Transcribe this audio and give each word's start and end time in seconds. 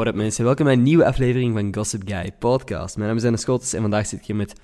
What 0.00 0.12
up 0.12 0.18
mensen, 0.18 0.44
welkom 0.44 0.64
bij 0.64 0.74
een 0.74 0.82
nieuwe 0.82 1.04
aflevering 1.04 1.54
van 1.54 1.74
Gossip 1.74 2.02
Guy 2.08 2.32
Podcast. 2.38 2.96
Mijn 2.96 3.06
naam 3.06 3.16
is 3.16 3.22
Dennis 3.22 3.40
Scholtes 3.40 3.72
en 3.72 3.80
vandaag 3.80 4.06
zit 4.06 4.20
ik 4.20 4.26
hier 4.26 4.36
met 4.36 4.60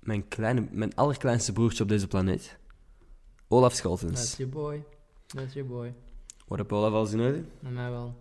mijn, 0.00 0.28
kleine, 0.28 0.68
mijn 0.70 0.94
allerkleinste 0.94 1.52
broertje 1.52 1.82
op 1.82 1.88
deze 1.88 2.06
planeet. 2.06 2.58
Olaf 3.48 3.74
Scholtens. 3.74 4.20
That's 4.20 4.36
your 4.36 4.52
boy. 4.52 4.82
That's 5.26 5.54
your 5.54 5.68
boy. 5.68 5.94
What 6.46 6.60
up 6.60 6.72
Olaf, 6.72 6.92
alles 6.92 7.12
in 7.12 7.20
orde? 7.20 7.44
Met 7.60 7.72
mij 7.72 7.90
wel. 7.90 8.14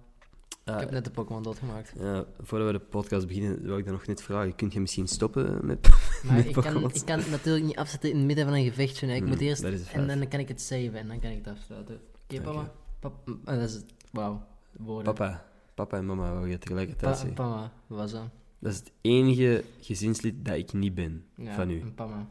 Ah, 0.63 0.73
ik 0.73 0.79
heb 0.79 0.91
net 0.91 1.05
de 1.05 1.11
Pokémon 1.11 1.43
doodgemaakt. 1.43 1.93
voordat 2.41 2.67
we 2.67 2.73
de 2.73 2.79
podcast 2.79 3.27
beginnen, 3.27 3.61
wil 3.61 3.77
ik 3.77 3.85
dan 3.85 3.93
nog 3.93 4.05
net 4.05 4.21
vragen. 4.21 4.55
Kunt 4.55 4.73
je 4.73 4.79
misschien 4.79 5.07
stoppen 5.07 5.65
met... 5.65 5.89
Maar 6.23 6.35
met 6.35 6.45
ik 6.45 6.53
kan, 6.53 6.63
Pokémons? 6.63 6.93
ik 6.93 7.05
kan 7.05 7.19
het 7.19 7.29
natuurlijk 7.29 7.65
niet 7.65 7.77
afzetten 7.77 8.09
in 8.09 8.17
het 8.17 8.25
midden 8.25 8.45
van 8.45 8.53
een 8.53 8.63
gevechtje. 8.63 9.07
Ik 9.07 9.19
Hmm, 9.19 9.29
moet 9.29 9.39
eerst... 9.39 9.63
is 9.63 9.93
een 9.93 10.09
En 10.09 10.19
dan 10.19 10.27
kan 10.27 10.39
ik 10.39 10.47
het 10.47 10.61
saven 10.61 10.95
en 10.95 11.07
dan 11.07 11.19
kan 11.19 11.31
ik 11.31 11.45
het 11.45 11.47
afsluiten. 11.47 11.99
Oké, 12.23 12.41
papa? 12.41 12.71
Pap, 12.99 13.29
ah, 13.43 13.59
dat 13.59 13.69
is. 13.69 13.81
Wauw. 14.11 14.45
Woorden. 14.71 15.13
Papa. 15.13 15.51
Papa 15.73 15.97
en 15.97 16.05
mama 16.05 16.33
wil 16.33 16.45
je 16.45 16.57
tegelijkertijd 16.57 17.15
zeggen. 17.17 17.33
papa. 17.35 17.71
Was 17.87 18.11
dat? 18.11 18.29
Dat 18.59 18.71
is 18.71 18.77
het 18.77 18.91
enige 19.01 19.63
gezinslid 19.81 20.45
dat 20.45 20.55
ik 20.55 20.73
niet 20.73 20.93
ben 20.95 21.25
Ja, 21.35 21.55
van 21.55 21.69
u. 21.69 21.81
een 21.81 21.93
Papa. 21.93 22.27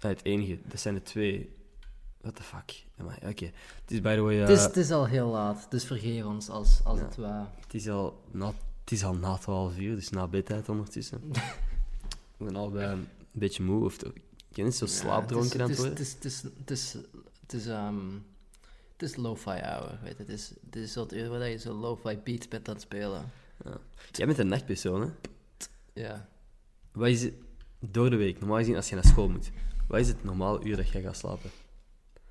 Ah, 0.00 0.12
het 0.12 0.24
enige, 0.24 0.58
dat 0.66 0.80
zijn 0.80 0.94
de 0.94 1.02
twee. 1.02 1.54
What 2.20 2.36
the 2.36 2.42
fuck? 2.42 2.84
Oké, 3.28 3.44
het 3.80 3.90
is 3.90 4.00
by 4.00 4.14
the 4.14 4.20
way... 4.20 4.36
Het, 4.36 4.48
is, 4.48 4.62
het 4.62 4.76
is 4.76 4.90
al 4.90 5.06
heel 5.06 5.28
laat, 5.28 5.66
dus 5.70 5.84
vergeef 5.84 6.24
ons 6.24 6.48
als, 6.48 6.80
als 6.84 6.98
Ja. 6.98 7.04
het 7.04 7.16
waar. 7.16 7.46
Het 7.60 7.74
is 7.74 7.88
al 7.88 8.22
na, 8.30 8.46
het 8.80 8.90
is 8.92 9.04
al 9.04 9.14
na 9.14 9.36
12 9.36 9.78
uur, 9.78 9.94
dus 9.94 10.10
na 10.10 10.26
bedtijd 10.28 10.68
ondertussen. 10.68 11.20
We 12.36 12.44
zijn 12.44 12.56
allebei 12.56 12.92
een 12.92 13.08
beetje 13.32 13.62
moe, 13.62 13.84
of 13.84 13.96
ben 13.96 14.64
niet 14.64 14.74
zo 14.74 14.86
slaapdronken 14.86 15.60
aan 15.62 15.68
het 15.68 15.78
worden. 15.78 15.96
Het 15.96 16.06
is, 16.06 16.12
het 16.12 16.24
is, 16.24 16.42
het 16.42 16.70
is, 16.70 16.92
het 16.92 17.02
is, 17.02 17.10
het 17.40 17.52
is, 17.52 17.66
ehm, 17.66 17.96
het 18.96 19.02
is 19.10 19.16
lo-fi 19.16 19.50
hour, 19.60 19.98
weet 20.02 20.12
je. 20.16 20.18
Het 20.22 20.28
is, 20.28 20.52
het 20.64 20.76
is 20.76 20.92
zo'n 20.92 21.14
uur 21.16 21.28
waar 21.28 21.48
je 21.48 21.56
zo 21.58 21.74
lo-fi 21.74 22.18
beats 22.24 22.48
bent 22.48 22.68
aan 22.68 22.74
het 22.74 22.82
spelen. 22.82 23.30
Jij 24.12 24.26
bent 24.26 24.38
een 24.38 24.48
nachtpersoon, 24.48 25.00
hè? 25.00 25.08
Ja. 26.02 26.28
Wat 26.92 27.08
is 27.08 27.22
het, 27.22 27.34
door 27.78 28.10
de 28.10 28.16
week, 28.16 28.38
normaal 28.38 28.58
gezien 28.58 28.76
als 28.76 28.88
je 28.88 28.94
naar 28.94 29.04
school 29.04 29.28
moet, 29.28 29.50
wat 29.88 30.00
is 30.00 30.08
het 30.08 30.24
normale 30.24 30.64
uur 30.64 30.76
dat 30.76 30.88
jij 30.88 31.02
gaat 31.02 31.16
slapen? 31.16 31.50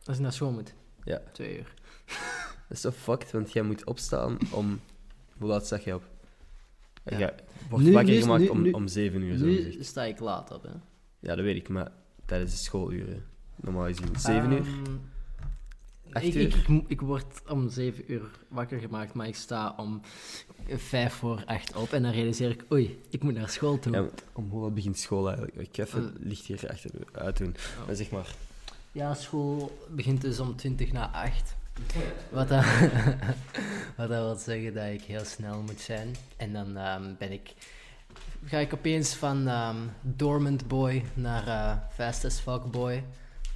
Als 0.04 0.16
je 0.18 0.22
naar 0.24 0.34
school 0.34 0.52
moet. 0.52 0.74
Ja. 1.04 1.22
Twee 1.34 1.58
uur. 1.58 1.74
Dat 2.68 2.78
is 2.78 2.82
zo 2.82 2.92
fucked, 2.92 3.32
want 3.32 3.52
jij 3.54 3.62
moet 3.64 3.86
opstaan 3.86 4.38
om... 4.52 4.80
Hoe 5.38 5.48
laat 5.48 5.66
sta 5.66 5.80
jij 5.84 5.94
op? 5.94 6.04
Ja. 7.04 7.18
Jij 7.18 7.34
wordt 7.70 7.86
Nu- 7.86 7.92
wakker 7.94 8.14
nu 8.14 8.22
gemaakt 8.22 8.42
nu- 8.42 8.48
om, 8.48 8.62
nu- 8.62 8.72
om 8.72 8.88
7 8.88 9.22
uur, 9.22 9.38
zo 9.38 9.46
Nu 9.46 9.84
sta 9.84 10.04
ik 10.04 10.20
laat 10.20 10.52
op, 10.52 10.64
hè. 10.64 10.70
Ja, 11.20 11.36
dat 11.36 11.46
weet 11.46 11.56
ik, 11.56 11.70
maar 11.70 11.92
tijdens 12.26 12.52
de 12.52 12.58
schooluren. 12.58 13.26
Normaal 13.56 13.86
gezien 13.86 14.20
7 14.20 14.52
uur. 14.52 14.66
Ik? 16.24 16.34
Ik, 16.34 16.84
ik, 16.88 17.02
word 17.02 17.42
om 17.50 17.70
zeven 17.70 18.12
uur 18.12 18.30
wakker 18.48 18.80
gemaakt, 18.80 19.14
maar 19.14 19.28
ik 19.28 19.36
sta 19.36 19.74
om 19.78 20.02
vijf 20.68 21.14
voor 21.14 21.44
acht 21.46 21.76
op. 21.76 21.94
En 21.94 22.04
dan 22.04 22.12
realiseer 22.12 22.50
ik, 22.50 22.66
oei, 22.72 23.00
ik 23.10 23.24
moet 23.24 23.34
naar 23.34 23.50
school 23.50 23.80
toe. 23.80 23.94
Ja, 23.94 24.00
Ja, 24.00 24.10
om 24.34 24.50
hoe 24.50 24.72
begint 24.72 24.98
school 24.98 25.28
eigenlijk? 25.28 25.58
Ik 25.58 25.70
ga 25.72 25.84
even 25.84 26.14
Eh. 26.20 26.28
licht 26.28 26.46
hier 26.46 26.70
achter 26.70 26.92
uit 27.12 27.38
doen. 27.38 27.56
Oh. 27.80 27.86
Maar 27.86 27.96
zeg 27.96 28.10
maar. 28.10 28.36
school 29.16 29.78
begint 29.90 30.22
dus 30.22 30.40
om 30.40 30.56
twintig 30.56 30.92
na 30.92 31.12
acht. 31.12 31.56
Wat 32.30 32.48
dat, 32.50 32.66
wat 33.98 34.10
dat 34.10 34.10
wil 34.10 34.36
zeggen 34.36 34.74
dat 34.74 34.86
ik 34.86 35.02
heel 35.02 35.26
snel 35.26 35.62
moet 35.62 35.80
zijn. 35.80 36.16
En 36.38 36.54
dan 36.54 36.78
ehm, 36.78 37.14
ben 37.18 37.32
ik, 37.32 37.54
ga 38.46 38.58
ik 38.58 38.74
opeens 38.74 39.16
van 39.16 39.48
ehm, 39.48 39.78
dormant 40.02 40.68
boy 40.68 41.04
naar 41.14 41.48
eh, 41.48 41.78
fast 41.94 42.26
as 42.26 42.40
fuck 42.40 42.72
boy. 42.72 43.04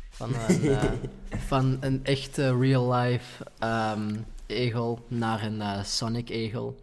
Van 0.10 0.30
een, 0.48 0.62
eh, 0.62 0.84
van 1.52 1.78
een 1.80 2.06
echte 2.06 2.58
real 2.58 2.94
life 2.94 3.46
ehm 3.60 4.16
egel 4.46 5.06
naar 5.08 5.44
een 5.44 5.62
eh, 5.62 5.84
Sonic 5.84 6.30
egel. 6.30 6.80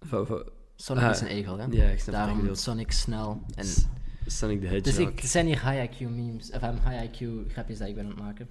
Van, 0.00 0.26
van, 0.26 0.42
Sonic 0.76 1.02
Ah, 1.02 1.10
is 1.10 1.20
een 1.20 1.26
egel, 1.26 1.58
hè? 1.58 1.66
ja, 1.70 1.84
ik 1.84 2.00
snap 2.00 2.14
Daarom. 2.14 2.54
Sonic 2.54 2.92
snel. 2.92 3.42
En, 3.54 3.64
S- 3.64 3.86
Sonic 4.26 4.60
the 4.60 4.66
dus 4.66 4.70
Hedgehog. 4.72 5.08
ik, 5.10 5.20
het 5.20 5.30
zijn 5.30 5.46
hier 5.46 5.70
high 5.70 5.92
IQ 5.92 5.98
memes, 6.10 6.50
of 6.50 6.62
um, 6.62 6.78
high 6.88 7.04
IQ 7.04 7.26
grapjes 7.52 7.78
dat 7.78 7.88
ik 7.88 7.94
ben 7.94 8.04
aan 8.04 8.10
het 8.10 8.18
maken. 8.20 8.48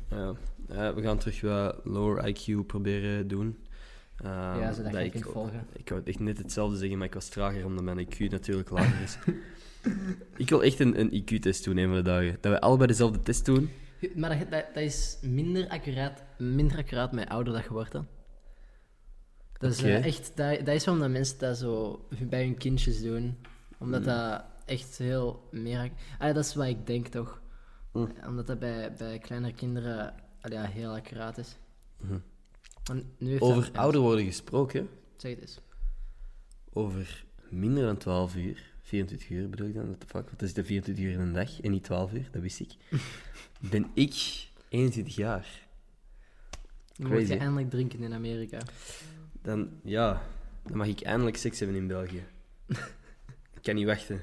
Ja, 0.67 0.94
we 0.94 1.01
gaan 1.01 1.17
terug 1.17 1.41
wat 1.41 1.75
lower 1.84 2.34
IQ 2.35 2.66
proberen 2.67 3.28
doen. 3.28 3.57
Ehm, 4.17 4.59
Ja, 4.59 4.73
zodat 4.73 4.91
je 4.91 5.03
ik, 5.03 5.11
kunt 5.11 5.23
volgen. 5.25 5.67
Ik 5.73 5.90
wou 5.90 6.01
echt 6.05 6.19
net 6.19 6.38
hetzelfde 6.38 6.78
zeggen, 6.78 6.97
maar 6.97 7.07
ik 7.07 7.13
was 7.13 7.28
trager 7.28 7.66
omdat 7.66 7.84
mijn 7.84 8.07
IQ 8.07 8.17
natuurlijk 8.29 8.69
lager 8.69 9.01
is. 9.01 9.17
ik 10.35 10.49
wil 10.49 10.63
echt 10.63 10.79
een, 10.79 10.99
een 10.99 11.21
IQ-test 11.21 11.63
doen 11.63 11.77
een 11.77 11.88
van 11.88 11.95
de 11.95 12.01
dagen. 12.01 12.38
Dat 12.41 12.51
we 12.51 12.61
allebei 12.61 12.88
dezelfde 12.88 13.19
test 13.19 13.45
doen. 13.45 13.69
Maar 14.16 14.39
dat, 14.39 14.51
dat, 14.51 14.66
dat 14.73 14.83
is 14.83 15.17
minder 15.21 15.67
accuraat, 15.69 16.23
minder 16.38 16.77
accuraat 16.77 17.11
met 17.11 17.29
ouder 17.29 17.53
dat 17.53 17.63
je 17.63 17.69
wordt, 17.69 17.93
hè. 17.93 17.99
Dat 19.57 19.72
is 19.72 19.83
eh, 19.83 19.95
Oké. 19.97 20.05
echt, 20.05 20.31
dat, 20.35 20.66
dat 20.66 20.75
is 20.75 20.85
waarom 20.85 21.03
dat 21.03 21.11
mensen 21.11 21.39
dat 21.39 21.57
zo 21.57 22.05
bij 22.29 22.43
hun 22.45 22.57
kindjes 22.57 23.01
doen. 23.01 23.38
Omdat 23.77 23.99
Mm. 23.99 24.05
dat 24.05 24.43
echt 24.66 24.97
heel 24.97 25.47
meer... 25.51 25.91
Ah, 26.19 26.33
dat 26.35 26.45
is 26.45 26.55
wat 26.55 26.67
ik 26.67 26.88
denk, 26.88 27.07
toch? 27.07 27.41
Mm. 27.91 28.11
Omdat 28.27 28.47
dat 28.47 28.59
bij, 28.59 28.93
bij 28.97 29.19
kleinere 29.19 29.53
kinderen 29.53 30.13
ja, 30.49 30.63
heel 30.63 30.91
accuraat 30.93 31.38
is. 31.38 31.57
Mhm. 32.01 32.17
En 32.91 33.13
nu 33.17 33.29
heeft 33.29 33.41
Over 33.41 33.69
ouder 33.73 34.01
worden 34.01 34.25
gesproken, 34.25 34.89
Zeg 35.17 35.31
het 35.31 35.41
eens. 35.41 35.59
over 36.73 37.25
minder 37.49 37.83
dan 37.83 37.97
12 37.97 38.35
uur, 38.35 38.72
24 38.93 39.29
uur 39.29 39.49
bedoel 39.49 39.67
ik 39.67 39.73
dan, 39.73 39.85
what 39.85 39.99
the 39.99 40.05
fuck, 40.05 40.25
want 40.25 40.39
dat 40.39 40.47
is 40.47 40.53
de 40.53 40.63
24 40.63 41.03
uur 41.03 41.11
in 41.11 41.19
een 41.19 41.33
dag 41.33 41.61
en 41.61 41.71
niet 41.71 41.83
12 41.83 42.13
uur, 42.13 42.27
dat 42.31 42.41
wist 42.41 42.59
ik. 42.59 42.75
ben 43.71 43.91
ik 43.93 44.13
21 44.69 45.15
jaar. 45.15 45.67
Dan 46.95 47.11
moet 47.11 47.27
je 47.27 47.37
eindelijk 47.37 47.69
drinken 47.69 48.03
in 48.03 48.13
Amerika. 48.13 48.59
Dan, 49.41 49.69
ja, 49.83 50.21
dan 50.67 50.77
mag 50.77 50.87
ik 50.87 51.01
eindelijk 51.01 51.37
seks 51.37 51.59
hebben 51.59 51.77
in 51.77 51.87
België. 51.87 52.23
ik 53.57 53.61
kan 53.61 53.75
niet 53.75 53.85
wachten. 53.85 54.21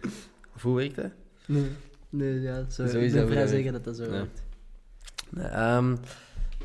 Of 0.54 0.62
hoe 0.62 0.76
werkt 0.76 0.96
dat? 0.96 1.12
Nee, 1.46 1.70
nee 2.08 2.40
ja, 2.40 2.70
zo, 2.70 2.86
Zo 2.86 2.98
ik 2.98 3.12
ben 3.12 3.20
dat 3.20 3.30
vrij 3.30 3.46
zeker 3.46 3.72
dat 3.72 3.84
dat 3.84 3.96
zo 3.96 4.04
Ja. 4.04 4.10
werkt. 4.10 4.42
Nee, 5.30 5.46
ehm, 5.46 5.92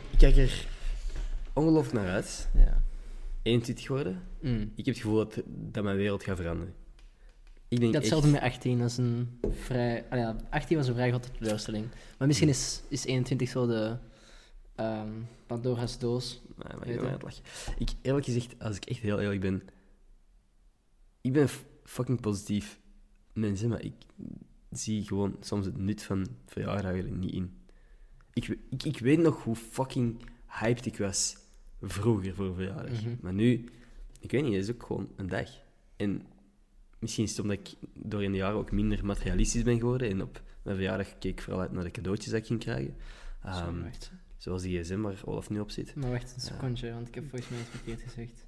ik 0.10 0.18
kijk 0.18 0.36
er 0.36 0.68
ongelooflijk 1.54 1.96
naar 2.06 2.14
uit. 2.14 2.50
Ja. 2.54 2.84
21 3.42 3.88
worden. 3.88 4.22
Mm. 4.42 4.72
Ik 4.76 4.86
heb 4.86 4.96
het 4.96 5.04
gevoel 5.04 5.18
dat, 5.18 5.42
dat 5.46 5.84
mijn 5.84 5.98
wereld 5.98 6.24
gaat 6.24 6.38
veranderen. 6.38 6.74
Ik 7.76 7.82
denk 7.82 7.94
echt... 7.94 8.04
hetzelfde 8.04 8.32
met 8.32 8.42
18, 8.42 8.78
dat 8.78 8.90
is 8.90 8.98
een 8.98 9.40
vrij... 9.50 10.06
ah 10.10 10.20
ja, 10.20 10.36
18 10.50 10.78
was 10.78 10.88
een 10.88 10.94
vrij 10.94 11.10
grote 11.10 11.32
teleurstelling. 11.32 11.88
Maar 12.18 12.28
misschien 12.28 12.50
is, 12.50 12.82
is 12.88 13.06
21 13.06 13.50
zo 13.50 13.68
de 13.68 13.98
ehm 14.76 15.10
Pandora's 15.48 16.00
doos. 16.00 16.42
Nee, 16.56 16.78
maar 16.78 16.88
ik 16.88 17.00
ben 17.00 17.18
lachen. 17.22 17.44
Ik, 17.78 17.90
eerlijk 18.02 18.26
gezegd, 18.26 18.60
als 18.60 18.76
ik 18.76 18.86
echt 18.86 19.00
heel 19.00 19.20
eerlijk 19.20 19.42
ben... 19.42 19.64
Ik 21.22 21.34
ben 21.34 21.48
fucking 21.84 22.22
positief 22.22 22.80
mens, 23.34 23.62
hè, 23.62 23.68
maar 23.68 23.84
ik 23.84 23.94
zie 24.72 25.08
gewoon 25.08 25.38
soms 25.40 25.66
het 25.66 25.78
nut 25.78 26.04
van 26.04 26.28
verjaardagen 26.46 27.06
er 27.06 27.12
niet 27.12 27.34
in. 27.34 27.58
Ik, 28.34 28.58
ik, 28.70 28.84
ik 28.84 29.00
weet 29.00 29.20
nog 29.20 29.44
hoe 29.44 29.56
fucking 29.56 30.22
hyped 30.48 30.86
ik 30.86 30.98
was 30.98 31.38
vroeger 31.82 32.36
voor 32.36 32.54
verjaardag. 32.56 33.02
Mhm. 33.02 33.16
Maar 33.22 33.34
nu, 33.34 33.70
ik 34.20 34.32
weet 34.32 34.44
niet, 34.44 34.54
het 34.54 34.64
is 34.64 34.72
ook 34.72 34.84
gewoon 34.84 35.10
een 35.16 35.28
dag. 35.28 35.50
En 35.96 36.22
misschien 37.00 37.24
is 37.24 37.30
het 37.30 37.40
omdat 37.40 37.58
ik 37.58 37.74
door 37.94 38.24
in 38.24 38.32
de 38.32 38.38
jaren 38.38 38.58
ook 38.58 38.72
minder 38.72 39.06
materialistisch 39.06 39.64
ben 39.64 39.78
geworden. 39.80 40.10
En 40.10 40.22
op 40.22 40.42
mijn 40.62 40.76
verjaardag 40.76 41.18
keek 41.20 41.32
ik 41.32 41.42
vooral 41.42 41.62
uit 41.62 41.72
naar 41.72 41.84
de 41.84 41.92
cadeautjes 41.92 42.32
dat 42.32 42.40
ik 42.42 42.46
ging 42.48 42.60
krijgen. 42.60 42.96
Ehm, 43.44 43.82
wacht. 43.82 44.12
zoals 44.38 44.62
die 44.62 44.80
gsm 44.84 45.02
waar 45.02 45.22
Olaf 45.26 45.50
nu 45.50 45.60
op 45.60 45.70
zit. 45.72 45.96
Maar 45.96 46.10
wacht 46.12 46.24
een 46.30 46.36
Ja. 46.38 46.44
secondje, 46.54 46.94
want 46.94 47.08
ik 47.08 47.16
heb 47.16 47.30
volgens 47.30 47.50
mij 47.50 47.60
iets 47.60 47.70
verkeerd 47.70 48.02
gezegd. 48.02 48.46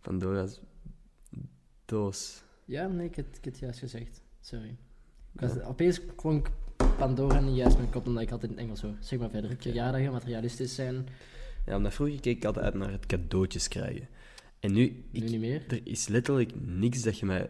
Pandora's 0.00 0.60
doos. 1.84 2.42
Ja, 2.64 2.86
nee, 2.86 3.06
ik 3.06 3.14
heb, 3.16 3.26
ik 3.26 3.34
heb 3.34 3.44
het 3.44 3.58
juist 3.58 3.78
gezegd. 3.78 4.20
Sorry. 4.40 4.68
Ik 5.32 5.40
Ja. 5.40 5.46
was, 5.48 5.60
Opeens 5.60 6.00
klonk 6.16 6.48
Pandora 6.98 7.40
niet 7.40 7.56
juist 7.56 7.76
mijn 7.76 7.90
kop, 7.90 8.06
omdat 8.06 8.22
ik 8.22 8.30
altijd 8.30 8.50
in 8.50 8.56
het 8.56 8.66
Engels 8.66 8.80
hoor. 8.82 8.94
Zeg 9.00 9.18
maar 9.18 9.30
verder. 9.30 9.56
Verjaardagen, 9.58 10.12
materialistisch 10.12 10.74
zijn. 10.74 11.06
Ja, 11.66 11.76
omdat 11.76 11.94
vroeger 11.94 12.20
keek 12.20 12.36
ik 12.36 12.44
altijd 12.44 12.64
uit 12.64 12.74
naar 12.74 12.90
het 12.90 13.06
cadeautjes 13.06 13.68
krijgen. 13.68 14.08
En 14.64 14.72
nu, 14.72 14.80
Nu 15.10 15.20
ik, 15.24 15.30
niet 15.30 15.40
meer. 15.40 15.62
er 15.68 15.80
is 15.84 16.08
letterlijk 16.08 16.50
niks 16.66 17.02
dat 17.02 17.18
je 17.18 17.26
mij 17.26 17.48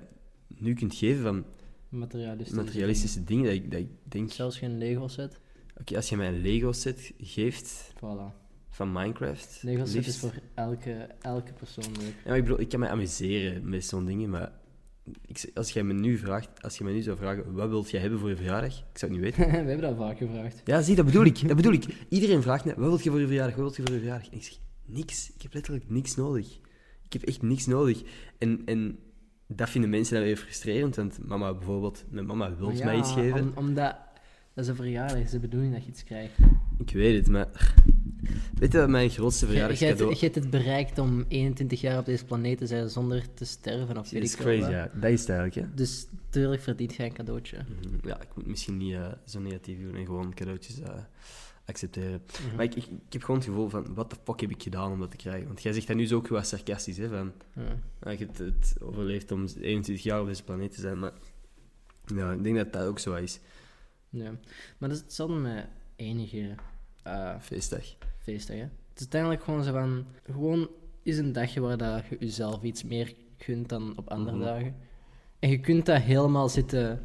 nu 0.59 0.75
kunt 0.75 0.95
geven 0.95 1.23
van 1.23 1.45
Materialistisch. 1.89 2.55
materialistische 2.57 3.25
dingen 3.25 3.45
dat 3.45 3.55
ik, 3.55 3.71
dat 3.71 3.81
ik 3.81 3.89
denk... 4.03 4.25
Oké, 4.25 4.35
Zelfs 4.35 4.59
geen 4.59 4.79
Lego 4.79 5.09
set. 5.09 5.41
als 5.97 6.09
je 6.09 6.17
mij 6.17 6.29
een 6.29 6.41
Lego 6.41 6.73
set 6.73 7.13
geeft 7.19 7.93
Voilà. 7.97 8.35
van 8.71 8.93
Minecraft... 8.93 9.59
Lego 9.63 9.85
set 9.85 10.07
is 10.07 10.19
voor 10.19 10.35
elke, 10.55 11.09
elke 11.21 11.53
persoon 11.53 11.85
leuk. 12.01 12.15
Ja, 12.25 12.29
maar 12.29 12.37
ik 12.37 12.43
bedoel, 12.43 12.61
ik 12.61 12.69
kan 12.69 12.81
mij 12.81 12.89
amuseren 12.89 13.69
met 13.69 13.85
zo'n 13.85 14.07
dingen, 14.07 14.31
maar... 14.31 14.53
Ik, 15.27 15.51
als 15.55 15.71
jij 15.71 15.83
me 15.83 15.93
nu 15.93 16.19
vraagt, 16.19 16.63
als 16.63 16.79
je 16.79 16.85
mij 16.85 16.93
nu 16.93 17.01
zou 17.03 17.17
vragen, 17.17 17.53
wat 17.53 17.69
wilt 17.69 17.91
jij 17.91 18.01
hebben 18.01 18.19
voor 18.19 18.29
je 18.29 18.37
verjaardag? 18.37 18.79
Ik 18.93 18.99
zou 18.99 19.13
het 19.13 19.21
niet 19.21 19.31
weten. 19.37 19.51
We 19.51 19.57
hebben 19.57 19.81
dat 19.81 19.97
vaak 19.97 20.19
gevraagd. 20.19 20.61
Ja, 20.65 20.83
zie, 20.83 20.95
dat 20.97 21.05
bedoel 21.05 21.25
ik. 21.25 21.47
Dat 21.49 21.57
bedoel 21.57 21.73
ik. 21.73 21.85
Iedereen 22.09 22.43
vraagt 22.43 22.65
me, 22.65 22.75
wat 22.77 22.89
wil 22.89 22.99
je 23.03 23.11
voor 23.11 23.21
je 23.21 23.27
verjaardag? 23.27 23.57
Wat 23.57 23.77
wil 23.77 23.77
je 23.77 23.83
voor 23.83 23.93
je 23.93 23.99
verjaardag? 24.01 24.29
En 24.31 24.37
ik 24.37 24.43
zeg, 24.45 24.59
niks. 24.85 25.33
Ik 25.35 25.43
heb 25.43 25.55
letterlijk 25.55 25.91
niks 25.91 26.15
nodig. 26.15 26.59
Ik 27.07 27.13
heb 27.13 27.23
echt 27.23 27.43
niks 27.43 27.67
nodig. 27.67 28.03
En, 28.39 28.63
en 28.65 28.99
dat 29.47 29.71
vinden 29.71 29.91
mensen 29.91 30.15
dan 30.15 30.25
weer 30.25 30.37
frustrerend, 30.37 30.97
want 30.97 31.19
mama 31.27 31.55
bijvoorbeeld, 31.55 32.05
mijn 32.11 32.27
mama 32.27 32.57
wil 32.57 32.73
mij 32.73 32.97
iets 32.97 33.13
geven. 33.13 33.41
om- 33.41 33.53
omdat 33.55 33.97
Dat 34.55 34.65
is 34.65 34.71
een 34.71 34.77
verjaardag, 34.77 35.17
dat 35.17 35.25
is 35.25 35.31
de 35.31 35.39
bedoeling 35.39 35.73
dat 35.73 35.85
je 35.85 35.91
iets 35.91 36.05
krijgt. 36.05 36.33
Ik 36.79 36.91
weet 36.91 37.17
het, 37.17 37.29
maar... 37.29 37.75
Weet 38.59 38.73
je 38.73 38.79
wat 38.79 38.89
mijn 38.89 39.11
grootste 39.11 39.45
je 39.45 39.51
verjaardagscadeau... 39.51 40.09
hebt 40.09 40.21
je 40.21 40.25
hebt 40.27 40.39
het 40.39 40.51
bereikt 40.51 40.99
om 40.99 41.25
21 41.29 41.81
jaar 41.81 41.99
op 41.99 42.05
deze 42.05 42.25
planeet 42.25 42.59
te 42.59 42.67
zijn 42.67 42.89
zonder 42.91 43.35
te 43.35 43.45
sterven 43.45 43.89
of 43.89 43.95
Dat 43.95 44.11
weet 44.11 44.23
is 44.23 44.33
ik 44.35 44.39
crazy, 44.41 44.71
ja. 44.71 44.91
Dat 45.01 45.11
is 45.11 45.21
het 45.21 45.29
eigenlijk, 45.29 45.69
hè. 45.69 45.75
Dus 45.75 46.07
tuurlijk 46.31 46.63
verdient 46.63 46.95
jij 46.95 47.07
een 47.07 47.13
cadeautje. 47.13 47.57
Mhm. 47.59 48.09
Ja, 48.09 48.21
ik 48.21 48.29
moet 48.35 48.47
misschien 48.47 48.77
niet 48.77 48.93
eh, 48.95 49.07
zo 49.25 49.41
negatief 49.41 49.81
doen 49.81 49.95
en 49.95 50.05
gewoon 50.07 50.35
cadeautjes 50.35 50.81
eh, 50.81 50.95
accepteren. 51.65 52.23
Mhm. 52.47 52.57
Maar 52.57 52.65
ik, 52.65 52.75
ik, 52.75 52.85
ik 53.07 53.13
heb 53.13 53.23
gewoon 53.23 53.37
het 53.41 53.49
gevoel 53.49 53.69
van, 53.69 53.95
wat 53.95 54.11
de 54.11 54.17
fuck 54.25 54.41
heb 54.41 54.51
ik 54.51 54.63
gedaan 54.63 54.93
om 54.93 55.01
dat 55.01 55.11
te 55.11 55.17
krijgen? 55.17 55.47
Want 55.47 55.63
jij 55.63 55.73
zegt 55.73 55.87
dat 55.87 55.97
nu 55.97 56.07
zo 56.07 56.17
ook 56.17 56.29
wat 56.29 56.47
sarcastisch, 56.47 56.97
hè, 56.97 57.09
van... 57.09 57.33
Ja. 57.55 57.63
Ja, 58.03 58.11
je 58.11 58.19
hebt 58.19 58.39
het 58.39 58.77
overleefd 58.81 59.31
om 59.33 59.47
21 59.61 60.05
jaar 60.05 60.21
op 60.21 60.27
deze 60.27 60.45
planeet 60.45 60.75
te 60.75 60.81
zijn, 60.81 60.99
maar... 60.99 61.13
Ja, 62.07 62.33
ik 62.33 62.43
denk 62.43 62.57
dat 62.57 62.73
dat 62.73 62.87
ook 62.87 62.99
zo 62.99 63.15
is. 63.15 63.41
Ja. 64.09 64.31
Maar 64.79 64.89
dat 64.89 64.99
is 64.99 65.01
hetzelfde 65.05 65.37
met 65.37 65.67
enige 65.97 66.55
eh, 67.03 67.39
Feestdag. 67.41 67.85
feestdag. 68.19 68.57
Hè? 68.57 68.63
Het 68.63 68.71
is 68.95 69.01
uiteindelijk 69.01 69.43
gewoon 69.43 69.65
zo 69.65 69.73
van... 69.73 70.07
Gewoon 70.31 70.69
is 71.03 71.19
een 71.19 71.33
dagje 71.33 71.61
waar 71.61 71.77
dat 71.77 72.03
je 72.11 72.17
jezelf 72.21 72.63
iets 72.63 72.85
meer 72.85 73.15
kunt 73.39 73.69
dan 73.69 73.93
op 73.97 74.09
andere 74.11 74.37
Mhm. 74.37 74.47
dagen. 74.47 74.77
En 75.39 75.51
je 75.51 75.61
kunt 75.61 75.87
dat 75.87 76.01
helemaal 76.03 76.49
zitten... 76.49 77.01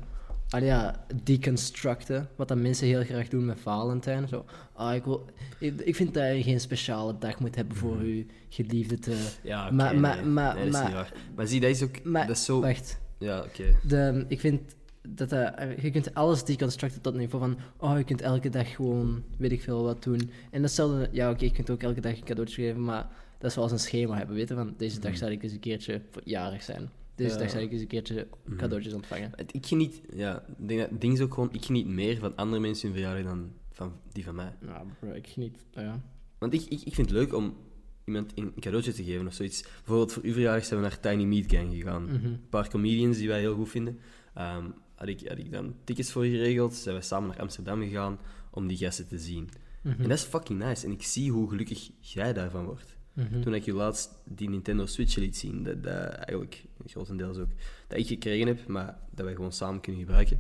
Ah 0.50 0.62
ja, 0.62 1.06
deconstructen. 1.24 2.30
Wat 2.36 2.48
dat 2.48 2.58
mensen 2.58 2.88
heel 2.88 3.04
graag 3.04 3.28
doen 3.28 3.46
met 3.46 3.60
Valentijn. 3.60 4.28
Zo, 4.28 4.46
ah, 4.74 4.96
ik, 4.96 5.04
wil, 5.04 5.26
ik, 5.60 5.82
ik 5.82 5.96
vind 5.96 6.14
dat 6.14 6.36
je 6.36 6.44
geen 6.44 6.60
speciale 6.60 7.18
dag 7.18 7.40
moet 7.40 7.56
hebben 7.56 7.76
voor 7.78 7.96
Mhm. 7.96 8.06
je 8.06 8.26
geliefde 8.50 9.00
te... 9.00 9.28
Ja, 9.44 9.66
oké, 9.66 9.74
Maar- 9.74 9.96
maar- 10.00 10.16
nee. 10.16 10.26
maar- 10.26 10.54
Nee, 10.56 10.64
dat 10.64 10.74
is 10.74 10.80
maar- 10.80 10.86
niet 10.86 10.94
waar. 10.94 11.14
Maar 11.36 11.48
zie, 11.48 11.60
dat 11.60 11.70
is 11.70 11.84
ook... 11.84 12.04
Maar- 12.04 12.28
dat 12.28 12.36
is 12.38 12.46
zo... 12.46 12.62
Wacht. 12.62 13.00
Ja, 13.18 13.40
oké. 13.40 13.64
De, 13.88 14.26
ik 14.28 14.40
vind 14.40 14.62
dat, 15.08 15.30
dat 15.30 15.54
je 15.82 15.92
kunt 15.92 16.14
alles 16.14 16.44
deconstructen 16.44 17.02
tot 17.02 17.16
niveau 17.16 17.44
van, 17.46 17.58
oh, 17.90 17.98
je 17.98 18.04
kunt 18.04 18.22
elke 18.22 18.50
dag 18.50 18.76
gewoon, 18.76 19.24
weet 19.38 19.52
ik 19.52 19.62
veel, 19.62 19.84
wat 19.84 20.04
doen. 20.04 20.32
En 20.52 20.62
datzelfde, 20.62 21.10
ja, 21.12 21.30
oké, 21.32 21.44
je 21.44 21.52
kunt 21.52 21.70
ook 21.70 21.84
elke 21.84 22.02
dag 22.02 22.12
een 22.18 22.24
cadeautje 22.24 22.62
geven, 22.64 22.84
maar 22.84 23.08
dat 23.38 23.50
is 23.50 23.54
zoals 23.54 23.72
een 23.72 23.80
schema 23.80 24.18
hebben, 24.18 24.36
weten 24.36 24.56
van, 24.56 24.74
deze 24.78 25.00
dag 25.00 25.12
Mhm. 25.12 25.20
zal 25.20 25.30
ik 25.30 25.44
eens 25.44 25.52
een 25.52 25.60
keertje 25.60 26.02
jarig 26.24 26.64
zijn. 26.64 26.90
Ja. 27.28 27.38
dag 27.38 27.50
zal 27.50 27.62
ik 27.62 27.72
eens 27.72 27.82
een 27.82 27.88
keertje 27.88 28.28
Mhm. 28.46 28.58
cadeautjes 28.58 28.94
ontvangen. 28.94 29.32
Ik 29.52 29.66
geniet... 29.66 30.02
Ja, 30.14 30.46
denk 30.58 31.02
ding 31.02 31.14
is 31.14 31.20
ook 31.22 31.34
gewoon... 31.34 31.50
Ik 31.54 31.66
geniet 31.66 31.88
meer 31.88 32.18
van 32.18 32.36
andere 32.36 32.62
mensen 32.62 32.88
hun 32.88 32.98
verjaardag 32.98 33.32
dan 33.32 33.52
van 33.72 33.94
die 34.12 34.24
van 34.24 34.36
mij. 34.36 34.56
Bro, 35.00 35.12
ik 35.12 35.28
geniet, 35.28 35.66
ja. 35.72 36.02
Want 36.38 36.54
ik, 36.54 36.62
ik, 36.62 36.82
ik 36.82 36.94
vind 36.94 37.10
het 37.10 37.18
leuk 37.18 37.34
om 37.34 37.58
iemand 38.06 38.32
een 38.36 38.54
cadeautje 38.60 38.94
te 38.94 39.04
geven 39.04 39.28
of 39.28 39.34
zoiets. 39.34 39.62
Bijvoorbeeld 39.62 40.14
voor 40.14 40.24
uw 40.24 40.34
verjaardag 40.34 40.66
zijn 40.66 40.82
we 40.82 40.88
naar 40.88 41.00
Tiny 41.00 41.24
Meat 41.24 41.52
Gang 41.52 41.74
gegaan. 41.74 42.04
Mhm. 42.04 42.26
Een 42.26 42.48
paar 42.50 42.70
comedians 42.70 43.18
die 43.18 43.28
wij 43.28 43.40
heel 43.40 43.56
goed 43.56 43.70
vinden. 43.70 44.00
Ehm, 44.34 44.66
had, 44.96 45.08
ik, 45.08 45.28
had 45.28 45.38
ik 45.38 45.52
dan 45.52 45.76
tickets 45.84 46.12
voor 46.12 46.24
geregeld. 46.24 46.74
Zijn 46.76 46.96
we 46.96 47.02
samen 47.02 47.30
naar 47.30 47.40
Amsterdam 47.40 47.82
gegaan 47.82 48.20
om 48.52 48.68
die 48.68 48.78
gasten 48.78 49.08
te 49.08 49.20
zien. 49.20 49.50
Mhm. 49.84 50.02
En 50.02 50.10
dat 50.10 50.18
is 50.18 50.24
fucking 50.24 50.60
nice. 50.60 50.86
En 50.86 50.92
ik 50.92 51.04
zie 51.04 51.32
hoe 51.32 51.50
gelukkig 51.50 51.90
jij 52.00 52.34
daarvan 52.34 52.66
wordt. 52.66 52.98
Mhm. 53.14 53.42
Toen 53.42 53.54
ik 53.54 53.64
je 53.64 53.74
laatst 53.74 54.10
die 54.26 54.50
Nintendo 54.50 54.86
Switch 54.86 55.16
liet 55.16 55.38
zien, 55.38 55.64
dat, 55.64 55.84
dat 55.84 55.94
eigenlijk 55.96 56.66
grotendeels 56.86 57.38
ook, 57.38 57.50
dat 57.88 57.98
ik 57.98 58.08
gekregen 58.08 58.48
heb, 58.48 58.68
maar 58.68 58.98
dat 59.12 59.26
wij 59.26 59.36
gewoon 59.36 59.52
samen 59.52 59.82
kunnen 59.82 60.02
gebruiken. 60.02 60.40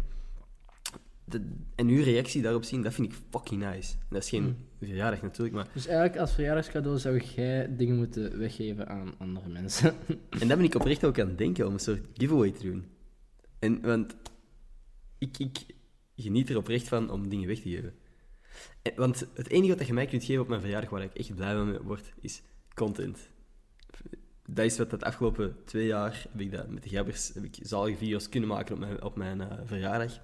En 1.75 1.88
uw 1.88 2.04
reactie 2.04 2.42
daarop 2.42 2.63
zien, 2.63 2.81
dat 2.81 2.94
vind 2.94 3.12
ik 3.12 3.19
fucking 3.30 3.62
nice. 3.62 3.94
En 3.94 4.06
dat 4.10 4.24
is 4.24 4.30
geen 4.30 4.44
Mm. 4.44 4.56
verjaardag 4.80 5.21
natuurlijk, 5.21 5.56
maar... 5.56 5.68
Dus 5.74 5.88
eigenlijk 5.88 6.19
als 6.19 6.33
verjaardagscadeau 6.33 6.98
zou 6.98 7.21
jij 7.36 7.75
dingen 7.75 7.95
moeten 7.95 8.38
weggeven 8.38 8.88
aan 8.88 9.13
andere 9.18 9.50
mensen. 9.50 9.94
En 10.39 10.48
daar 10.48 10.57
ben 10.57 10.66
ik 10.66 10.75
oprecht 10.75 11.06
ook 11.06 11.19
aan 11.19 11.27
het 11.27 11.38
denken, 11.38 11.68
om 11.68 11.74
een 11.74 11.80
soort 11.80 12.06
giveaway 12.13 12.51
te 12.51 12.63
doen. 12.63 12.86
En, 13.60 13.81
want 13.81 14.16
ik, 15.18 15.38
ik 15.38 15.66
geniet 16.16 16.50
er 16.50 16.57
oprecht 16.57 16.88
van 16.88 17.10
om 17.10 17.30
dingen 17.30 17.48
weg 17.48 17.60
te 17.60 17.69
geven. 17.69 17.94
En, 18.81 18.92
want 18.95 19.27
het 19.33 19.50
enige 19.50 19.75
wat 19.75 19.88
je 19.88 19.94
mij 19.94 20.06
kunt 20.06 20.24
geven 20.24 20.42
op 20.42 20.48
mijn 20.48 20.62
verjaardag, 20.62 20.89
waar 20.89 21.04
ik 21.04 21.13
echt 21.13 21.36
blij 21.36 21.54
van 21.54 21.77
word, 21.77 22.13
is 22.21 22.42
content. 22.80 23.30
Dat 24.46 24.66
is 24.66 24.78
wat 24.78 24.90
dat 24.90 25.04
afgelopen 25.04 25.56
twee 25.66 25.86
jaar 25.86 26.26
heb 26.31 26.42
ik 26.42 26.52
dat 26.52 26.70
met 26.70 26.84
de 26.84 26.90
gabbers 26.90 27.34
heb 27.34 27.44
ik 27.44 27.58
zalige 27.62 27.98
video's 27.98 28.30
kunnen 28.30 28.50
maken 28.50 28.74
op 28.74 28.80
mijn, 28.80 29.04
op 29.04 29.16
mijn 29.16 29.42
eh, 29.42 29.58
verjaardag. 29.64 30.20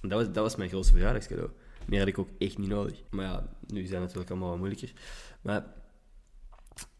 En 0.00 0.08
dat 0.08 0.18
was, 0.18 0.26
dat 0.26 0.42
was 0.42 0.56
mijn 0.56 0.68
grootste 0.68 0.92
verjaardagscadeau. 0.92 1.50
Meer 1.86 1.98
had 1.98 2.08
ik 2.08 2.18
ook 2.18 2.28
echt 2.38 2.58
niet 2.58 2.68
nodig. 2.68 3.02
Maar 3.10 3.24
ja, 3.24 3.48
nu 3.66 3.80
zijn 3.80 3.92
het 3.92 4.00
natuurlijk 4.00 4.30
allemaal 4.30 4.48
wat 4.48 4.58
moeilijker. 4.58 4.92
Maar 5.40 5.64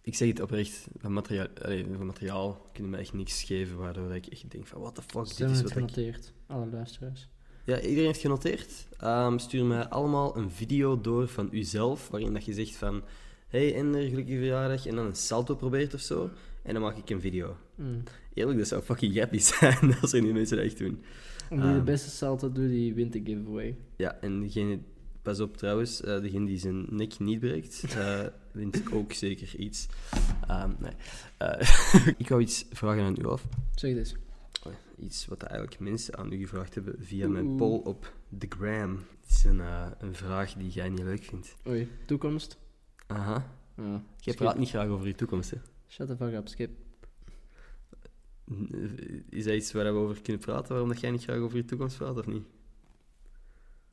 ik 0.03 0.15
zeg 0.15 0.29
het 0.29 0.41
oprecht, 0.41 0.89
van 0.99 1.13
materiaal, 1.13 1.47
allee, 1.63 1.87
van 1.97 2.07
materiaal 2.07 2.67
kunnen 2.73 2.93
me 2.93 2.99
echt 2.99 3.13
niks 3.13 3.43
geven 3.43 3.77
waardoor 3.77 4.15
ik 4.15 4.27
echt 4.27 4.51
denk 4.51 4.67
van, 4.67 4.81
what 4.81 4.95
the 4.95 5.03
fuck, 5.03 5.27
Ze 5.27 5.37
dit 5.37 5.51
is 5.51 5.63
wat 5.63 5.71
ik... 5.71 5.77
genoteerd, 5.77 6.33
alle 6.47 6.67
luisteraars. 6.67 7.29
Ja, 7.65 7.81
iedereen 7.81 8.07
heeft 8.07 8.21
genoteerd. 8.21 8.87
Ehm, 8.99 9.39
stuur 9.39 9.65
mij 9.65 9.89
allemaal 9.89 10.37
een 10.37 10.51
video 10.51 11.01
door 11.01 11.29
van 11.29 11.49
uzelf, 11.53 12.09
waarin 12.09 12.33
dat 12.33 12.45
je 12.45 12.53
zegt 12.53 12.77
van, 12.77 13.03
hey 13.51 13.75
Ender, 13.75 14.09
gelukkige 14.09 14.37
verjaardag, 14.39 14.87
en 14.87 14.95
dan 14.97 15.07
een 15.07 15.15
salto 15.15 15.55
probeert 15.55 15.95
of 15.95 16.01
zo, 16.01 16.31
en 16.63 16.73
dan 16.73 16.83
maak 16.83 16.97
ik 16.97 17.11
een 17.11 17.21
video. 17.21 17.57
Mm. 17.75 18.03
Eerlijk, 18.35 18.59
dat 18.59 18.69
zou 18.69 18.83
fucking 18.83 19.19
happy 19.19 19.39
zijn 19.59 19.95
als 20.01 20.13
er 20.13 20.23
nu 20.23 20.33
mensen 20.33 20.57
dat 20.57 20.67
echt 20.67 20.79
doen. 20.79 21.03
En 21.51 21.57
wie 21.61 21.69
de 21.71 21.75
Ehm. 21.75 21.85
beste 21.85 22.11
salto 22.11 22.53
doet, 22.53 22.69
die 22.69 22.95
wint 22.95 23.13
de 23.13 23.21
giveaway. 23.25 23.77
Ja, 23.97 24.19
en 24.21 24.41
degene, 24.41 24.79
pas 25.23 25.41
op 25.41 25.57
trouwens, 25.57 26.01
eh, 26.03 26.21
degene 26.21 26.47
die 26.47 26.59
zijn 26.59 26.87
nek 26.91 27.19
niet 27.19 27.41
breekt, 27.41 27.85
eh 27.97 28.21
wint 28.53 28.93
ook 28.93 29.13
zeker 29.13 29.57
iets. 29.57 29.87
Ehm, 30.49 30.71
nee. 30.79 30.93
Eh, 31.37 31.69
ik 32.23 32.29
wou 32.29 32.41
iets 32.41 32.67
vragen 32.71 33.03
aan 33.03 33.17
u 33.21 33.27
af. 33.27 33.47
Zeg 33.75 33.95
dus. 33.95 34.15
Iets 34.99 35.27
wat 35.27 35.43
eigenlijk 35.43 35.81
mensen 35.81 36.17
aan 36.19 36.33
u 36.33 36.37
gevraagd 36.39 36.75
hebben 36.75 36.95
via 36.99 37.29
mijn 37.29 37.57
poll 37.57 37.81
op 37.85 38.13
The 38.39 38.47
Gram. 38.49 39.01
Het 39.27 39.31
is 39.37 39.45
een, 39.45 39.61
een 39.99 40.15
vraag 40.15 40.53
die 40.53 40.69
jij 40.71 40.89
niet 40.89 41.03
leuk 41.03 41.23
vindt. 41.25 41.57
Oei, 41.69 41.89
toekomst. 42.07 42.59
Aha. 43.11 43.47
Ja. 43.77 44.03
Praat 44.35 44.59
niet 44.59 44.69
graag 44.69 44.89
over 44.89 45.07
je 45.07 45.15
toekomst, 45.15 45.51
hè? 45.51 45.57
Shut 45.89 46.07
the 46.07 46.17
fuck 46.17 46.35
up, 46.35 46.49
skip. 46.49 46.71
Is 49.29 49.45
dat 49.45 49.55
iets 49.55 49.73
waar 49.73 49.85
we 49.85 49.99
over 49.99 50.23
kunnen 50.23 50.43
praten, 50.43 50.69
waarom 50.69 50.89
dat 50.89 51.01
jij 51.01 51.11
niet 51.11 51.23
graag 51.23 51.39
over 51.39 51.57
je 51.57 51.65
toekomst 51.65 51.97
praat, 51.97 52.19
of 52.19 52.27
niet? 52.27 52.47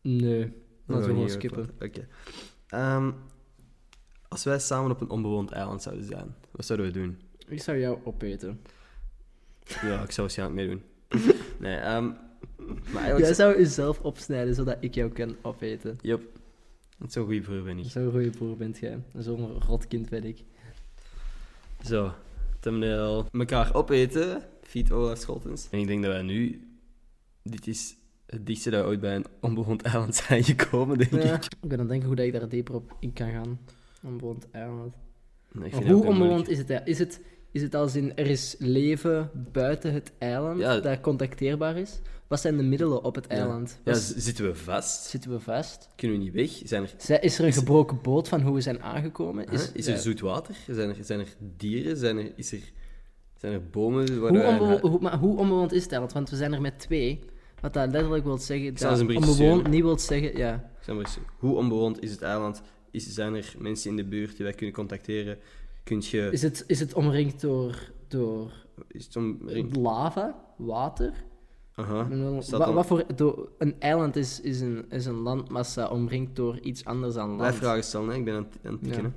Nee, 0.01 0.53
laten 0.85 1.07
we 1.07 1.13
gewoon 1.13 1.29
skippen. 1.29 1.69
Oké. 1.79 2.07
Ehm, 2.67 3.11
als 4.27 4.43
wij 4.43 4.59
samen 4.59 4.91
op 4.91 5.01
een 5.01 5.09
onbewoond 5.09 5.51
eiland 5.51 5.81
zouden 5.81 6.05
zijn, 6.05 6.35
wat 6.51 6.65
zouden 6.65 6.87
we 6.87 6.93
doen? 6.93 7.21
Ik 7.47 7.61
zou 7.61 7.77
jou 7.79 7.99
opeten. 8.03 8.61
Ja, 9.81 10.03
ik 10.03 10.11
zou 10.11 10.27
waarschijnlijk 10.27 10.59
meedoen. 10.59 10.83
Nee, 11.59 11.75
ehm 11.75 12.11
maar 12.67 13.01
eigenlijk... 13.01 13.19
Jij 13.19 13.33
zou 13.33 13.57
jezelf 13.57 13.99
opsnijden 13.99 14.55
zodat 14.55 14.77
ik 14.79 14.93
jou 14.93 15.11
kan 15.11 15.35
opeten. 15.41 15.97
Yep. 16.01 16.36
Zo'n 17.07 17.25
goede 17.25 17.41
broer 17.41 17.63
ben 17.63 17.77
ik. 17.77 17.85
Zo'n 17.85 18.11
goede 18.11 18.29
broer 18.29 18.57
bent 18.57 18.77
jij. 18.77 18.99
Zo'n 19.17 19.61
rotkind 19.61 20.09
ben 20.09 20.23
ik. 20.23 20.43
Zo, 21.85 22.13
thumbnail. 22.59 23.25
Mekaar 23.31 23.73
opeten. 23.75 24.41
Feed 24.61 24.91
Olaf 24.91 25.17
Scholtens. 25.17 25.67
En 25.71 25.79
ik 25.79 25.87
denk 25.87 26.03
dat 26.03 26.11
wij 26.11 26.21
nu... 26.21 26.61
Dit 27.43 27.67
is 27.67 27.95
het 28.25 28.45
dichtste 28.45 28.69
dat 28.69 28.81
we 28.81 28.87
ooit 28.87 28.99
bij 28.99 29.15
een 29.15 29.25
onbewoond 29.41 29.81
eiland 29.81 30.15
zijn 30.15 30.43
gekomen, 30.43 30.97
denk 30.97 31.11
Ja, 31.23 31.33
ik. 31.35 31.43
ik 31.43 31.57
ben 31.61 31.71
aan 31.71 31.79
het 31.79 31.87
denken 31.89 32.07
hoe 32.07 32.15
dat 32.15 32.25
ik 32.25 32.31
daar 32.33 32.49
dieper 32.49 32.75
op 32.75 32.95
in 32.99 33.13
kan 33.13 33.31
gaan. 33.31 33.59
Onbewoond 34.03 34.47
eiland. 34.51 34.93
Nee, 35.51 35.71
Maar 35.71 35.83
hoe 35.83 36.05
onbewoond 36.05 36.47
is 36.49 36.57
het? 36.57 36.81
Is 36.85 36.99
het, 36.99 37.21
is 37.51 37.61
het 37.61 37.75
als 37.75 37.95
in, 37.95 38.15
er 38.15 38.27
is 38.27 38.55
leven 38.59 39.31
buiten 39.51 39.93
het 39.93 40.11
eiland 40.17 40.59
Ja. 40.59 40.79
dat 40.79 41.01
contacteerbaar 41.01 41.77
is? 41.77 41.99
Wat 42.27 42.39
zijn 42.39 42.57
de 42.57 42.63
middelen 42.63 43.03
op 43.03 43.15
het 43.15 43.27
eiland? 43.27 43.79
Ja, 43.83 43.93
zitten 43.93 44.45
we 44.45 44.55
vast? 44.55 45.03
Zitten 45.03 45.31
we 45.31 45.39
vast? 45.39 45.89
Kunnen 45.95 46.17
we 46.17 46.23
niet 46.23 46.33
weg? 46.33 46.61
Zijn 46.63 46.83
er, 46.83 46.93
Zij- 46.97 47.19
Is 47.19 47.39
er 47.39 47.45
een 47.45 47.53
gebroken 47.53 47.99
boot 48.01 48.27
van 48.27 48.41
hoe 48.41 48.53
we 48.53 48.61
zijn 48.61 48.81
aangekomen? 48.81 49.45
is, 49.45 49.71
is 49.71 49.87
er 49.87 49.93
ja. 49.93 49.99
zoet 49.99 50.19
water? 50.19 50.55
Zijn 50.69 50.89
er, 50.89 50.95
zijn 51.01 51.19
er 51.19 51.27
dieren? 51.57 51.97
Zijn 51.97 52.17
er, 52.17 52.31
is 52.35 52.51
er, 52.51 52.71
zijn 53.35 53.53
er 53.53 53.69
bomen? 53.69 54.19
Waar 54.21 54.29
hoe, 54.29 54.37
wij 54.39 54.47
een 54.53 54.59
onbewo- 54.59 54.79
hu- 54.81 54.87
hoe, 54.87 54.99
maar 55.01 55.17
hoe 55.17 55.37
onbewoond 55.37 55.71
is 55.73 55.81
het 55.83 55.91
eiland? 55.91 56.13
Want 56.13 56.29
we 56.29 56.35
zijn 56.35 56.53
er 56.53 56.61
met 56.61 56.79
twee. 56.79 57.19
Wat 57.61 57.73
dat 57.73 57.91
letterlijk 57.91 58.23
wil 58.23 58.37
zeggen... 58.37 58.73
Dat 58.75 58.99
onbewoond 58.99 59.67
niet 59.67 59.81
wil 59.81 59.99
zeggen... 59.99 60.37
Ja. 60.37 60.69
Hoe 61.37 61.55
onbewoond 61.55 62.03
is 62.03 62.11
het 62.11 62.21
eiland? 62.21 62.61
Is, 62.91 63.13
zijn 63.13 63.35
er 63.35 63.55
mensen 63.57 63.89
in 63.89 63.95
de 63.95 64.05
buurt 64.05 64.35
die 64.35 64.45
wij 64.45 64.53
kunnen 64.53 64.75
contacteren? 64.75 65.37
Kun 65.83 66.03
je... 66.05 66.29
Is, 66.31 66.41
het, 66.41 66.63
is 66.67 66.79
het 66.79 66.93
omringd 66.93 67.41
door, 67.41 67.91
door 68.07 68.51
Is 68.87 69.07
het 69.13 69.75
lava, 69.75 70.45
water? 70.57 71.13
Aha. 71.77 72.07
Wat, 72.07 72.49
dan- 72.49 72.73
wat 72.73 72.85
voor, 72.85 73.05
een 73.57 73.75
eiland 73.79 74.15
is, 74.15 74.41
is, 74.41 74.61
een, 74.61 74.85
is 74.89 75.05
een 75.05 75.15
landmassa 75.15 75.87
omringd 75.87 76.35
door 76.35 76.59
iets 76.59 76.85
anders 76.85 77.13
dan 77.13 77.27
land. 77.27 77.41
Wij 77.41 77.53
vragen 77.53 77.83
stellen, 77.83 78.09
hè. 78.09 78.15
ik 78.15 78.25
ben 78.25 78.35
aan, 78.35 78.43
het- 78.51 78.65
aan 78.65 78.71
het 78.71 78.83
tikken. 78.83 79.13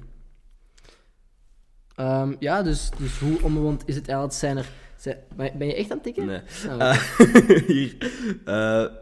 Ja. 1.97 2.23
Ehm, 2.23 2.35
ja, 2.39 2.63
dus, 2.63 2.91
dus 2.99 3.19
hoe 3.19 3.43
onbewoond 3.43 3.83
is 3.87 3.95
het 3.95 4.09
eiland? 4.09 4.35
Zijn 4.35 4.57
er... 4.57 4.71
Zijn, 4.97 5.19
ben 5.37 5.67
je 5.67 5.75
echt 5.75 5.91
aan 5.91 5.97
het 5.97 6.03
tikken? 6.03 6.27
Nee. 6.27 6.41
Ah. 6.69 6.81
Eh, 7.19 7.63
hier. 7.67 7.97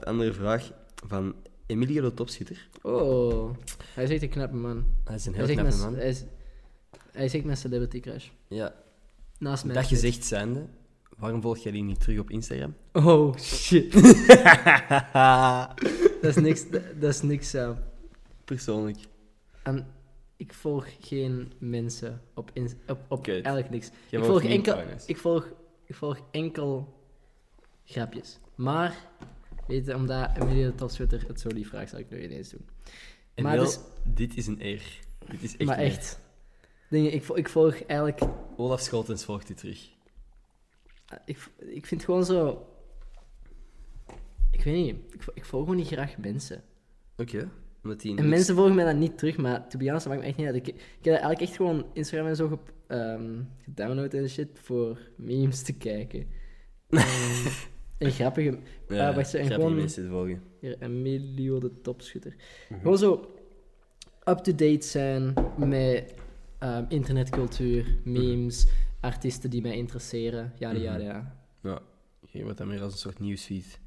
Andere 0.05 0.33
vraag 0.33 0.71
van 1.07 1.35
Emilio 1.67 2.03
de 2.03 2.15
Topschutter. 2.15 2.69
Oh, 2.83 3.51
hij 3.95 4.05
is 4.05 4.11
echt 4.11 4.23
een 4.23 4.29
knappe 4.29 4.57
man. 4.57 4.85
Hij 5.05 5.15
is 5.15 5.27
een 5.27 5.35
heel 5.35 5.47
knappe 5.47 5.77
man. 5.77 5.95
hij 5.95 6.09
is, 6.09 6.25
hij 7.13 7.25
is 7.25 7.35
echt 7.35 7.45
mijn 7.45 7.57
celebrity 7.57 8.01
crush. 8.01 8.29
Ja. 8.49 8.75
Naast 9.39 9.65
mij. 9.65 9.75
Dat 9.75 9.87
gezegd 9.87 10.25
zijnde, 10.25 10.67
waarom 11.19 11.43
volg 11.43 11.59
jij 11.59 11.73
die 11.73 11.83
niet 11.83 12.01
terug 12.01 12.19
op 12.19 12.31
Instagram? 12.31 12.75
Oh, 12.93 13.37
shit. 13.37 13.93
dat 16.23 16.37
is 16.37 16.37
niks, 16.37 16.71
dat, 16.71 16.83
dat 17.01 17.11
is 17.11 17.23
niks 17.23 17.55
eh, 17.55 17.71
Persoonlijk. 18.45 18.99
En 19.63 19.87
ik 20.37 20.55
volg 20.55 20.87
geen 21.01 21.53
mensen 21.59 22.21
op, 22.35 22.51
ins- 22.53 22.75
op, 22.87 22.99
op 23.09 23.27
eigenlijk 23.27 23.71
niks. 23.71 23.91
Jij 24.09 24.21
ik, 24.21 24.27
volg 24.27 24.43
enkel, 24.43 24.79
ik, 25.07 25.17
volg, 25.17 25.49
ik 25.85 25.95
volg 25.95 26.19
enkel 26.31 26.95
grapjes. 27.85 28.39
Maar, 28.55 28.97
weet 29.67 29.87
je, 29.87 29.95
omdat 29.95 30.31
Emilio 30.37 30.67
de 30.71 30.75
Topschutter 30.75 31.25
het 31.27 31.41
zo 31.41 31.49
lief 31.49 31.69
vraagt, 31.69 31.91
zal 31.91 31.99
ik 31.99 32.11
nu 32.11 32.23
ineens 32.23 32.51
doen. 32.51 32.67
En 33.35 33.43
Maar 33.43 33.57
wel, 33.57 33.65
dus- 33.65 33.79
dit 34.05 34.37
is 34.37 34.47
een 34.47 34.65
eer. 34.65 34.83
Dit 35.31 35.43
is 35.43 35.57
echt 35.57 35.69
maar 35.69 35.79
echt, 35.79 36.21
dingen, 36.91 37.13
ik, 37.13 37.29
ik 37.29 37.49
volg 37.49 37.83
eigenlijk... 37.83 38.21
Olaf 38.57 38.81
Scholtens 38.81 39.25
volgt 39.25 39.51
u 39.51 39.55
terug. 39.55 39.89
Ik, 41.25 41.39
ik 41.59 41.87
vind 41.87 42.05
gewoon 42.05 42.25
zo... 42.25 42.67
Ik 44.51 44.63
weet 44.65 44.75
niet, 44.85 44.97
ik, 45.15 45.23
ik 45.35 45.45
volg 45.45 45.63
gewoon 45.63 45.77
niet 45.79 45.87
graag 45.87 46.19
mensen. 46.19 46.63
Oké. 47.17 47.51
Omdat 47.83 48.01
die 48.01 48.11
En 48.11 48.17
niks- 48.17 48.29
mensen 48.29 48.55
volgen 48.55 48.75
mij 48.75 48.85
dan 48.85 48.99
niet 48.99 49.19
terug, 49.19 49.37
maar 49.37 49.69
to 49.69 49.79
be 49.79 49.85
honest, 49.85 50.05
dat 50.05 50.13
maakt 50.13 50.25
me 50.25 50.29
echt 50.29 50.39
niet 50.39 50.47
uit. 50.47 50.57
Ik, 50.57 50.67
ik 50.69 50.75
heb 51.03 51.13
eigenlijk 51.13 51.41
echt 51.41 51.57
gewoon 51.57 51.85
Instagram 51.93 52.27
en 52.29 52.37
zo 52.37 52.49
gep- 52.49 52.73
ehm, 52.87 53.41
gedownload 53.65 54.15
en 54.15 54.29
shit 54.29 54.49
voor 54.63 54.99
memes 55.17 55.63
te 55.63 55.73
kijken. 55.73 56.27
en, 56.89 57.01
en 57.99 58.11
grappige... 58.11 58.59
Ja, 58.89 59.09
ah, 59.09 59.15
wacht, 59.17 59.35
en 59.35 59.45
grappige 59.45 59.55
gewoon- 59.55 59.75
mensen 59.77 60.03
te 60.03 60.09
volgen. 60.11 60.43
Hier, 60.61 60.77
Emilio 60.83 61.59
de 61.59 61.81
topschutter. 61.81 62.35
Mhm. 62.69 62.81
Gewoon 62.81 62.99
zo 62.99 63.35
up-to-date 64.25 64.87
zijn 64.87 65.35
met 65.59 66.15
ehm, 66.59 66.85
internetcultuur, 66.89 67.97
memes, 68.05 68.67
artiesten 69.01 69.51
die 69.51 69.63
mij 69.63 69.77
interesseren. 69.77 70.53
Ja, 70.59 70.71
ja, 70.71 70.93
Mhm. 70.93 71.03
ja. 71.03 71.37
Ja, 71.63 71.81
je 72.31 72.43
wordt 72.43 72.59
dan 72.59 72.69
meer 72.69 72.83
als 72.83 72.93
een 72.93 72.99
soort 72.99 73.19
nieuwsfeed. 73.19 73.81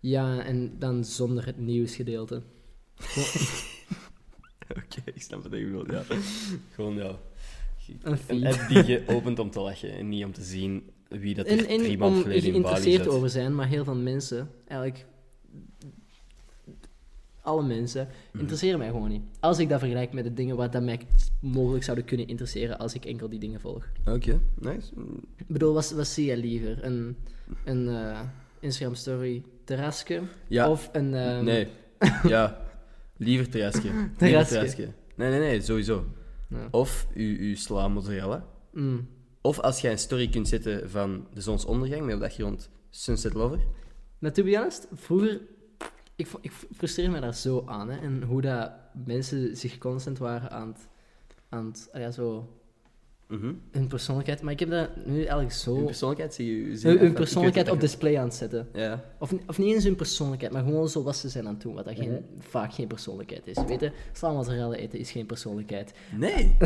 Ja, 0.00 0.44
en 0.44 0.78
dan 0.78 1.04
zonder 1.04 1.46
het 1.46 1.58
nieuwsgedeelte. 1.58 2.42
Oké, 4.70 5.00
ik 5.14 5.22
snap 5.22 5.42
wat 5.42 5.58
je 5.58 5.64
bedoelt, 5.64 5.90
ja. 5.90 6.02
Gewoon, 6.74 6.94
ja. 6.94 7.18
Een 8.28 8.46
app 8.46 8.68
die 8.68 8.84
je 8.84 9.04
opent 9.06 9.38
om 9.38 9.50
te 9.50 9.60
lachen 9.60 9.92
en 9.92 10.08
niet 10.08 10.24
om 10.24 10.32
te 10.32 10.42
zien 10.42 10.90
wie 11.08 11.34
dat 11.34 11.46
er 11.46 11.52
En, 11.52 11.58
drie 11.58 11.92
en 11.92 11.98
maanden 11.98 12.16
om 12.18 12.22
geleden 12.22 12.54
in 12.54 12.62
Bali 12.62 12.62
geïnteresseerd 12.74 13.04
zat. 13.04 13.14
over 13.14 13.30
zijn, 13.30 13.54
maar 13.54 13.66
heel 13.68 13.84
veel 13.84 13.94
mensen, 13.96 14.50
eigenlijk 14.66 15.06
alle 17.48 17.62
mensen, 17.66 18.08
Mhm. 18.32 18.40
interesseren 18.40 18.78
mij 18.78 18.88
gewoon 18.88 19.08
niet. 19.08 19.22
Als 19.40 19.58
ik 19.58 19.68
dat 19.68 19.78
vergelijk 19.78 20.12
met 20.12 20.24
de 20.24 20.34
dingen 20.34 20.56
waar 20.56 20.70
dat 20.70 20.82
mij 20.82 21.00
mogelijk 21.40 21.84
zouden 21.84 22.04
kunnen 22.04 22.26
interesseren 22.26 22.78
als 22.78 22.94
ik 22.94 23.04
enkel 23.04 23.28
die 23.28 23.38
dingen 23.38 23.60
volg. 23.60 23.84
Oké, 24.06 24.40
nice. 24.58 24.92
Ik 25.36 25.46
bedoel, 25.46 25.74
wat, 25.74 25.90
wat 25.90 26.06
zie 26.06 26.24
jij 26.26 26.36
liever? 26.36 26.84
Een, 26.84 27.16
een 27.64 27.88
eh, 27.88 28.20
Instagram 28.60 28.94
story 28.94 29.42
terrasje? 29.64 30.20
Ja, 30.48 30.70
Of 30.70 30.88
een... 30.92 31.14
ehm, 31.14 31.44
nee. 31.44 31.68
Ja, 32.26 32.60
liever 33.16 33.48
terrasje. 33.48 33.90
Terrasje. 34.16 34.48
terrasje. 34.54 34.88
Nee, 35.14 35.30
nee, 35.30 35.38
nee, 35.40 35.60
sowieso. 35.60 36.04
ja. 36.48 36.68
Of 36.70 37.06
uw, 37.14 37.36
uw 37.38 37.54
sla 37.56 37.88
mozzarella. 37.88 38.46
Mm. 38.72 39.08
Of 39.40 39.58
als 39.60 39.80
jij 39.80 39.92
een 39.92 39.98
story 39.98 40.28
kunt 40.28 40.48
zetten 40.48 40.90
van 40.90 41.26
de 41.34 41.40
zonsondergang 41.40 42.04
met 42.04 42.14
op 42.14 42.20
de 42.20 42.26
achtergrond 42.26 42.70
Sunset 42.90 43.34
Lover. 43.34 43.58
Maar 44.18 44.32
to 44.32 44.42
be 44.44 44.56
honest, 44.56 44.86
vroeger... 44.92 45.40
Ik, 46.18 46.28
ik 46.40 46.52
frustreer 46.76 47.10
me 47.10 47.20
daar 47.20 47.34
zo 47.34 47.62
aan, 47.66 47.90
hè. 47.90 47.98
En 47.98 48.22
hoe 48.22 48.40
dat 48.40 48.70
mensen 49.04 49.56
zich 49.56 49.78
constant 49.78 50.18
waren 50.18 50.50
aan 50.50 50.68
het... 50.68 50.88
Aan 51.48 51.66
het 51.66 51.88
ah 51.92 52.00
ja, 52.00 52.10
zo... 52.10 52.52
Mhm. 53.28 53.52
Hun 53.70 53.86
persoonlijkheid. 53.86 54.42
Maar 54.42 54.52
ik 54.52 54.58
heb 54.60 54.70
dat 54.70 54.88
nu 55.06 55.18
eigenlijk 55.20 55.52
zo... 55.52 55.76
Uw 55.76 55.84
persoonlijkheid 55.84 56.34
zie 56.34 56.68
je... 56.68 56.76
zie 56.76 56.90
hun, 56.90 56.98
hun 56.98 57.12
persoonlijkheid 57.12 57.70
op 57.70 57.80
display 57.80 58.18
aan 58.18 58.24
het 58.24 58.34
zetten. 58.34 58.68
Ja. 58.72 59.04
Of, 59.18 59.32
of 59.46 59.58
niet 59.58 59.74
eens 59.74 59.84
hun 59.84 59.96
persoonlijkheid, 59.96 60.52
maar 60.52 60.62
gewoon 60.62 60.88
zo 60.88 61.02
wat 61.02 61.16
ze 61.16 61.28
zijn 61.28 61.46
aan 61.46 61.52
het 61.52 61.62
doen. 61.62 61.74
Wat 61.74 61.84
dat 61.84 61.94
geen, 61.96 62.10
Mhm. 62.10 62.20
vaak 62.38 62.72
geen 62.74 62.86
persoonlijkheid 62.86 63.46
is. 63.46 63.56
Weet 63.66 63.80
je, 63.80 63.92
sla 64.12 64.32
mozzarella 64.32 64.74
eten 64.74 64.98
is 64.98 65.10
geen 65.10 65.26
persoonlijkheid. 65.26 65.92
Nee. 66.16 66.56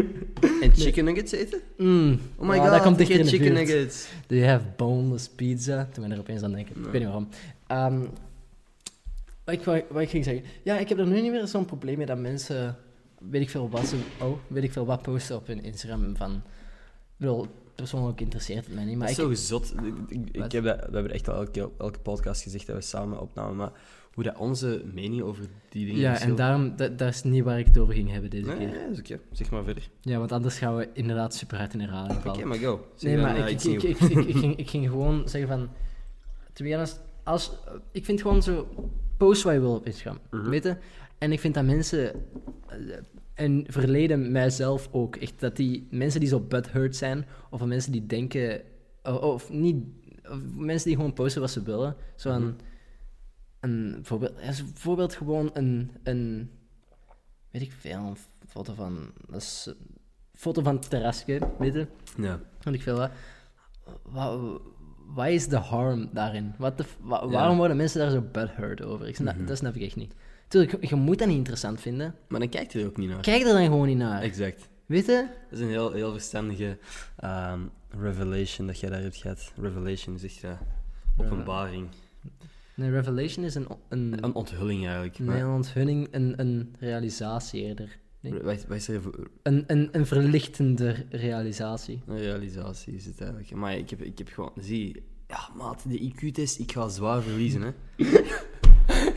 en 0.62 0.74
chicken 0.74 1.04
nuggets 1.04 1.32
eten? 1.32 1.60
Mm. 1.76 2.18
Oh 2.36 2.48
my 2.48 2.58
god, 2.58 2.70
dat 2.70 2.82
komt 2.82 2.98
dichter 2.98 3.18
in 3.18 3.24
de 3.24 3.30
chicken 3.30 3.54
buurt. 3.54 3.66
nuggets. 3.68 4.08
Do 4.26 4.34
you 4.36 4.46
have 4.48 4.64
boneless 4.76 5.28
pizza? 5.28 5.88
Toen 5.92 6.02
ben 6.02 6.04
ik 6.04 6.12
er 6.12 6.22
opeens 6.22 6.42
aan 6.42 6.52
denken. 6.52 6.74
Nee. 6.76 6.84
Ik 6.86 6.92
weet 6.92 7.00
niet 7.00 7.10
waarom. 7.10 7.28
Ehm, 7.66 8.06
wat, 9.46 9.76
ik, 9.76 9.84
wat 9.90 10.02
ik 10.02 10.08
ging 10.08 10.24
zeggen. 10.24 10.44
Ja, 10.62 10.78
ik 10.78 10.88
heb 10.88 10.98
er 10.98 11.06
nu 11.06 11.20
niet 11.20 11.30
meer 11.30 11.46
zo'n 11.46 11.64
probleem 11.64 11.96
mee 11.96 12.06
dat 12.06 12.18
mensen, 12.18 12.76
weet 13.18 13.42
ik 13.42 13.50
veel 13.50 13.68
wat, 13.70 13.86
ze, 13.86 13.96
oh, 14.20 14.38
weet 14.46 14.64
ik 14.64 14.72
veel 14.72 14.86
wat 14.86 15.02
posten 15.02 15.36
op 15.36 15.46
hun 15.46 15.62
Instagram 15.62 16.16
van, 16.16 16.32
ik 16.34 17.16
bedoel, 17.16 17.46
persoonlijk 17.74 18.20
interesseert 18.20 18.64
het 18.66 18.74
mij 18.74 18.84
niet, 18.84 18.96
maar 18.96 19.08
dat 19.08 19.18
ik, 19.18 19.30
is 19.30 19.46
zo. 19.46 19.56
Ik, 19.56 19.94
ik, 20.08 20.28
ik 20.32 20.40
Wat? 20.40 20.52
heb 20.52 20.64
dat, 20.64 20.76
we 20.76 20.94
hebben 20.94 21.12
echt 21.12 21.28
al 21.28 21.34
elke, 21.34 21.70
elke 21.78 21.98
podcast 21.98 22.42
gezegd 22.42 22.66
dat 22.66 22.76
we 22.76 22.82
samen 22.82 23.20
opnamen, 23.20 23.56
maar 23.56 23.72
hoe 24.12 24.24
dat 24.24 24.36
onze 24.36 24.82
mening 24.92 25.22
over 25.22 25.44
die 25.68 25.86
dingen 25.86 26.00
ja, 26.00 26.20
en 26.20 26.34
daarom, 26.34 26.76
dat, 26.76 26.98
dat 26.98 27.08
is 27.08 27.22
niet 27.22 27.44
waar 27.44 27.58
ik 27.58 27.66
het 27.66 27.78
over 27.78 27.94
ging 27.94 28.10
hebben 28.10 28.30
deze 28.30 28.46
Nee, 28.46 28.56
keer. 28.56 28.66
nee, 28.66 28.78
dat 28.80 28.90
is 28.90 28.98
oké. 28.98 29.20
Zeg 29.32 29.50
maar 29.50 29.64
verder. 29.64 29.88
Ja, 30.00 30.18
want 30.18 30.32
anders 30.32 30.58
gaan 30.58 30.76
we 30.76 30.88
inderdaad 30.92 31.34
super 31.34 31.58
hard 31.58 31.74
in 31.74 31.80
herhaling 31.80 32.24
Oké, 32.24 32.44
maar 32.44 32.58
go. 32.58 32.86
Zeg 32.94 33.12
Nee, 33.12 33.22
maar 33.22 33.36
ik, 33.50 33.62
ik, 33.62 33.82
ik, 33.82 34.00
ik, 34.00 34.10
ik, 34.10 34.26
ik 34.26 34.36
ging, 34.36 34.56
ik 34.56 34.68
ging 34.70 34.88
gewoon 34.88 35.28
zeggen 35.28 35.50
van... 35.50 35.68
To 36.52 36.64
be 36.64 36.70
honest, 36.72 37.00
als, 37.24 37.52
ik 37.92 38.04
vind 38.04 38.20
gewoon 38.20 38.42
zo... 38.42 38.68
Post 39.16 39.42
wat 39.42 39.52
je 39.52 39.60
wil 39.60 39.74
op 39.74 39.86
Instagram, 39.86 40.18
Mhm. 40.30 40.48
weet 40.48 40.62
je? 40.64 40.76
En 41.18 41.32
ik 41.32 41.40
vind 41.40 41.54
dat 41.54 41.64
mensen... 41.64 42.12
eh, 42.68 42.96
En 43.34 43.64
verleden 43.68 44.32
mijzelf 44.32 44.88
ook. 44.92 45.16
Echt 45.16 45.40
dat 45.40 45.56
die 45.56 45.86
mensen 45.90 46.20
die 46.20 46.28
zo 46.28 46.40
butthurt 46.40 46.96
zijn... 46.96 47.26
Of 47.50 47.64
mensen 47.64 47.92
die 47.92 48.06
denken... 48.06 48.62
Of, 49.02 49.18
of 49.18 49.50
niet... 49.50 49.84
Of 50.30 50.38
mensen 50.54 50.86
die 50.88 50.96
gewoon 50.96 51.12
posten 51.12 51.40
wat 51.40 51.50
ze 51.50 51.62
willen. 51.62 51.96
Zo 52.14 52.30
Mhm. 52.30 52.42
een... 52.42 52.56
Een 53.60 53.98
voorbeeld... 54.02 54.32
ja, 54.40 54.52
zo 54.52 54.64
bijvoorbeeld 54.64 55.14
gewoon 55.14 55.50
een... 55.52 55.90
een 56.02 56.50
weet 57.50 57.62
ik 57.62 57.72
veel, 57.72 57.98
een 57.98 58.16
foto 58.48 58.74
van... 58.74 59.12
dat 59.28 59.40
is 59.40 59.74
foto 60.34 60.62
van 60.62 60.74
het 60.76 60.90
terrasje, 60.90 61.40
weet 61.58 61.74
je? 61.74 61.86
Ja. 62.16 62.40
Want 62.62 62.76
ik 62.76 62.82
veel 62.82 62.96
wat. 62.96 63.10
Wat, 64.02 64.60
wat 65.06 65.26
is 65.28 65.48
de 65.48 65.56
harm 65.56 66.08
daarin? 66.12 66.54
Wat 66.58 66.78
de, 66.78 66.84
f- 66.84 66.96
wa- 67.00 67.20
Ja. 67.24 67.28
Waarom 67.30 67.56
worden 67.56 67.76
mensen 67.76 68.00
daar 68.00 68.10
zo 68.10 68.24
butthurt 68.32 68.82
over? 68.82 69.08
Ik 69.08 69.16
snap, 69.16 69.36
Mhm. 69.36 69.46
Dat 69.46 69.56
snap 69.58 69.74
ik 69.74 69.82
echt 69.82 69.96
niet. 69.96 70.14
Tuurlijk, 70.48 70.72
je, 70.80 70.88
je 70.88 70.94
moet 70.94 71.18
dat 71.18 71.28
niet 71.28 71.36
interessant 71.36 71.80
vinden. 71.80 72.14
Maar 72.28 72.40
dan 72.40 72.48
kijkt 72.48 72.72
hij 72.72 72.82
er 72.82 72.88
ook 72.88 72.96
niet 72.96 73.08
naar. 73.08 73.20
Kijk 73.20 73.42
er 73.42 73.52
dan 73.52 73.64
gewoon 73.64 73.86
niet 73.86 73.96
naar. 73.96 74.22
Exact. 74.22 74.68
Weet 74.86 75.06
je? 75.06 75.26
Dat 75.50 75.58
is 75.58 75.64
een 75.64 75.70
heel, 75.70 75.92
heel 75.92 76.12
verstandige 76.12 76.78
ehm, 77.16 77.60
revelation 78.00 78.66
dat 78.66 78.80
jij 78.80 78.90
daar 78.90 79.00
hebt 79.02 79.16
gehad. 79.16 79.52
Revelation, 79.60 80.18
zeg 80.18 80.32
je 80.40 80.46
dat? 80.46 80.56
Openbaring. 81.26 81.88
Een 82.76 82.90
revelation 82.90 83.44
is 83.44 83.54
een, 83.54 83.66
een, 83.88 84.16
Een 84.20 84.34
onthulling 84.34 84.84
eigenlijk. 84.84 85.18
nee, 85.18 85.40
een 85.40 85.50
onthulling, 85.54 86.08
een, 86.10 86.34
een 86.40 86.74
realisatie 86.78 87.62
eerder. 87.62 87.98
Nee. 88.20 88.32
Wat, 88.42 88.66
wat 88.68 88.76
is 88.76 88.88
er 88.88 89.02
voor 89.02 89.30
Een, 89.42 89.64
een, 89.66 89.88
een 89.92 90.06
verlichtende 90.06 91.06
realisatie. 91.10 92.00
een 92.06 92.18
realisatie 92.18 92.94
is 92.94 93.04
het 93.06 93.20
eigenlijk? 93.20 93.50
Maar 93.54 93.76
ik 93.76 93.90
heb, 93.90 94.02
ik 94.02 94.18
heb 94.18 94.28
gewoon... 94.28 94.52
Zie, 94.60 95.02
ja 95.28 95.48
maat, 95.56 95.82
de 95.88 96.12
IQ-test, 96.12 96.58
ik 96.58 96.72
ga 96.72 96.88
zwaar 96.88 97.22
verliezen, 97.22 97.62
hè. 97.62 97.70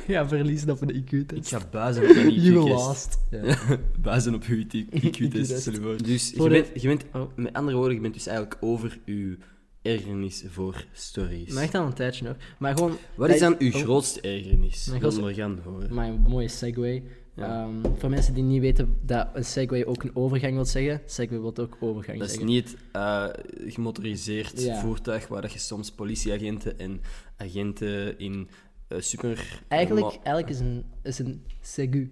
Ja, 0.08 0.28
verliezen 0.28 0.70
op 0.70 0.82
een 0.82 0.96
Ik 0.96 1.12
IQ-test. 1.14 1.50
ga 1.50 1.62
buizen 1.72 2.04
op 2.04 2.10
You 2.16 2.32
IQ-test. 2.32 2.68
lost. 2.68 3.20
Ja. 3.32 3.58
buizen 4.02 4.34
op 4.36 4.44
uw 4.44 4.64
IQ-test, 4.64 5.78
voor. 5.82 6.04
Dus 6.04 6.34
Voor 6.36 6.52
je 6.52 6.56
de- 6.56 6.62
bent, 6.70 6.82
je 6.82 6.88
bent, 6.88 7.04
Oh. 7.14 7.32
met 7.36 7.54
andere 7.54 7.78
woorden, 7.78 7.96
je 7.96 8.02
bent 8.02 8.14
dus 8.14 8.28
eigenlijk 8.28 8.58
over 8.64 9.00
uw 9.06 9.36
ergernis 9.82 10.44
voor 10.48 10.86
stories. 10.92 11.54
Maar 11.54 11.64
echt 11.64 11.76
al 11.76 11.86
een 11.86 11.94
tijdje 11.94 12.26
nog. 12.26 12.36
Maar 12.60 12.74
gewoon... 12.78 12.98
Wat 13.16 13.30
is 13.30 13.40
dan 13.40 13.56
uw 13.60 13.72
oh, 13.72 13.76
grootste 13.82 14.22
ergernis? 14.22 14.86
Mijn 14.86 15.00
grootste- 15.02 15.34
gaan 15.34 15.60
horen. 15.64 15.94
Mijn 15.96 16.20
mooie 16.28 16.48
segue. 16.48 17.04
Ja. 17.40 17.64
Ehm, 17.64 17.96
voor 17.96 18.10
mensen 18.10 18.34
die 18.34 18.44
niet 18.44 18.62
weten 18.62 18.98
dat 19.02 19.28
een 19.34 19.46
segway 19.46 19.84
ook 19.86 20.04
een 20.04 20.16
overgang 20.16 20.54
wil 20.54 20.66
zeggen, 20.66 21.02
segway 21.06 21.40
wil 21.40 21.58
ook 21.58 21.78
overgang 21.80 22.18
Dat 22.20 22.28
is 22.28 22.34
zeggen. 22.34 22.52
niet 22.52 22.78
eh 22.92 23.28
gemotoriseerd 23.68 24.62
Ja. 24.62 24.80
voertuig 24.80 25.28
waar 25.28 25.42
dat 25.42 25.54
je 25.54 25.60
soms 25.60 25.92
politieagenten 25.92 26.80
en 26.80 27.02
agenten 27.38 28.20
in 28.20 28.50
eh, 28.88 29.00
super... 29.00 29.62
Eigenlijk, 29.68 30.08
eigenlijk 30.24 30.50
is 30.50 30.60
een, 30.60 30.86
is 31.04 31.20
een 31.20 31.44
segu. 31.62 32.12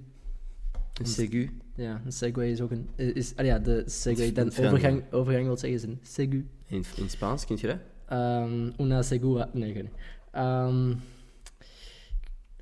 een 0.93 1.05
segu. 1.05 1.50
Ja, 1.75 2.01
een 2.05 2.12
segway 2.12 2.51
is 2.51 2.62
ook 2.62 2.72
een... 2.72 2.89
Is, 2.96 3.34
ah 3.36 3.46
ja, 3.46 3.60
de 3.60 3.84
segway 3.86 4.31
dan 4.31 4.48
overgang, 4.48 5.03
overgang 5.12 5.46
wil 5.46 5.57
zeggen 5.57 5.79
is 5.79 5.84
een 5.84 6.00
segu. 6.01 6.48
In, 6.67 6.84
in 6.96 7.10
Spaans, 7.10 7.46
kent 7.46 7.60
je 7.60 7.67
dat? 7.67 7.77
Ehm, 8.07 8.69
una 8.81 9.01
segura... 9.01 9.50
Nee, 9.53 9.69
ik 9.69 9.74
weet 9.74 9.84
niet. 9.84 9.93
Ehm, 10.31 10.93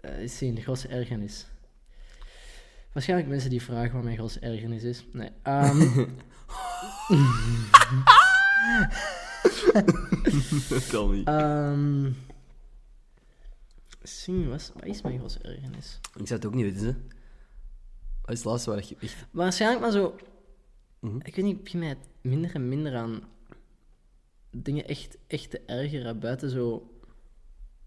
eh, 0.02 0.22
is 0.22 0.42
een 0.42 0.62
grootste 0.62 0.88
ergernis. 0.88 1.48
Waarschijnlijk 2.96 3.30
mensen 3.30 3.50
die 3.50 3.62
vragen 3.62 3.94
wat 3.94 4.04
mijn 4.04 4.18
grootste 4.18 4.40
ergernis 4.40 4.84
is. 4.84 5.06
Nee. 5.12 5.30
ehm, 5.42 6.06
Tel 10.90 11.10
niet. 11.10 11.28
ehm, 11.28 12.12
zien, 14.02 14.50
wat 14.50 14.60
is, 14.60 14.72
wat 14.74 14.86
is 14.86 15.02
mijn 15.02 15.18
grootste 15.18 15.40
ergernis? 15.40 16.00
Ik 16.02 16.28
zou 16.28 16.40
het 16.40 16.46
ook 16.46 16.54
niet 16.54 16.64
weten, 16.64 16.80
ze. 16.80 16.94
Wat 18.22 18.32
is 18.32 18.38
het 18.38 18.46
laatste 18.46 18.70
waar 18.70 18.84
je 18.88 18.96
echt... 19.00 19.26
Waarschijnlijk 19.32 19.82
maar 19.82 19.92
zo... 19.92 20.16
Mhm. 21.00 21.18
Ik 21.24 21.36
weet 21.36 21.46
niet, 21.46 21.58
ik 21.58 21.64
begin 21.64 21.80
mij 21.80 21.98
minder 22.22 22.56
en 22.56 22.70
minder 22.70 22.96
aan 22.96 23.24
dingen 24.52 24.88
echt, 24.88 25.18
echt 25.28 25.50
te 25.50 25.62
ergeren. 25.66 26.20
Buiten 26.20 26.50
zo 26.50 26.92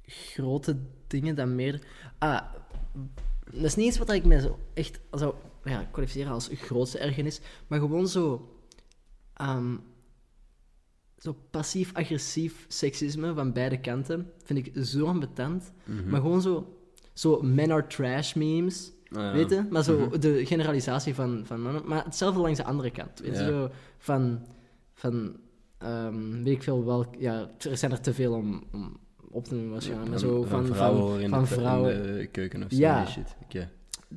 grote 0.02 0.76
dingen 1.06 1.34
dan 1.34 1.54
meer... 1.54 1.82
Ah, 2.18 2.42
Dat 3.52 3.64
is 3.64 3.74
niet 3.76 3.86
eens 3.86 3.98
wat 3.98 4.10
ik 4.12 4.24
mij 4.24 4.40
zo 4.40 4.58
echt 4.74 5.00
zou 5.10 5.34
ja, 5.64 5.88
kwalificeren 5.90 6.32
als 6.32 6.48
grootste 6.54 6.98
ergernis, 6.98 7.40
maar 7.66 7.78
gewoon 7.78 8.08
zo. 8.08 8.52
ehm, 9.34 9.76
zo 11.18 11.36
passief-agressief 11.50 12.64
seksisme 12.68 13.34
van 13.34 13.52
beide 13.52 13.80
kanten 13.80 14.32
vind 14.44 14.66
ik 14.66 14.84
zo 14.84 15.06
ambetant. 15.06 15.72
Mhm. 15.84 16.08
Maar 16.10 16.20
gewoon 16.20 16.42
zo. 16.42 16.72
Zo 17.12 17.42
men 17.42 17.70
are 17.70 17.86
trash 17.86 18.34
memes. 18.34 18.92
Ah, 19.10 19.16
ja. 19.22 19.32
Weet 19.32 19.50
je? 19.50 19.66
Maar 19.70 19.82
zo 19.84 19.98
Mhm. 19.98 20.20
de 20.20 20.46
generalisatie 20.46 21.14
van, 21.14 21.42
van 21.46 21.60
mannen. 21.62 21.82
Maar 21.86 22.04
hetzelfde 22.04 22.40
langs 22.40 22.58
de 22.58 22.64
andere 22.64 22.90
kant. 22.90 23.18
Weet 23.18 23.36
je? 23.36 23.42
Ja. 23.42 23.46
Zo 23.48 23.70
van. 23.98 24.46
van 24.94 25.36
ehm, 25.78 26.42
weet 26.42 26.54
ik 26.54 26.62
veel 26.62 26.84
welk. 26.84 27.14
Ja, 27.18 27.50
er 27.58 27.76
zijn 27.76 27.92
er 27.92 28.00
te 28.00 28.14
veel 28.14 28.32
om, 28.32 28.64
om 28.72 28.96
op 29.30 29.44
te 29.44 29.54
noemen 29.54 29.72
waarschijnlijk. 29.72 30.10
Maar 30.10 30.18
zo 30.18 30.42
van. 30.42 30.66
vrouwen 30.66 31.10
van, 31.10 31.20
in, 31.20 31.46
van 31.46 31.82
de, 31.82 31.92
in 31.92 32.02
de 32.02 32.26
keuken 32.26 32.62
of 32.64 32.70
zo. 32.70 32.76
Ja. 32.76 33.04
die 33.04 33.12
shit. 33.12 33.36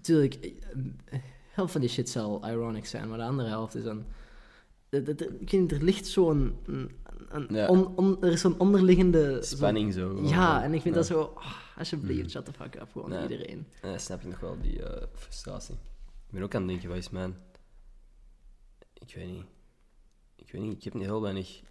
Tuurlijk, 0.01 0.33
eh, 0.35 1.19
helft 1.51 1.71
van 1.71 1.81
die 1.81 1.89
shit 1.89 2.09
zal 2.09 2.47
ironic 2.49 2.85
zijn, 2.85 3.09
maar 3.09 3.17
de 3.17 3.23
andere 3.23 3.49
helft 3.49 3.75
is 3.75 3.83
dan. 3.83 4.03
Er, 4.89 5.09
er, 5.09 5.21
er- 5.49 5.71
er 5.73 5.83
ligt 5.83 6.07
zo'n. 6.07 6.55
Ja. 7.49 7.69
er 8.21 8.31
is 8.31 8.41
zo'n 8.41 8.59
onderliggende. 8.59 9.37
Spanning 9.43 9.93
zo. 9.93 10.21
Ja, 10.23 10.63
en 10.63 10.73
ik 10.73 10.81
vind 10.81 10.93
Ja. 10.95 10.99
dat 11.01 11.09
zo. 11.09 11.21
ah, 11.35 11.53
alsjeblieft, 11.77 12.19
Mhm. 12.21 12.29
shut 12.29 12.45
the 12.45 12.53
fuck 12.53 12.75
up, 12.75 12.89
gewoon 12.91 13.21
iedereen. 13.21 13.65
Ja, 13.81 13.97
snap 13.97 14.21
ik 14.21 14.27
nog 14.27 14.39
wel, 14.39 14.57
die 14.61 14.83
eh, 14.83 15.07
frustratie. 15.13 15.73
Ik 16.27 16.31
ben 16.37 16.43
ook 16.43 16.55
aan 16.55 16.61
het 16.61 16.69
denken, 16.69 16.89
wat 16.89 16.97
is 16.97 17.09
mijn... 17.09 17.35
Ik 18.93 19.15
weet 19.15 19.27
niet. 19.31 19.45
Ik 20.35 20.51
weet 20.51 20.61
niet, 20.61 20.77
ik 20.77 20.83
heb 20.83 20.93
niet 20.93 21.03
heel 21.03 21.21
weinig 21.21 21.61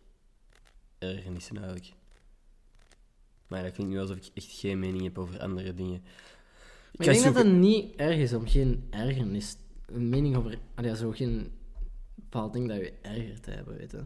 ergernissen 0.98 1.56
eigenlijk. 1.56 1.92
Maar 3.50 3.62
dat 3.62 3.72
klinkt 3.72 3.92
nu 3.92 4.00
alsof 4.00 4.16
ik 4.16 4.30
echt 4.34 4.52
geen 4.52 4.78
mening 4.78 5.02
heb 5.02 5.18
over 5.18 5.40
andere 5.40 5.74
dingen. 5.74 6.02
Maar 6.96 7.06
ik 7.06 7.12
denk 7.12 7.34
dat 7.34 7.44
het 7.44 7.52
niet 7.52 7.96
erg 7.96 8.16
is 8.16 8.32
om 8.32 8.48
geen 8.48 8.86
ergernis, 8.90 9.56
een 9.86 10.08
mening 10.08 10.36
over, 10.36 10.58
ah 10.74 10.84
ja, 10.84 10.94
zo 10.94 11.10
geen 11.10 11.52
bepaald 12.14 12.52
ding 12.52 12.68
dat 12.68 12.76
je 12.76 12.92
ergert 13.02 13.42
te 13.42 13.50
hebben, 13.50 13.76
weet 13.76 13.90
je. 13.90 14.04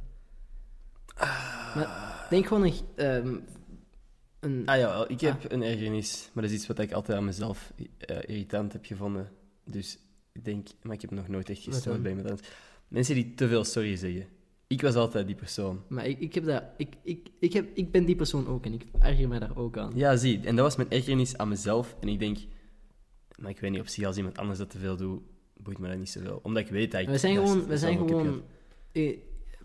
Maar 1.75 2.27
denk 2.31 2.47
gewoon 2.47 2.65
een, 2.65 2.75
ehm, 2.95 3.37
een 4.41 4.67
Ah 4.67 4.79
ja, 4.79 5.09
ik 5.09 5.21
heb 5.21 5.53
een 5.53 5.63
ergernis, 5.63 6.31
maar 6.33 6.43
dat 6.43 6.53
is 6.53 6.59
iets 6.59 6.67
wat 6.67 6.79
ik 6.79 6.93
altijd 6.93 7.19
aan 7.19 7.25
mezelf 7.25 7.73
eh, 7.99 8.17
irritant 8.27 8.73
heb 8.73 8.85
gevonden. 8.85 9.31
Dus 9.65 9.99
ik 10.33 10.45
denk, 10.45 10.69
maar 10.83 10.95
ik 10.95 11.01
heb 11.01 11.11
nog 11.11 11.29
nooit 11.29 11.51
echt 11.51 11.63
gestoord 11.63 11.85
dan? 11.85 12.03
bij 12.03 12.11
iemand 12.11 12.31
anders. 12.31 12.49
Mensen 12.89 13.15
die 13.15 13.35
te 13.35 13.49
veel 13.49 13.65
sorry 13.65 13.97
zeggen. 13.97 14.27
Ik 14.66 14.83
was 14.83 14.94
altijd 14.94 15.26
die 15.26 15.37
persoon. 15.37 15.83
maar 15.88 16.06
ik, 16.06 16.21
ik 16.21 16.35
heb 16.35 16.44
dat, 16.44 16.62
ik, 16.76 16.88
ik, 17.02 17.28
ik, 17.38 17.52
heb, 17.52 17.66
ik 17.75 17.90
ben 17.90 18.04
die 18.04 18.16
persoon 18.16 18.47
ook 18.49 18.64
en 18.64 18.73
ik 18.73 18.83
erger 19.00 19.28
mij 19.28 19.38
daar 19.38 19.56
ook 19.56 19.78
aan. 19.78 19.92
Ja, 19.94 20.16
zie, 20.16 20.40
en 20.44 20.56
dat 20.56 20.64
was 20.64 20.76
mijn 20.76 20.90
ergernis 20.90 21.37
aan 21.37 21.49
mezelf. 21.49 21.97
En 22.00 22.09
ik 22.09 22.18
denk, 22.18 22.38
maar 23.38 23.50
ik 23.50 23.61
weet 23.61 23.71
niet, 23.71 23.80
op 23.80 23.88
zich 23.88 24.04
als 24.04 24.16
iemand 24.16 24.38
anders 24.38 24.59
dat 24.59 24.71
te 24.71 24.78
veel 24.78 24.97
doet, 24.97 25.21
boeit 25.56 25.78
me 25.78 25.88
dat 25.88 25.99
niet 25.99 26.11
zoveel. 26.11 26.40
Omdat 26.42 26.62
ik 26.62 26.68
weet 26.68 26.90
dat 26.92 27.00
ik... 27.00 27.09
We 27.09 27.18
zijn 27.18 27.35
dat- 27.35 27.44
gewoon, 27.44 27.59
dat 27.59 27.68
we 27.68 27.78
zijn 27.78 27.99
gewoon, 27.99 28.42
eh, 28.92 29.16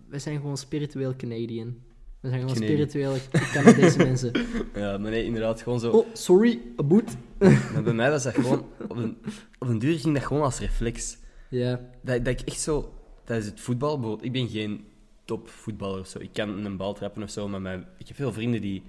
we 0.09 0.19
zijn 0.19 0.35
gewoon 0.35 0.57
spiritueel 0.57 1.15
Canadian. 1.15 1.77
We 2.19 2.29
zijn 2.29 2.39
gewoon 2.41 2.55
Canadian. 2.55 2.89
spiritueel 2.89 3.17
Canadese 3.53 3.97
mensen. 4.07 4.31
Ja, 4.75 4.97
maar 4.97 5.11
nee, 5.11 5.23
inderdaad, 5.23 5.61
gewoon 5.61 5.79
zo... 5.79 5.91
Oh, 5.91 6.07
sorry, 6.13 6.59
boet. 6.75 7.15
Maar 7.73 7.83
bij 7.83 7.93
mij 7.93 8.09
was 8.09 8.23
dat 8.23 8.33
gewoon... 8.33 8.65
Op 8.89 8.97
een, 8.97 9.17
op 9.59 9.67
een 9.67 9.79
duur 9.79 9.99
ging 9.99 10.13
dat 10.13 10.23
gewoon 10.25 10.43
als 10.43 10.59
reflex. 10.59 11.17
Ja, 11.49 11.89
Dat, 12.03 12.25
dat 12.25 12.39
ik 12.41 12.47
echt 12.47 12.59
zo... 12.61 12.93
Tijdens 13.29 13.50
het 13.50 13.59
voetbal, 13.59 14.00
bijvoorbeeld, 14.00 14.25
ik 14.25 14.31
ben 14.31 14.50
geen 14.50 14.86
topvoetballer 15.25 16.00
of 16.00 16.07
zo. 16.07 16.19
Ik 16.19 16.33
kan 16.33 16.65
een 16.65 16.77
bal 16.77 16.93
trappen 16.93 17.24
of 17.24 17.29
zo, 17.29 17.48
maar 17.48 17.62
mijn, 17.62 17.88
ik 17.98 18.07
heb 18.07 18.15
veel 18.15 18.33
vrienden 18.33 18.62
die 18.62 18.83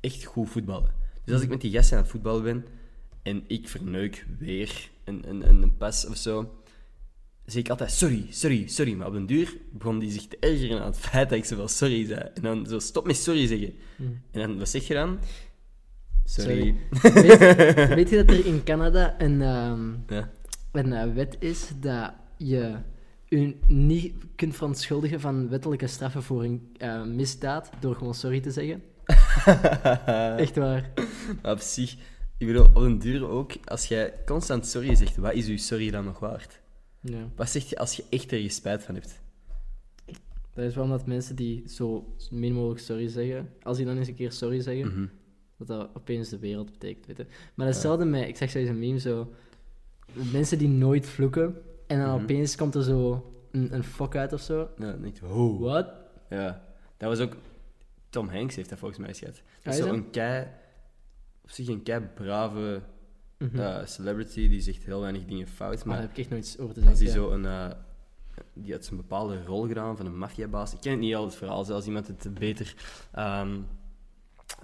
echt 0.00 0.24
goed 0.24 0.48
voetballen. 0.48 0.94
Dus 1.24 1.34
als 1.34 1.42
ik 1.42 1.48
met 1.48 1.60
die 1.60 1.70
gasten 1.70 1.96
aan 1.96 2.02
het 2.02 2.12
voetballen 2.12 2.42
ben 2.42 2.64
en 3.22 3.44
ik 3.46 3.68
verneuk 3.68 4.26
weer 4.38 4.90
een, 5.04 5.28
een, 5.28 5.48
een, 5.48 5.62
een 5.62 5.76
pas 5.76 6.06
of 6.06 6.16
zo, 6.16 6.62
zeg 7.44 7.62
ik 7.62 7.70
altijd 7.70 7.90
sorry, 7.90 8.26
sorry, 8.30 8.68
sorry. 8.68 8.94
Maar 8.94 9.06
op 9.06 9.14
een 9.14 9.26
duur 9.26 9.56
begon 9.72 9.98
die 9.98 10.10
zich 10.10 10.26
te 10.26 10.36
ergeren 10.40 10.80
aan 10.80 10.86
het 10.86 10.98
feit 10.98 11.28
dat 11.28 11.38
ik 11.38 11.44
zoveel 11.44 11.68
sorry 11.68 12.06
zei. 12.06 12.20
En 12.34 12.42
dan 12.42 12.66
zo, 12.66 12.78
stop 12.78 13.06
met 13.06 13.16
sorry 13.16 13.46
zeggen. 13.46 13.74
Hm. 13.96 14.02
En 14.30 14.40
dan, 14.40 14.58
wat 14.58 14.68
zeg 14.68 14.86
je 14.86 14.94
dan? 14.94 15.18
Sorry. 16.24 16.74
weet, 17.02 17.88
weet 17.88 18.10
je 18.10 18.24
dat 18.24 18.36
er 18.36 18.46
in 18.46 18.64
Canada 18.64 19.14
een, 19.20 19.42
ehm, 19.42 19.90
Ja. 20.06 20.30
een 20.72 20.92
eh, 20.92 21.14
wet 21.14 21.36
is 21.38 21.72
dat 21.80 22.14
je 22.36 22.76
je 23.40 23.56
niet 23.66 24.14
kunt 24.36 24.56
verontschuldigen 24.56 25.20
van 25.20 25.48
wettelijke 25.48 25.86
straffen 25.86 26.22
voor 26.22 26.44
een 26.44 26.68
eh, 26.76 27.04
misdaad 27.04 27.70
door 27.80 27.94
gewoon 27.94 28.14
sorry 28.14 28.40
te 28.40 28.50
zeggen? 28.50 28.82
Echt 30.44 30.56
waar. 30.56 30.90
Maar 31.42 31.52
op 31.52 31.58
zich, 31.60 31.96
ik 32.38 32.46
bedoel, 32.46 32.64
op 32.64 32.76
een 32.76 32.98
duur 32.98 33.28
ook, 33.28 33.52
als 33.64 33.86
jij 33.86 34.14
constant 34.26 34.66
sorry 34.66 34.94
zegt, 34.94 35.16
wat 35.16 35.32
is 35.32 35.46
uw 35.46 35.56
sorry 35.56 35.90
dan 35.90 36.04
nog 36.04 36.18
waard? 36.18 36.60
Ja. 37.00 37.28
Wat 37.36 37.48
zeg 37.50 37.68
je 37.68 37.76
als 37.76 37.96
je 37.96 38.04
echt 38.10 38.32
ergens 38.32 38.54
spijt 38.54 38.82
van 38.84 38.94
hebt? 38.94 39.20
Dat 40.54 40.64
is 40.64 40.74
wel 40.74 40.84
omdat 40.84 41.06
mensen 41.06 41.36
die 41.36 41.62
zo 41.68 42.14
min 42.30 42.52
mogelijk 42.52 42.80
sorry 42.80 43.08
zeggen, 43.08 43.48
als 43.62 43.76
die 43.76 43.86
dan 43.86 43.96
eens 43.98 44.08
een 44.08 44.14
keer 44.14 44.32
sorry 44.32 44.60
zeggen, 44.60 44.86
Mhm. 44.86 45.06
dat 45.58 45.66
dat 45.66 45.90
opeens 45.96 46.28
de 46.28 46.38
wereld 46.38 46.70
betekent, 46.70 47.06
weet 47.06 47.16
je. 47.16 47.26
Maar 47.54 47.66
hetzelfde 47.66 48.04
met, 48.04 48.28
ik 48.28 48.36
zag 48.36 48.50
zoiets 48.50 48.70
een 48.70 48.78
meme 48.78 48.98
zo, 49.00 49.32
mensen 50.32 50.58
die 50.58 50.68
nooit 50.68 51.06
vloeken, 51.06 51.56
en 51.92 51.98
dan 52.00 52.14
Mhm. 52.14 52.22
opeens 52.22 52.56
komt 52.56 52.74
er 52.74 52.82
zo 52.82 53.32
een, 53.50 53.74
een 53.74 53.84
fuck 53.84 54.16
uit 54.16 54.32
of 54.32 54.40
zo. 54.40 54.68
Denk 54.78 55.16
je, 55.18 55.26
oh. 55.26 55.60
Wat? 55.60 55.88
Ja, 56.30 56.64
dat 56.96 57.08
was 57.08 57.18
ook... 57.20 57.36
Tom 58.10 58.28
Hanks 58.28 58.56
heeft 58.56 58.68
dat 58.68 58.78
volgens 58.78 59.00
mij 59.00 59.14
gehad. 59.14 59.34
Dat 59.34 59.44
Ah, 59.64 59.72
is 59.72 59.78
is 59.78 59.84
zo 59.84 59.84
dat? 59.86 59.94
een 59.94 60.10
kei... 60.10 60.46
Op 61.42 61.50
zich 61.50 61.68
een 61.68 61.82
kei 61.82 62.00
brave 62.14 62.82
Mhm. 63.38 63.58
eh, 63.58 63.86
celebrity, 63.86 64.48
die 64.48 64.60
zegt 64.60 64.84
heel 64.84 65.00
weinig 65.00 65.24
dingen 65.24 65.46
fout, 65.46 65.84
Maar 65.84 65.94
daar 65.96 66.02
heb 66.06 66.10
ik 66.12 66.18
echt 66.18 66.30
nooit 66.30 66.44
iets 66.44 66.58
over 66.58 66.74
te 66.74 66.80
als 66.80 66.98
zeggen. 66.98 67.20
hij 67.20 67.28
zo 67.28 67.30
een... 67.34 67.44
eh, 67.46 67.70
die 68.52 68.72
had 68.72 68.84
zo'n 68.84 68.96
bepaalde 68.96 69.44
rol 69.44 69.66
gedaan 69.66 69.96
van 69.96 70.06
een 70.06 70.18
maffiabaas. 70.18 70.72
Ik 70.72 70.80
ken 70.80 70.90
het 70.90 71.00
niet 71.00 71.14
al 71.14 71.24
het 71.24 71.34
verhaal, 71.34 71.64
zelfs 71.64 71.86
iemand 71.86 72.06
het 72.06 72.34
beter 72.34 72.74
ehm, 73.12 73.60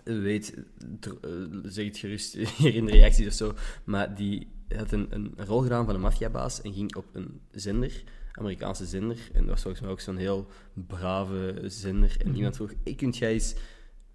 weet, 0.04 0.56
eh, 1.00 1.30
zeg 1.62 1.84
het 1.86 1.98
gerust 1.98 2.34
hier 2.34 2.74
in 2.74 2.84
de 2.84 2.90
reacties 2.92 3.26
of 3.26 3.32
zo. 3.32 3.52
Maar 3.84 4.14
die 4.14 4.48
had 4.76 4.92
een, 4.92 5.06
een 5.10 5.34
rol 5.36 5.60
gedaan 5.60 5.84
van 5.84 5.94
een 5.94 6.00
maffiabaas 6.00 6.60
en 6.62 6.72
ging 6.72 6.96
op 6.96 7.04
een 7.12 7.40
zender, 7.50 8.02
Amerikaanse 8.32 8.86
zender. 8.86 9.18
En 9.32 9.40
dat 9.40 9.48
was 9.50 9.62
volgens 9.62 9.82
mij 9.82 9.90
ook 9.90 10.00
zo'n 10.00 10.16
heel 10.16 10.46
brave 10.86 11.62
zender. 11.66 12.16
En 12.18 12.26
Mhm. 12.26 12.36
iemand 12.36 12.56
vroeg, 12.56 12.72
hey, 12.84 12.94
kunt 12.94 13.16
jij 13.16 13.32
eens 13.32 13.54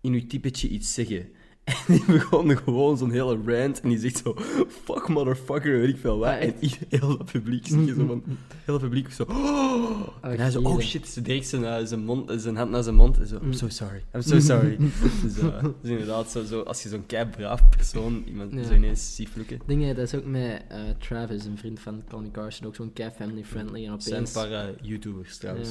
in 0.01 0.13
uw 0.13 0.27
typetje 0.27 0.67
iets 0.67 0.93
zeggen? 0.93 1.29
En 1.63 1.76
die 1.95 2.06
begon 2.06 2.58
gewoon 2.58 2.97
zo'n 2.97 3.12
hele 3.12 3.39
rant 3.45 3.82
en 3.82 3.89
die 3.89 3.97
zegt 3.99 4.17
zo, 4.17 4.36
fuck 4.84 5.08
motherfucker, 5.08 5.80
weet 5.80 5.89
ik 5.89 5.97
veel 5.97 6.17
wat. 6.17 6.28
Ah, 6.30 6.41
en 6.41 6.54
heel 6.89 7.17
dat 7.17 7.32
publiek 7.32 7.67
zie 7.67 7.86
je 7.86 7.93
zo 7.93 8.06
van, 8.06 8.23
heel 8.65 8.73
het 8.73 8.84
publiek 8.84 9.12
zo, 9.12 9.23
oh. 9.23 10.08
En 10.21 10.38
hij 10.39 10.52
zo, 10.52 10.62
oh 10.62 10.80
shit, 10.80 11.08
ze 11.08 11.21
deed 11.21 11.47
zijn, 11.47 11.65
eh, 11.65 11.86
zijn, 11.86 12.04
mond, 12.06 12.32
zijn 12.36 12.56
hand 12.56 12.71
naar 12.71 12.84
zijn 12.84 12.95
mond 12.95 13.19
en 13.19 13.28
zo, 13.28 13.36
I'm 13.36 13.45
Mm. 13.45 13.54
so 13.54 13.67
sorry, 13.69 14.04
I'm 14.15 14.21
so 14.21 14.39
sorry. 14.39 14.78
dus, 15.23 15.38
eh, 15.39 15.63
dus 15.82 15.91
inderdaad, 15.91 16.32
zo, 16.32 16.43
zo, 16.43 16.62
als 16.62 16.84
je 16.84 16.89
zo'n 16.89 17.06
kei 17.06 17.26
braaf 17.26 17.69
persoon 17.69 18.23
iemand 18.28 18.54
Ja. 18.54 18.63
zo 18.63 18.73
ineens 18.73 19.15
ziet 19.15 19.30
vloeken. 19.30 19.60
Dingen, 19.65 19.95
dat 19.95 20.06
is 20.06 20.15
ook 20.15 20.26
met 20.26 20.62
eh, 20.69 20.80
Travis, 20.99 21.45
een 21.45 21.58
vriend 21.58 21.80
van 21.80 22.04
Tony 22.10 22.32
Carson, 22.32 22.67
ook 22.67 22.76
zo'n 22.76 22.93
kei 22.93 23.10
family 23.10 23.43
friendly. 23.43 23.86
En 23.88 24.02
zijn 24.02 24.15
opeens... 24.15 24.36
een 24.36 24.41
paar 24.49 24.52
eh, 24.67 24.73
YouTubers 24.82 25.38
trouwens. 25.38 25.69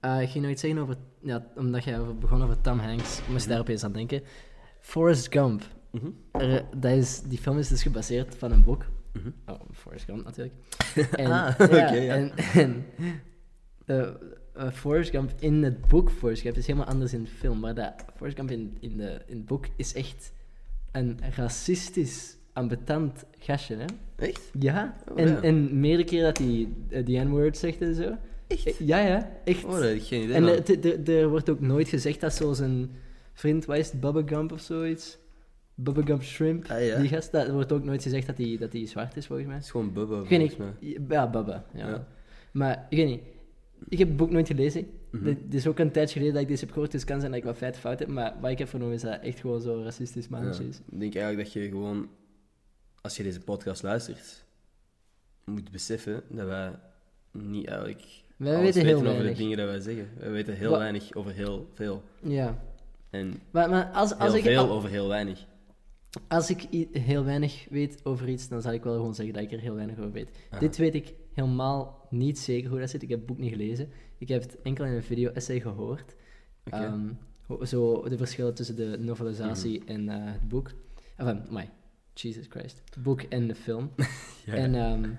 Ja. 0.00 0.20
Ik 0.20 0.28
ging 0.28 0.42
nog 0.44 0.52
iets 0.52 0.60
zeggen 0.60 0.78
over, 0.80 0.96
ja, 1.22 1.46
omdat 1.56 1.84
jij 1.84 1.98
begon 2.20 2.42
over 2.42 2.60
Tom 2.60 2.78
Hanks, 2.78 3.20
moest 3.30 3.44
Mhm. 3.44 3.48
daar 3.52 3.60
opeens 3.60 3.84
aan 3.84 3.92
denken. 3.92 4.22
Forrest 4.84 5.32
Gump, 5.32 5.62
Mhm. 5.90 6.06
er, 6.32 6.64
dat 6.76 6.92
is, 6.92 7.20
die 7.22 7.38
film 7.38 7.58
is 7.58 7.68
dus 7.68 7.82
gebaseerd 7.82 8.34
van 8.34 8.52
een 8.52 8.64
boek. 8.64 8.84
Mhm. 9.12 9.28
Oh, 9.46 9.60
Forrest 9.72 10.04
Gump 10.04 10.24
natuurlijk. 10.24 10.54
En, 11.22 11.26
Ah, 11.30 11.54
oké, 11.60 11.92
ja. 11.94 12.14
En, 12.14 12.32
en 12.54 12.84
eh, 13.86 14.00
eh, 14.54 14.70
Forrest 14.72 15.10
Gump 15.10 15.30
in 15.38 15.62
het 15.62 15.86
boek 15.88 16.10
Forrest 16.10 16.42
Gump 16.42 16.56
is 16.56 16.66
helemaal 16.66 16.86
anders 16.88 17.12
in 17.12 17.22
de 17.22 17.30
film, 17.30 17.60
maar 17.60 17.74
dat 17.74 17.92
Forrest 18.16 18.36
Gump 18.38 18.50
in, 18.50 18.76
in, 18.80 18.96
de, 18.96 19.20
in 19.26 19.36
het 19.36 19.46
boek 19.46 19.66
is 19.76 19.94
echt 19.94 20.32
een 20.92 21.18
racistisch, 21.36 22.36
ambetant 22.52 23.24
gastje, 23.38 23.76
hè? 23.76 23.84
Echt? 24.16 24.50
Ja, 24.58 24.94
Oh, 25.10 25.20
en, 25.20 25.28
ja. 25.28 25.40
en 25.42 25.80
meerdere 25.80 26.08
keren 26.08 26.24
dat 26.24 26.38
hij 26.38 26.68
eh, 26.90 27.06
die 27.06 27.20
N-word 27.20 27.58
zegt 27.58 27.80
en 27.80 27.94
zo. 27.94 28.16
Echt? 28.46 28.76
Ja, 28.78 28.98
ja, 28.98 29.30
echt. 29.44 29.64
Oh, 29.64 29.70
daar 29.72 29.82
heb 29.82 29.96
ik 29.96 30.02
geen 30.02 30.22
idee 30.22 30.34
En 30.36 30.48
eh, 31.06 31.14
er 31.20 31.28
wordt 31.28 31.50
ook 31.50 31.60
nooit 31.60 31.88
gezegd 31.88 32.20
dat 32.20 32.34
zo 32.34 32.52
zijn 32.52 32.90
vriend, 33.34 33.64
wat 33.64 33.76
is 33.76 33.90
het, 33.90 34.00
Bubba 34.00 34.22
Gump 34.26 34.52
of 34.52 34.60
zoiets? 34.60 35.18
Bubba 35.74 36.02
Gump 36.02 36.22
Shrimp, 36.22 36.70
Ah, 36.70 36.86
ja. 36.86 36.98
die 37.00 37.08
gast, 37.08 37.32
dat 37.32 37.50
wordt 37.50 37.72
ook 37.72 37.84
nooit 37.84 38.02
gezegd 38.02 38.26
dat 38.26 38.38
hij 38.38 38.56
dat 38.58 38.72
hij 38.72 38.86
zwart 38.86 39.16
is, 39.16 39.26
volgens 39.26 39.46
mij. 39.48 39.56
Het 39.56 39.64
is 39.64 39.70
gewoon 39.70 39.92
Bubba, 39.92 40.20
Ik 40.20 40.26
volgens 40.28 40.56
mij. 40.56 40.72
ja, 41.08 41.30
Bubba, 41.30 41.64
ja. 41.74 41.88
Ja. 41.88 42.06
Maar, 42.52 42.86
ik 42.90 42.96
weet 42.96 43.06
niet, 43.06 43.20
ik 43.88 43.98
heb 43.98 44.08
het 44.08 44.16
boek 44.16 44.30
nooit 44.30 44.46
gelezen. 44.46 44.86
Mhm. 45.10 45.24
Dit 45.24 45.38
dit 45.44 45.54
is 45.54 45.66
ook 45.66 45.78
een 45.78 45.90
tijdje 45.90 46.12
geleden 46.12 46.32
dat 46.32 46.42
ik 46.42 46.48
deze 46.48 46.64
heb 46.64 46.72
gehoord, 46.72 46.90
dus 46.90 47.00
het 47.00 47.10
kan 47.10 47.20
zijn 47.20 47.32
dat 47.32 47.40
ik 47.40 47.46
wat 47.46 47.56
feiten 47.56 47.80
fout 47.80 47.98
heb, 47.98 48.08
maar 48.08 48.34
wat 48.40 48.50
ik 48.50 48.58
heb 48.58 48.68
vernomen 48.68 48.94
is 48.94 49.00
dat 49.02 49.20
echt 49.20 49.40
gewoon 49.40 49.60
zo 49.60 49.82
racistisch 49.82 50.28
mannetje 50.28 50.68
is. 50.68 50.76
Ik 50.90 51.00
denk 51.00 51.14
eigenlijk 51.14 51.44
dat 51.44 51.52
je 51.62 51.68
gewoon, 51.68 52.08
als 53.00 53.16
je 53.16 53.22
deze 53.22 53.40
podcast 53.40 53.82
luistert, 53.82 54.44
moet 55.44 55.70
beseffen 55.70 56.22
dat 56.28 56.46
wij 56.46 56.70
niet 57.32 57.66
eigenlijk 57.66 58.02
Wij 58.36 58.52
alles 58.56 58.64
weten 58.74 58.84
heel 58.84 59.06
over 59.06 59.22
de 59.24 59.32
dingen 59.32 59.56
dat 59.56 59.66
wij 59.68 59.80
zeggen. 59.80 60.08
Wij 60.18 60.30
weten 60.30 60.54
heel 60.54 60.70
Wa- 60.70 60.78
weinig 60.78 61.14
over 61.14 61.32
heel 61.32 61.68
veel. 61.74 62.02
Ja. 62.22 62.62
En 63.14 63.40
Maar, 63.50 63.70
maar 63.70 63.84
als, 63.84 64.12
als 64.18 64.32
heel 64.32 64.34
ik... 64.34 64.42
veel 64.44 64.70
over 64.70 64.90
heel 64.90 65.08
weinig. 65.08 65.46
als 66.28 66.50
ik 66.50 66.86
heel 66.92 67.24
weinig 67.24 67.66
weet 67.70 68.00
over 68.04 68.28
iets, 68.28 68.48
dan 68.48 68.62
zal 68.62 68.72
ik 68.72 68.82
wel 68.82 68.94
gewoon 68.94 69.14
zeggen 69.14 69.34
dat 69.34 69.42
ik 69.42 69.52
er 69.52 69.60
heel 69.60 69.74
weinig 69.74 69.98
over 69.98 70.12
weet. 70.12 70.30
Aha. 70.50 70.60
Dit 70.60 70.76
weet 70.76 70.94
ik 70.94 71.14
helemaal 71.32 72.06
niet 72.10 72.38
zeker 72.38 72.70
hoe 72.70 72.78
dat 72.78 72.90
zit. 72.90 73.02
Ik 73.02 73.08
heb 73.08 73.18
het 73.18 73.26
boek 73.26 73.38
niet 73.38 73.50
gelezen. 73.52 73.88
Ik 74.18 74.28
heb 74.28 74.42
het 74.42 74.60
enkel 74.62 74.84
in 74.84 74.92
een 74.92 75.02
video-essay 75.02 75.60
gehoord. 75.60 76.14
Oké. 76.64 76.76
Ehm, 76.76 77.66
zo 77.66 78.08
de 78.08 78.16
verschillen 78.16 78.54
tussen 78.54 78.76
de 78.76 78.96
novelisatie 79.00 79.80
Mhm. 79.80 79.88
en 79.90 80.08
eh, 80.08 80.32
het 80.32 80.48
boek. 80.48 80.70
Enfin, 81.16 81.42
my, 81.50 81.70
Jesus 82.14 82.46
Christ. 82.48 82.82
Het 82.94 83.02
boek 83.02 83.20
en 83.22 83.46
de 83.46 83.54
film. 83.54 83.90
Ja. 84.46 84.54
En, 84.54 84.74
ehm, 84.74 85.10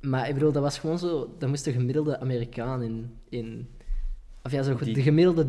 maar 0.00 0.28
ik 0.28 0.34
bedoel, 0.34 0.52
dat 0.52 0.62
was 0.62 0.78
gewoon 0.78 0.98
zo... 0.98 1.34
Dat 1.38 1.48
moest 1.48 1.64
de 1.64 1.72
gemiddelde 1.72 2.20
Amerikaan 2.20 2.82
in... 2.82 3.10
in 3.28 3.68
of 4.42 4.52
ja, 4.52 4.62
zo 4.62 4.76
Die- 4.76 4.94
de 4.94 5.02
gemiddelde 5.02 5.46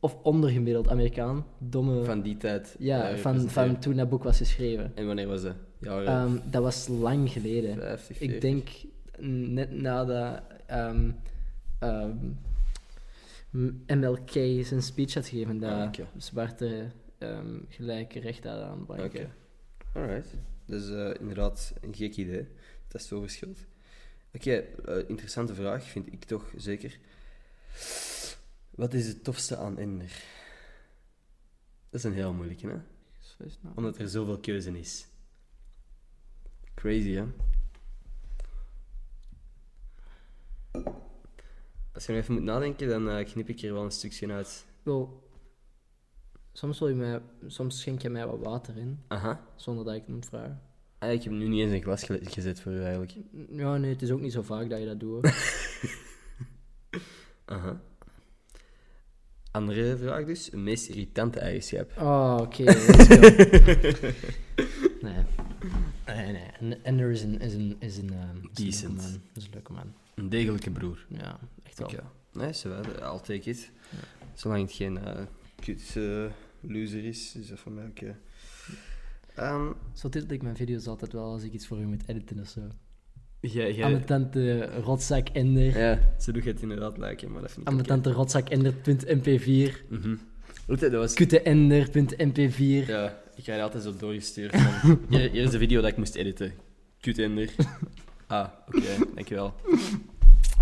of 0.00 0.16
ondergemiddeld 0.22 0.88
Amerikaan. 0.88 1.46
Domme... 1.58 2.04
Van 2.04 2.22
die 2.22 2.36
tijd. 2.36 2.76
ja, 2.78 3.16
van, 3.16 3.50
van 3.50 3.78
toen 3.78 3.96
dat 3.96 4.08
boek 4.08 4.22
was 4.22 4.36
geschreven. 4.36 4.92
En 4.94 5.06
wanneer 5.06 5.26
was 5.28 5.42
dat? 5.42 5.54
Jaren 5.80 6.06
Ehm, 6.06 6.50
dat 6.50 6.62
was 6.62 6.88
lang 6.88 7.30
geleden. 7.30 7.76
50, 7.76 8.20
Ik 8.20 8.30
40? 8.30 8.40
denk 8.40 8.68
net 9.54 9.70
nadat 9.70 10.42
ehm, 10.66 11.10
ehm, 11.78 12.16
M- 13.50 13.82
MLK 13.86 14.30
zijn 14.64 14.82
speech 14.82 15.14
had 15.14 15.26
gegeven, 15.26 15.58
dat 15.58 15.70
Ah, 15.70 16.06
zwarte 16.16 16.86
ehm, 17.18 17.58
gelijke 17.68 18.20
rechten 18.20 18.50
hadden 18.50 18.68
aan 18.68 19.04
Oké. 19.04 19.30
Alright. 19.94 20.28
Dat 20.66 20.82
is 20.82 20.90
eh, 20.90 21.10
inderdaad 21.20 21.72
een 21.80 21.94
gek 21.94 22.16
idee. 22.16 22.46
Dat 22.88 23.00
is 23.00 23.06
zo 23.08 23.20
verschilt. 23.20 23.58
Oké, 24.34 24.52
eh, 24.52 24.96
interessante 25.06 25.54
vraag, 25.54 25.84
vind 25.84 26.12
ik 26.12 26.24
toch 26.24 26.52
zeker. 26.56 26.98
Wat 28.74 28.94
is 28.94 29.06
het 29.06 29.24
tofste 29.24 29.56
aan 29.56 29.78
Ender? 29.78 30.22
Dat 31.90 32.00
is 32.00 32.04
een 32.04 32.12
heel 32.12 32.32
moeilijke, 32.32 32.66
hè? 32.66 32.76
Omdat 33.74 33.98
er 33.98 34.08
zoveel 34.08 34.38
keuze 34.38 34.78
is. 34.78 35.06
Crazy, 36.74 37.12
hè? 37.12 37.24
Als 41.92 42.06
je 42.06 42.12
nog 42.12 42.20
even 42.20 42.34
moet 42.34 42.42
nadenken, 42.42 42.88
dan 42.88 43.10
eh, 43.10 43.26
knip 43.26 43.48
ik 43.48 43.62
er 43.62 43.72
wel 43.72 43.84
een 43.84 43.90
stukje 43.90 44.32
uit. 44.32 44.66
Wel, 44.82 45.30
soms, 46.52 46.78
wil 46.78 46.88
je 46.88 46.94
mij, 46.94 47.22
soms 47.46 47.80
schenk 47.80 48.02
je 48.02 48.10
mij 48.10 48.26
wat 48.26 48.40
water 48.40 48.76
in, 48.76 49.02
Aha. 49.08 49.46
zonder 49.56 49.84
dat 49.84 49.94
ik 49.94 50.00
het 50.00 50.14
moet 50.14 50.26
vragen. 50.26 50.62
Ah, 50.98 51.12
ik 51.12 51.22
heb 51.22 51.32
nu 51.32 51.48
niet 51.48 51.60
eens 51.60 51.72
een 51.72 51.82
glas 51.82 52.04
gezet 52.04 52.60
voor 52.60 52.72
u 52.72 52.82
eigenlijk. 52.82 53.12
Ja, 53.50 53.76
nee, 53.76 53.92
het 53.92 54.02
is 54.02 54.10
ook 54.10 54.20
niet 54.20 54.32
zo 54.32 54.42
vaak 54.42 54.70
dat 54.70 54.78
je 54.78 54.86
dat 54.86 55.00
doet. 55.00 55.24
Aha. 57.44 57.80
Andere 59.52 59.96
vraag 59.96 60.24
dus. 60.24 60.52
Een 60.52 60.62
meest 60.62 60.88
irritante 60.88 61.38
eigenschap. 61.40 61.92
Oh, 62.00 62.38
oké, 62.40 62.62
let's 62.62 63.06
go. 63.06 63.20
nee. 65.06 65.24
Nee, 66.06 66.32
nee. 66.32 66.42
En, 66.60 66.84
en 66.84 66.98
er 66.98 67.10
is 67.10 67.22
een, 67.22 67.40
is 67.40 67.54
een, 67.54 67.76
is 67.78 67.96
een, 67.96 68.12
ehm, 68.12 68.36
is 68.36 68.42
een 68.42 68.50
Decent. 68.64 68.96
man. 68.96 69.04
Dat 69.32 69.42
is 69.42 69.44
een 69.44 69.50
leuke 69.52 69.72
man. 69.72 69.92
Een 70.14 70.28
degelijke 70.28 70.70
broer. 70.70 71.06
Ja, 71.08 71.38
echt 71.62 71.78
wel. 71.78 71.88
Oké. 71.88 72.02
Nee, 72.32 72.52
zo 72.52 72.68
wel. 72.68 72.84
I'll 72.84 73.20
take 73.20 73.50
it. 73.50 73.70
Zolang 74.34 74.62
het 74.62 74.72
geen 74.72 74.98
eh 74.98 75.22
kut 75.60 75.92
eh, 75.96 76.24
loser 76.60 77.04
is, 77.04 77.34
is 77.36 77.48
dat 77.48 77.58
voor 77.58 77.72
mij 77.72 77.86
oké. 77.86 78.16
Ehm, 79.34 79.72
Zo 79.92 80.08
titel 80.08 80.30
ik 80.34 80.42
mijn 80.42 80.56
video's 80.56 80.86
altijd 80.86 81.12
wel 81.12 81.24
als 81.32 81.42
ik 81.42 81.52
iets 81.52 81.66
voor 81.66 81.78
u 81.78 81.84
moet 81.86 82.02
editen 82.08 82.40
of 82.40 82.48
zo. 82.48 82.60
Jij, 83.50 83.74
jij- 83.74 83.84
Ametante 83.84 84.70
rotzak 84.80 85.28
ender. 85.28 85.78
Ja, 85.78 85.98
zo 86.18 86.32
doe 86.32 86.42
je 86.42 86.48
het 86.50 86.62
inderdaad 86.62 86.98
lijken, 86.98 87.32
maar 87.32 87.40
dat 87.40 87.50
vind 87.52 87.66
ik 87.66 87.72
oké. 87.72 87.82
Ametante 87.82 88.12
rotzak 88.12 88.48
ender.mp4. 88.48 89.86
Mhm. 89.88 90.16
Weet 90.66 90.80
je, 90.80 90.88
dat 90.88 91.00
was... 91.00 91.14
Kutteender.mp4. 91.14 92.86
Ja, 92.86 93.18
ik 93.36 93.42
krijg 93.42 93.62
altijd 93.62 93.82
zo 93.82 93.96
doorgestuurd 93.96 94.56
van... 94.56 94.98
hier, 95.08 95.34
is 95.34 95.50
de 95.50 95.58
video 95.58 95.80
dat 95.80 95.90
ik 95.90 95.96
moest 95.96 96.14
editen. 96.14 96.52
Kutender. 97.00 97.50
Ah, 98.26 98.48
oké, 98.66 98.80
dankjewel. 99.14 99.54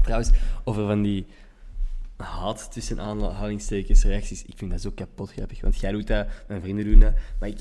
Trouwens, 0.03 0.31
over 0.65 0.87
van 0.87 1.03
die 1.03 1.27
haat 2.17 2.73
tussen 2.73 3.01
aanhalingstekens 3.01 4.05
reacties. 4.05 4.45
Ik 4.45 4.55
vind 4.57 4.71
dat 4.71 4.81
zo 4.81 4.91
kapot 4.95 5.33
grappig. 5.33 5.61
Want 5.61 5.81
jij 5.81 5.93
doet 5.93 6.07
dat, 6.07 6.27
mijn 6.49 6.61
vrienden 6.63 6.85
doen 6.85 7.01
dat. 7.01 7.13
Maar 7.39 7.49
ik, 7.49 7.59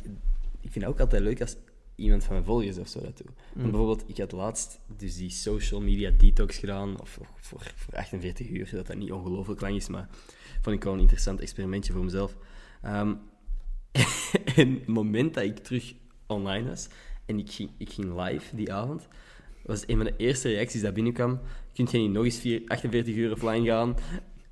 ik 0.62 0.72
vind 0.72 0.86
het 0.86 0.94
ook 0.94 1.00
altijd 1.00 1.22
leuk 1.22 1.42
als 1.42 1.56
iemand 2.00 2.24
van 2.24 2.34
mijn 2.34 2.46
volgers 2.46 2.78
of 2.78 2.88
zo 2.88 3.02
dat 3.02 3.18
doet. 3.18 3.32
Want 3.54 3.72
bijvoorbeeld, 3.72 4.04
ik 4.08 4.18
had 4.18 4.32
laatst 4.32 4.80
dus 4.98 5.18
die 5.18 5.30
social 5.30 5.82
media 5.82 6.12
detox 6.18 6.58
gedaan. 6.58 7.02
Of, 7.02 7.18
of 7.18 7.28
voor, 7.36 7.72
voor 7.76 7.94
48 7.94 8.50
uur, 8.50 8.70
dat 8.72 8.88
dat 8.88 8.98
niet 8.98 9.12
ongelooflijk 9.12 9.62
lang 9.62 9.76
is. 9.76 9.88
Maar 9.88 10.10
vond 10.62 10.76
ik 10.76 10.84
wel 10.84 10.94
een 10.94 11.00
interessant 11.00 11.40
experimentje 11.40 11.94
voor 11.94 12.04
mezelf. 12.04 12.36
Ehm, 12.82 13.14
en 14.56 14.74
het 14.74 14.88
moment 14.88 15.34
dat 15.34 15.44
ik 15.44 15.58
terug 15.58 15.94
online 16.28 16.70
was 16.70 16.88
en 17.26 17.40
ik 17.40 17.52
ging, 17.52 17.70
ik 17.78 17.90
ging 17.90 18.22
live 18.22 18.56
die 18.56 18.74
avond, 18.74 19.08
was 19.64 19.84
een 19.88 19.96
van 19.96 20.06
de 20.06 20.14
eerste 20.18 20.50
reacties 20.50 20.82
dat 20.82 20.94
binnenkwam. 20.94 21.40
Kunt 21.74 21.92
je 21.92 21.98
niet 21.98 22.12
nog 22.12 22.24
eens 22.24 22.40
vier, 22.40 22.62
48 22.68 23.16
uur 23.16 23.32
offline 23.32 23.66
gaan? 23.66 23.96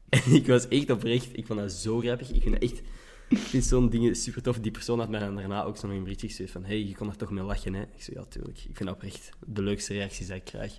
En 0.10 0.34
ik 0.34 0.48
was 0.48 0.68
echt 0.68 0.90
oprecht, 0.90 1.38
ik 1.38 1.46
vond 1.46 1.60
dat 1.60 1.72
zo 1.72 2.00
grappig. 2.00 2.32
Ik 2.32 2.42
vind 2.42 2.54
dat 2.54 2.64
echt, 2.64 2.82
ik 3.38 3.38
vind 3.38 3.63
zo'n 3.63 3.90
dingen 3.90 4.16
super 4.16 4.42
tof. 4.42 4.60
Die 4.60 4.72
persoon 4.72 5.00
had 5.00 5.10
mij 5.10 5.20
dan 5.20 5.36
daarna 5.36 5.63
ook 5.63 5.78
zo 5.78 5.88
nog 5.88 5.96
een 5.96 6.04
berichtje 6.04 6.28
gestuurd 6.28 6.52
van 6.52 6.66
hey, 6.66 6.84
je 6.84 6.96
kon 6.96 7.10
er 7.10 7.16
toch 7.18 7.32
mee 7.32 7.44
lachen, 7.44 7.74
hè? 7.74 7.82
Ik 7.82 8.02
zei, 8.04 8.18
ja, 8.20 8.26
tuurlijk. 8.26 8.58
Ik 8.58 8.63
vind 8.76 8.80
dat 8.90 8.94
oprecht 8.96 9.30
de 9.46 9.62
leukste 9.62 9.94
reacties 9.94 10.28
die 10.28 10.36
ik 10.36 10.44
krijg. 10.44 10.78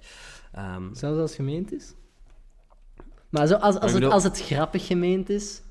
Ehm, 0.53 0.95
Zelfs 0.95 1.21
als 1.21 1.35
gemeend 1.35 1.73
is? 1.73 1.95
Maar 3.31 3.47
zo, 3.47 3.55
als, 3.55 3.79
als, 3.79 3.93
het, 3.93 4.05
als 4.05 4.23
het 4.25 4.41
grappig 4.41 4.87
gemeend 4.87 5.29
is... 5.31 5.63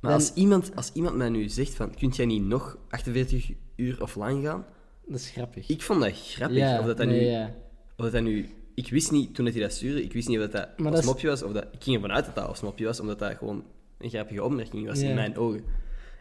maar 0.00 0.12
als 0.12 0.32
iemand, 0.34 0.76
als 0.76 0.90
iemand 0.92 1.16
mij 1.16 1.28
nu 1.28 1.48
zegt 1.48 1.74
van, 1.74 1.94
kunt 1.94 2.16
jij 2.16 2.26
niet 2.26 2.42
nog 2.42 2.78
48 2.88 3.50
uur 3.76 4.02
offline 4.02 4.42
gaan? 4.42 4.64
Dat 5.06 5.18
is 5.20 5.30
grappig. 5.30 5.68
Ik 5.68 5.82
vond 5.82 6.00
dat 6.00 6.12
grappig. 6.18 6.56
ja, 6.56 6.78
of 6.78 6.86
dat, 6.86 6.96
dat 6.96 7.06
nee, 7.06 7.20
nu, 7.20 7.26
ja. 7.26 7.54
of 7.96 8.04
dat 8.04 8.12
dat 8.12 8.22
nu... 8.22 8.48
Ik 8.74 8.90
wist 8.90 9.10
niet, 9.10 9.34
toen 9.34 9.44
dat 9.44 9.54
hij 9.54 9.62
dat 9.62 9.72
stuurde, 9.72 10.02
ik 10.02 10.12
wist 10.12 10.28
niet 10.28 10.38
of 10.38 10.48
dat, 10.50 10.68
dat 10.78 10.98
is- 10.98 11.04
mopje 11.04 11.28
was, 11.28 11.42
of 11.42 11.52
dat... 11.52 11.64
Ik 11.72 11.82
ging 11.82 11.96
ervan 11.96 12.12
uit 12.12 12.24
dat 12.24 12.34
dat 12.34 12.58
een 12.60 12.64
mopje 12.66 12.84
was, 12.84 13.00
omdat 13.00 13.18
dat 13.18 13.36
gewoon 13.36 13.64
een 13.98 14.10
grappige 14.10 14.42
opmerking 14.44 14.86
was 14.86 15.00
Ja. 15.00 15.08
in 15.08 15.14
mijn 15.14 15.36
ogen. 15.36 15.64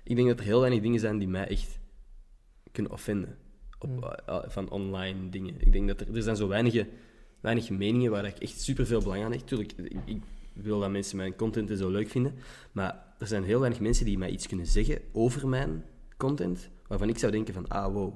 Ik 0.06 0.16
denk 0.16 0.28
dat 0.28 0.40
er 0.40 0.46
heel 0.46 0.60
weinig 0.60 0.82
dingen 0.82 1.00
zijn 1.00 1.18
die 1.18 1.28
mij 1.28 1.48
echt 1.48 1.80
kunnen 2.72 2.92
offenden. 2.92 3.38
Op, 3.80 4.22
eh, 4.26 4.40
van 4.48 4.70
online 4.70 5.30
dingen. 5.30 5.56
Ik 5.60 5.72
denk 5.72 5.88
dat 5.88 6.02
er... 6.02 6.16
Er 6.16 6.24
zijn 6.24 6.36
zo 6.36 6.48
weinige, 6.48 6.88
weinig 7.40 7.70
meningen 7.70 8.12
waar 8.12 8.26
ik 8.26 8.38
echt 8.38 8.62
superveel 8.62 9.02
belang 9.02 9.24
aan 9.24 9.32
hecht. 9.32 9.48
Tuurlijk, 9.48 9.72
ik, 9.72 9.98
ik 10.06 10.22
wil 10.54 10.80
dat 10.80 10.92
mensen 10.92 11.18
mijn 11.18 11.36
content 11.36 11.70
en 11.70 11.78
zo 11.78 11.90
leuk 11.90 12.10
vinden, 12.10 12.36
maar 12.72 13.14
er 13.20 13.28
zijn 13.28 13.44
heel 13.44 13.60
weinig 13.60 13.80
mensen 13.80 14.06
die 14.06 14.18
mij 14.18 14.30
iets 14.30 14.48
kunnen 14.48 14.66
zeggen 14.66 15.02
over 15.12 15.48
mijn 15.48 15.84
content, 16.18 16.70
waarvan 16.88 17.10
ik 17.10 17.18
zou 17.18 17.32
denken 17.32 17.54
van, 17.54 17.68
ah, 17.68 17.94
wow, 17.94 18.14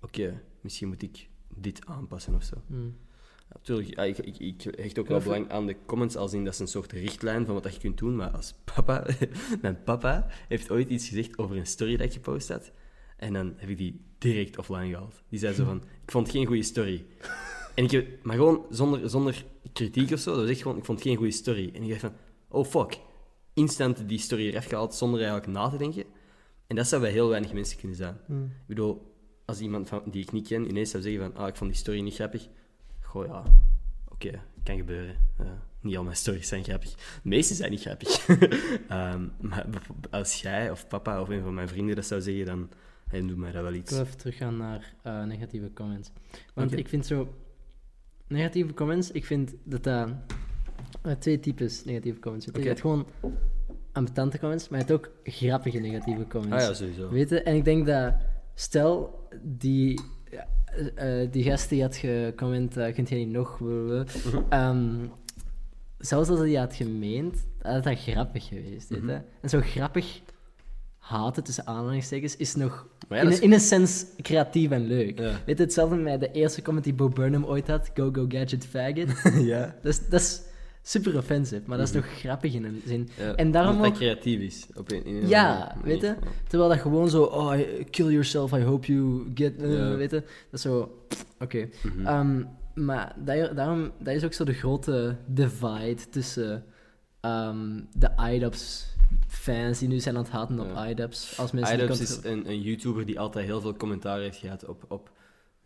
oké, 0.00 0.42
misschien 0.60 0.88
moet 0.88 1.02
ik 1.02 1.28
dit 1.54 1.86
aanpassen 1.86 2.34
of 2.34 2.42
zo. 2.42 2.54
Hmm. 2.66 2.96
Natuurlijk, 3.56 4.18
ik, 4.18 4.18
ik, 4.18 4.38
ik 4.38 4.76
hecht 4.76 4.98
ook 4.98 5.06
wel 5.06 5.20
belang 5.20 5.50
aan 5.50 5.66
de 5.66 5.76
comments, 5.86 6.16
als 6.16 6.32
in 6.32 6.44
dat 6.44 6.52
is 6.52 6.58
een 6.58 6.66
soort 6.66 6.92
richtlijn 6.92 7.44
van 7.44 7.54
wat 7.54 7.62
dat 7.62 7.74
je 7.74 7.80
kunt 7.80 7.98
doen. 7.98 8.16
Maar 8.16 8.30
als 8.30 8.54
papa, 8.74 9.06
mijn 9.62 9.82
papa 9.82 10.26
heeft 10.48 10.70
ooit 10.70 10.88
iets 10.88 11.08
gezegd 11.08 11.38
over 11.38 11.56
een 11.56 11.66
story 11.66 11.96
dat 11.96 12.06
ik 12.06 12.12
gepost 12.12 12.48
had. 12.48 12.72
En 13.16 13.32
dan 13.32 13.54
heb 13.56 13.68
ik 13.68 13.78
die 13.78 14.00
direct 14.18 14.58
offline 14.58 14.88
gehaald. 14.88 15.22
Die 15.28 15.38
zei 15.38 15.54
zo 15.54 15.64
van, 15.64 15.76
ik 16.04 16.10
vond 16.10 16.30
geen 16.30 16.46
goede 16.46 16.62
story. 16.62 17.04
En 17.74 17.84
ik 17.84 17.90
heb, 17.90 18.24
maar 18.24 18.36
gewoon 18.36 18.66
zonder, 18.70 19.10
zonder 19.10 19.44
kritiek 19.72 20.10
of 20.12 20.18
zo, 20.18 20.30
dat 20.30 20.40
was 20.40 20.50
echt 20.50 20.62
gewoon, 20.62 20.76
ik 20.76 20.84
vond 20.84 21.02
geen 21.02 21.16
goede 21.16 21.32
story. 21.32 21.70
En 21.74 21.82
ik 21.82 21.88
dacht 21.88 22.00
van, 22.00 22.12
oh 22.48 22.64
fuck. 22.64 22.98
Instant 23.54 24.08
die 24.08 24.18
story 24.18 24.48
eraf 24.48 24.64
gehaald 24.64 24.94
zonder 24.94 25.20
eigenlijk 25.20 25.52
na 25.52 25.68
te 25.68 25.76
denken. 25.76 26.04
En 26.66 26.76
dat 26.76 26.86
zou 26.86 27.00
bij 27.00 27.10
heel 27.10 27.28
weinig 27.28 27.52
mensen 27.52 27.78
kunnen 27.78 27.96
zijn. 27.96 28.16
Hmm. 28.26 28.44
Ik 28.44 28.66
bedoel, 28.66 29.14
als 29.44 29.60
iemand 29.60 29.88
van, 29.88 30.02
die 30.10 30.22
ik 30.22 30.32
niet 30.32 30.48
ken 30.48 30.68
ineens 30.68 30.90
zou 30.90 31.02
zeggen 31.02 31.22
van, 31.22 31.34
ah, 31.34 31.48
ik 31.48 31.56
vond 31.56 31.70
die 31.70 31.80
story 31.80 32.00
niet 32.00 32.14
grappig. 32.14 32.48
Goh, 33.16 33.26
ja, 33.26 33.42
oké, 34.08 34.30
kan 34.62 34.76
gebeuren. 34.76 35.16
Ja, 35.38 35.62
niet 35.80 35.96
al 35.96 36.02
mijn 36.04 36.16
stories 36.16 36.48
zijn 36.48 36.64
grappig. 36.64 36.90
De 36.94 37.28
meeste 37.28 37.54
zijn 37.54 37.70
niet 37.70 37.80
grappig. 37.80 38.08
Ehm, 38.88 39.28
maar 39.40 39.66
als 40.10 40.40
jij 40.42 40.70
of 40.70 40.88
papa 40.88 41.20
of 41.20 41.28
een 41.28 41.42
van 41.42 41.54
mijn 41.54 41.68
vrienden 41.68 41.94
dat 41.96 42.06
zou 42.06 42.20
zeggen, 42.20 42.44
dan 42.44 42.70
hey, 43.08 43.26
doet 43.26 43.36
mij 43.36 43.52
dat 43.52 43.62
wel 43.62 43.72
Ik 43.72 43.78
iets. 43.80 43.90
wil 43.90 44.00
even 44.00 44.16
teruggaan 44.16 44.56
naar 44.56 44.94
eh, 45.02 45.24
negatieve 45.24 45.72
comments. 45.72 46.10
Want 46.54 46.76
ik 46.76 46.88
vind 46.88 47.06
zo... 47.06 47.34
Negatieve 48.28 48.74
comments, 48.74 49.10
ik 49.10 49.24
vind 49.24 49.54
dat 49.64 49.84
dat... 49.84 50.08
eh, 51.02 51.12
twee 51.12 51.40
types 51.40 51.84
negatieve 51.84 52.18
comments. 52.20 52.44
zitten. 52.44 52.62
Je 52.62 52.68
hebt 52.68 52.80
gewoon 52.80 53.06
ambetante 53.92 54.38
comments, 54.38 54.68
maar 54.68 54.80
je 54.80 54.84
hebt 54.86 54.98
ook 55.06 55.12
grappige 55.24 55.78
negatieve 55.78 56.26
comments. 56.26 56.54
Ah 56.64 56.68
ja, 56.68 56.74
sowieso. 56.74 57.08
Weet 57.08 57.28
je? 57.28 57.42
En 57.42 57.54
ik 57.56 57.64
denk 57.64 57.86
dat... 57.86 58.14
Stel, 58.54 59.28
die... 59.42 60.00
ja, 60.30 60.46
eh, 60.96 61.22
eh, 61.22 61.32
die 61.32 61.42
gast 61.44 61.68
die 61.68 61.82
had 61.82 61.96
gecomment, 61.96 62.76
eh, 62.76 62.94
kunt 62.94 63.08
je 63.08 63.14
niet 63.16 63.30
nog... 63.30 63.60
Ehm, 64.48 65.06
zelfs 65.98 66.28
als 66.28 66.38
hij 66.38 66.48
die 66.48 66.58
had 66.58 66.74
gemeend, 66.74 67.46
had 67.62 67.84
dat 67.84 67.98
grappig 67.98 68.46
geweest. 68.48 68.88
Weet 68.88 68.98
je? 68.98 69.04
Mhm. 69.04 69.20
En 69.40 69.48
zo 69.48 69.60
grappig 69.60 70.20
haten, 70.98 71.44
tussen 71.44 71.66
aanhalingstekens, 71.66 72.36
is 72.36 72.54
nog 72.54 72.86
ja, 73.08 73.16
in, 73.20 73.28
is- 73.30 73.40
in 73.40 73.52
een 73.52 73.60
sens 73.60 74.06
creatief 74.22 74.70
en 74.70 74.86
leuk. 74.86 75.18
Ja. 75.18 75.30
Weet 75.46 75.58
je, 75.58 75.64
hetzelfde 75.64 75.96
met 75.96 76.20
de 76.20 76.30
eerste 76.32 76.62
comment 76.62 76.84
die 76.84 76.94
Bo 76.94 77.08
Burnham 77.08 77.44
ooit 77.44 77.68
had, 77.68 77.90
Go 77.94 78.08
Go 78.12 78.24
Gadget 78.28 78.66
Faggot. 78.66 79.08
ja. 79.52 79.74
dat, 79.82 79.92
is, 79.92 80.08
dat 80.08 80.20
is 80.20 80.42
super 80.88 81.16
offensive, 81.16 81.62
maar 81.66 81.78
dat 81.78 81.86
is 81.88 81.92
Mhm. 81.94 82.02
toch 82.02 82.18
grappig 82.18 82.54
in 82.54 82.64
een 82.64 82.82
zin. 82.86 83.08
Ja, 83.18 83.34
En 83.34 83.50
daarom 83.50 83.76
dat 83.78 83.86
ook- 83.86 83.94
creatief 83.94 84.40
is. 84.40 84.66
Op 84.74 84.90
een, 84.92 85.04
in 85.04 85.14
een 85.16 85.28
Ja, 85.28 85.76
weet 85.84 86.00
je? 86.00 86.14
Terwijl 86.48 86.70
dat 86.70 86.80
gewoon 86.80 87.08
zo, 87.08 87.22
oh, 87.22 87.52
kill 87.90 88.10
yourself, 88.10 88.52
I 88.52 88.62
hope 88.62 88.92
you 88.92 89.30
get, 89.34 89.62
eh, 89.62 89.72
Ja. 89.76 89.96
weet 89.96 90.10
je? 90.10 90.20
Dat 90.20 90.26
is 90.52 90.60
zo, 90.62 91.02
oké. 91.40 91.68
Mhm. 91.82 92.06
Ehm, 92.06 92.42
maar 92.74 93.14
daar, 93.24 93.54
daarom, 93.54 93.90
dat 93.98 94.14
is 94.14 94.24
ook 94.24 94.32
zo 94.32 94.44
de 94.44 94.52
grote 94.52 95.16
divide 95.26 96.08
tussen 96.10 96.64
ehm, 97.20 97.80
de 97.92 98.10
IDUBS 98.34 98.94
fans 99.28 99.78
die 99.78 99.88
nu 99.88 99.98
zijn 100.00 100.16
aan 100.16 100.22
het 100.22 100.32
haten 100.32 100.60
op 100.60 100.66
Ja. 100.74 100.88
IDUBS. 100.88 101.38
Als 101.38 101.52
mensen 101.52 101.88
is 101.88 102.20
een, 102.24 102.48
een 102.50 102.60
YouTuber 102.60 103.06
die 103.06 103.20
altijd 103.20 103.46
heel 103.46 103.60
veel 103.60 103.76
commentaar 103.76 104.20
heeft 104.20 104.38
gehad 104.38 104.66
op, 104.66 104.84
op 104.88 105.10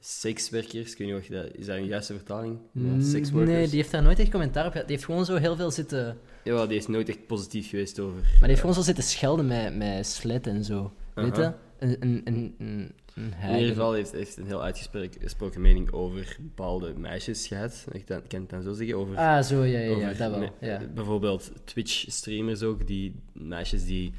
sekswerkers. 0.01 0.93
Ik 0.93 0.99
weet 0.99 1.07
niet 1.09 1.17
of 1.17 1.27
je 1.27 1.33
dat... 1.33 1.47
Is 1.53 1.67
dat 1.67 1.77
een 1.77 1.87
juiste 1.87 2.15
vertaling? 2.15 2.59
Ja, 2.73 2.81
Mm, 2.81 3.01
seksworkers. 3.03 3.57
Nee, 3.57 3.67
die 3.69 3.77
heeft 3.77 3.91
daar 3.91 4.03
nooit 4.03 4.19
echt 4.19 4.31
commentaar 4.31 4.67
op 4.67 4.73
gehad. 4.73 4.87
Die 4.87 4.97
heeft 4.97 5.09
gewoon 5.09 5.25
zo 5.25 5.37
heel 5.37 5.57
veel 5.57 5.71
zitten... 5.71 6.19
Jawel, 6.45 6.69
die 6.69 6.77
is 6.79 6.87
nooit 6.87 7.09
echt 7.09 7.27
positief 7.27 7.69
geweest 7.69 8.01
over... 8.01 8.21
Maar 8.21 8.39
die 8.39 8.49
heeft 8.49 8.61
gewoon 8.61 8.75
zo 8.75 8.83
zitten 8.83 9.05
schelden 9.05 9.47
met, 9.47 9.77
met 9.77 10.07
slet 10.07 10.47
en 10.47 10.65
zo. 10.65 10.93
Weet 11.15 11.37
je? 11.37 11.53
Een, 11.79 11.97
een, 12.01 12.55
een, 12.59 12.93
In 13.15 13.55
ieder 13.55 13.69
geval 13.69 13.93
heeft 13.93 14.13
heeft 14.13 14.37
een 14.37 14.47
heel 14.47 14.63
uitgesproken 14.63 15.61
mening 15.61 15.93
over 15.93 16.37
bepaalde 16.41 16.95
meisjes 16.97 17.47
gehad. 17.47 17.85
Ik 17.93 18.05
kan 18.07 18.23
kan 18.29 18.41
het 18.41 18.51
dan 18.51 18.63
zo 18.63 18.73
zeggen. 18.73 18.97
Over, 18.97 19.17
Ah, 19.17 19.43
zo, 19.43 19.65
ja, 19.65 19.79
ja, 19.79 19.97
ja, 19.99 20.13
dat 20.13 20.31
wel. 20.31 20.49
Ja. 20.61 20.81
Bijvoorbeeld 20.95 21.53
Twitch-streamers 21.65 22.63
ook, 22.63 22.87
die 22.87 23.15
meisjes 23.33 23.85
die 23.85 24.13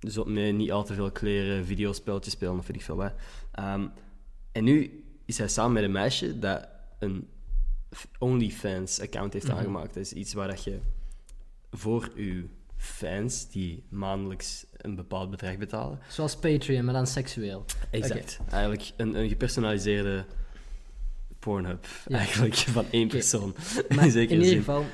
zo, 0.00 0.24
met 0.24 0.54
niet 0.54 0.72
al 0.72 0.84
te 0.84 0.94
veel 0.94 1.10
kleren 1.10 1.64
videospelletjes 1.64 2.32
spelen 2.32 2.58
of 2.58 2.66
weet 2.66 2.76
ik 2.76 2.82
veel 2.82 2.96
wat. 2.96 3.12
En 4.52 4.64
nu 4.64 5.04
is 5.24 5.38
hij 5.38 5.48
samen 5.48 5.72
met 5.72 5.82
een 5.82 5.92
meisje 5.92 6.38
dat 6.38 6.68
een 6.98 7.28
OnlyFans-account 8.18 9.32
heeft 9.32 9.46
Mhm. 9.46 9.56
aangemaakt. 9.56 9.94
Dat 9.94 10.02
is 10.02 10.12
iets 10.12 10.32
waar 10.32 10.48
dat 10.48 10.64
je 10.64 10.78
voor 11.70 12.10
je 12.14 12.44
fans, 12.76 13.48
die 13.50 13.82
maandelijks 13.88 14.66
een 14.76 14.94
bepaald 14.94 15.30
bedrag 15.30 15.56
betalen, 15.56 15.98
Zoals 16.08 16.36
Patreon, 16.36 16.84
maar 16.84 16.94
dan 16.94 17.06
seksueel. 17.06 17.64
Exact. 17.90 18.38
Eigenlijk 18.50 18.90
een, 18.96 19.14
een 19.14 19.28
gepersonaliseerde 19.28 20.24
Pornhub. 21.38 21.86
Ja. 22.08 22.16
Eigenlijk 22.16 22.54
van 22.78 22.84
één 22.90 23.08
persoon. 23.08 23.54
Maar 23.94 24.06
in 24.16 24.30
ieder 24.30 24.46
geval, 24.56 24.84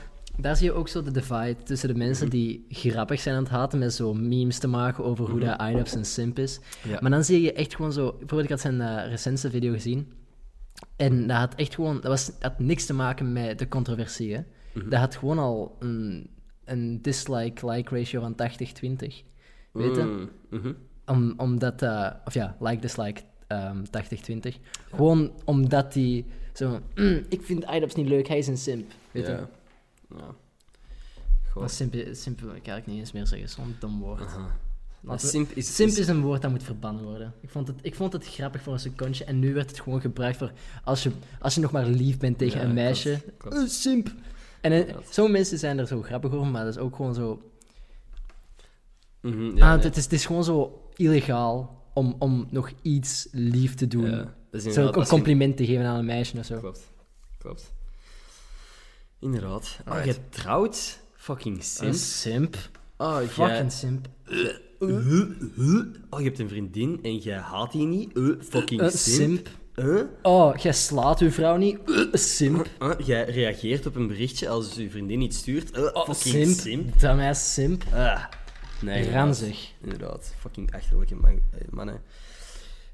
daar 0.40 0.56
zie 0.56 0.66
je 0.66 0.72
ook 0.72 0.88
zo 0.88 1.02
de 1.02 1.10
divide 1.10 1.56
tussen 1.64 1.88
de 1.88 1.94
mensen 1.94 2.26
Mhm. 2.26 2.36
die 2.36 2.64
grappig 2.68 3.20
zijn 3.20 3.36
aan 3.36 3.42
het 3.42 3.52
haten 3.52 3.78
met 3.78 3.92
zo 3.94 4.14
memes 4.14 4.58
te 4.58 4.68
maken 4.68 5.04
over 5.04 5.24
hoe 5.30 5.38
Mhm. 5.38 5.46
dat 5.48 5.60
IDUBS 5.70 5.94
een 5.94 6.04
simp 6.04 6.38
is. 6.38 6.60
Ja. 6.88 6.98
Maar 7.00 7.10
dan 7.10 7.24
zie 7.24 7.40
je 7.42 7.52
echt 7.52 7.74
gewoon 7.74 7.92
zo... 7.92 8.08
Bijvoorbeeld, 8.10 8.42
ik 8.42 8.50
had 8.50 8.60
zijn 8.60 8.80
eh, 8.80 9.08
recentste 9.10 9.50
video 9.50 9.72
gezien. 9.72 10.12
En 10.96 11.26
dat 11.26 11.36
had 11.36 11.54
echt 11.54 11.74
gewoon... 11.74 11.94
Dat 11.94 12.04
was, 12.04 12.30
had 12.40 12.58
niks 12.58 12.86
te 12.86 12.94
maken 12.94 13.32
met 13.32 13.58
de 13.58 13.68
controversie, 13.68 14.34
hè. 14.34 14.40
Mhm. 14.72 14.88
Dat 14.88 15.00
had 15.00 15.16
gewoon 15.16 15.38
al 15.38 15.76
een, 15.78 16.30
een 16.64 17.02
dislike-like 17.02 17.94
ratio 17.98 18.20
van 18.20 18.34
80-20. 18.34 19.24
Weet 19.72 19.96
je? 19.96 20.02
Mm, 20.02 20.28
mhm. 20.50 20.72
Om, 21.06 21.34
omdat... 21.36 21.82
eh, 21.82 22.10
of 22.24 22.34
ja, 22.34 22.56
like-dislike 22.60 23.20
ehm 23.46 23.82
80-20. 23.90 24.58
Gewoon 24.94 25.32
omdat 25.44 25.92
die 25.92 26.24
zo... 26.52 26.78
"Mm, 26.94 27.20
ik 27.28 27.42
vind 27.42 27.64
IDUBS 27.74 27.94
niet 27.94 28.08
leuk, 28.08 28.28
hij 28.28 28.38
is 28.38 28.46
een 28.46 28.56
simp. 28.58 28.90
Weet 29.10 29.26
je? 29.26 29.32
Ja. 29.32 29.48
Ja. 30.16 30.34
Goh. 31.50 31.56
Maar 31.60 31.70
simp, 31.70 31.94
simp 32.12 32.40
wil 32.40 32.54
ik 32.54 32.86
niet 32.86 32.98
eens 32.98 33.12
meer 33.12 33.26
zeggen, 33.26 33.48
zo'n 33.48 33.76
dom 33.80 34.00
woord. 34.00 34.30
Maar 35.00 35.20
simp 35.20 35.50
is... 35.50 35.74
Simp 35.74 35.90
is 35.90 36.08
een 36.08 36.20
woord 36.20 36.42
dat 36.42 36.50
moet 36.50 36.62
verbannen 36.62 37.04
worden. 37.04 37.34
Ik 37.40 37.50
vond, 37.50 37.68
het, 37.68 37.76
ik 37.82 37.94
vond 37.94 38.12
het 38.12 38.26
grappig 38.26 38.62
voor 38.62 38.72
een 38.72 38.78
secondje 38.78 39.24
en 39.24 39.38
nu 39.38 39.54
werd 39.54 39.70
het 39.70 39.80
gewoon 39.80 40.00
gebruikt 40.00 40.36
voor 40.36 40.52
als 40.84 41.02
je, 41.02 41.10
als 41.40 41.54
je 41.54 41.60
nog 41.60 41.70
maar 41.70 41.86
lief 41.86 42.18
bent 42.18 42.38
tegen 42.38 42.60
Ja, 42.60 42.66
een 42.66 42.74
meisje. 42.74 43.22
klopt. 43.38 43.56
"Eh, 43.56 43.66
simp. 43.66 44.12
En 44.60 44.72
eh, 44.72 44.78
Inderdaad. 44.78 45.06
sommige 45.10 45.36
mensen 45.36 45.58
zijn 45.58 45.78
er 45.78 45.86
zo 45.86 46.02
grappig 46.02 46.32
over, 46.32 46.46
maar 46.46 46.64
dat 46.64 46.74
is 46.76 46.80
ook 46.80 46.96
gewoon 46.96 47.14
zo. 47.14 47.42
Mhm, 49.20 49.56
ja, 49.56 49.70
ah, 49.70 49.74
nee. 49.76 49.84
het, 49.84 49.96
is, 49.96 50.04
het 50.04 50.12
is 50.12 50.26
gewoon 50.26 50.44
zo 50.44 50.88
illegaal 50.96 51.82
om, 51.92 52.16
om 52.18 52.46
nog 52.50 52.70
iets 52.82 53.28
lief 53.32 53.74
te 53.74 53.88
doen. 53.88 54.10
Ja, 54.10 54.58
zo 54.70 54.86
een 54.92 55.06
compliment 55.06 55.56
te 55.56 55.66
geven 55.66 55.84
aan 55.86 55.98
een 55.98 56.04
meisje 56.04 56.38
of 56.38 56.44
zo. 56.44 56.58
Klopt. 56.58 56.90
Klopt. 57.38 57.72
Inderdaad. 59.20 59.78
Ah, 59.84 60.04
je 60.04 60.14
trouwt? 60.28 60.98
Fucking 61.16 61.56
Een 61.56 61.62
simp. 61.62 61.94
simp. 61.94 62.56
Oh, 62.96 63.18
Fucking 63.20 63.72
simp. 63.72 64.06
Oh, 66.10 66.18
je 66.18 66.24
hebt 66.24 66.38
een 66.38 66.48
vriendin 66.48 66.98
en 67.02 67.16
jij 67.16 67.36
haat 67.38 67.72
die 67.72 67.86
niet? 67.86 68.10
Uh, 68.16 68.34
fucking 68.42 68.80
Een 68.80 68.90
simp. 68.90 69.48
simp. 69.76 70.08
Oh, 70.22 70.56
jij 70.56 70.72
slaat 70.72 71.20
uw 71.20 71.30
vrouw 71.30 71.56
niet. 71.56 71.78
Uh, 71.86 72.06
simp. 72.12 72.66
Uh, 72.82 72.90
jij 72.98 73.24
reageert 73.24 73.86
op 73.86 73.94
een 73.96 74.06
berichtje 74.06 74.48
als 74.48 74.74
je 74.74 74.90
vriendin 74.90 75.20
iets 75.20 75.38
stuurt. 75.38 75.76
Uh, 75.76 75.84
Oh, 75.92 76.08
fucking 76.08 76.34
simp. 76.34 76.58
simp. 76.58 76.98
Dumbass 77.00 77.54
simp. 77.54 77.84
Ah. 77.92 78.24
Nee. 78.80 79.10
Ranzig. 79.12 79.72
Inderdaad. 79.82 80.34
Fucking 80.38 80.74
achterlijke 80.74 81.14
man 81.14 81.30
eh, 81.30 81.60
mannen. 81.70 82.00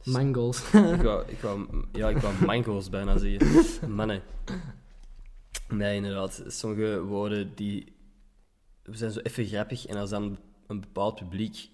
Mangles. 0.04 0.58
ik, 0.72 1.02
wou, 1.02 1.24
ik, 1.28 1.38
wou, 1.40 1.66
ja, 1.92 2.08
ik 2.08 2.16
wou 2.18 2.34
mango's 2.46 2.88
bijna 2.90 3.18
zeggen. 3.18 3.94
Mannen. 3.94 4.22
Nee, 5.76 5.96
inderdaad. 5.96 6.42
Sommige 6.46 7.02
woorden 7.02 7.54
die... 7.54 7.92
Zijn 8.90 9.10
zo 9.10 9.20
even 9.20 9.46
grappig 9.46 9.86
en 9.86 9.96
als 9.96 10.10
dan 10.10 10.38
een 10.66 10.80
bepaald 10.80 11.14
publiek 11.14 11.68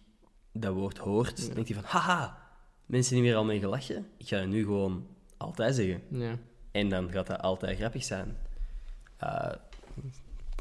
dat 0.52 0.74
woord 0.74 0.98
hoort, 0.98 1.46
dan 1.46 1.54
denkt 1.54 1.68
hij 1.68 1.80
van... 1.82 1.90
Haha, 1.90 2.50
mensen 2.86 3.14
die 3.14 3.22
meer 3.22 3.36
al 3.36 3.44
mee 3.44 3.58
gelachen. 3.58 4.06
Ik 4.16 4.28
ga 4.28 4.36
het 4.36 4.48
nu 4.48 4.62
gewoon 4.62 5.06
altijd 5.36 5.74
zeggen. 5.74 6.02
Ja. 6.08 6.38
En 6.70 6.88
dan 6.88 7.10
gaat 7.10 7.26
dat 7.26 7.40
altijd 7.40 7.78
grappig 7.78 8.04
zijn. 8.04 8.36
Eh, 9.16 9.52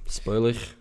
spoiler. 0.06 0.76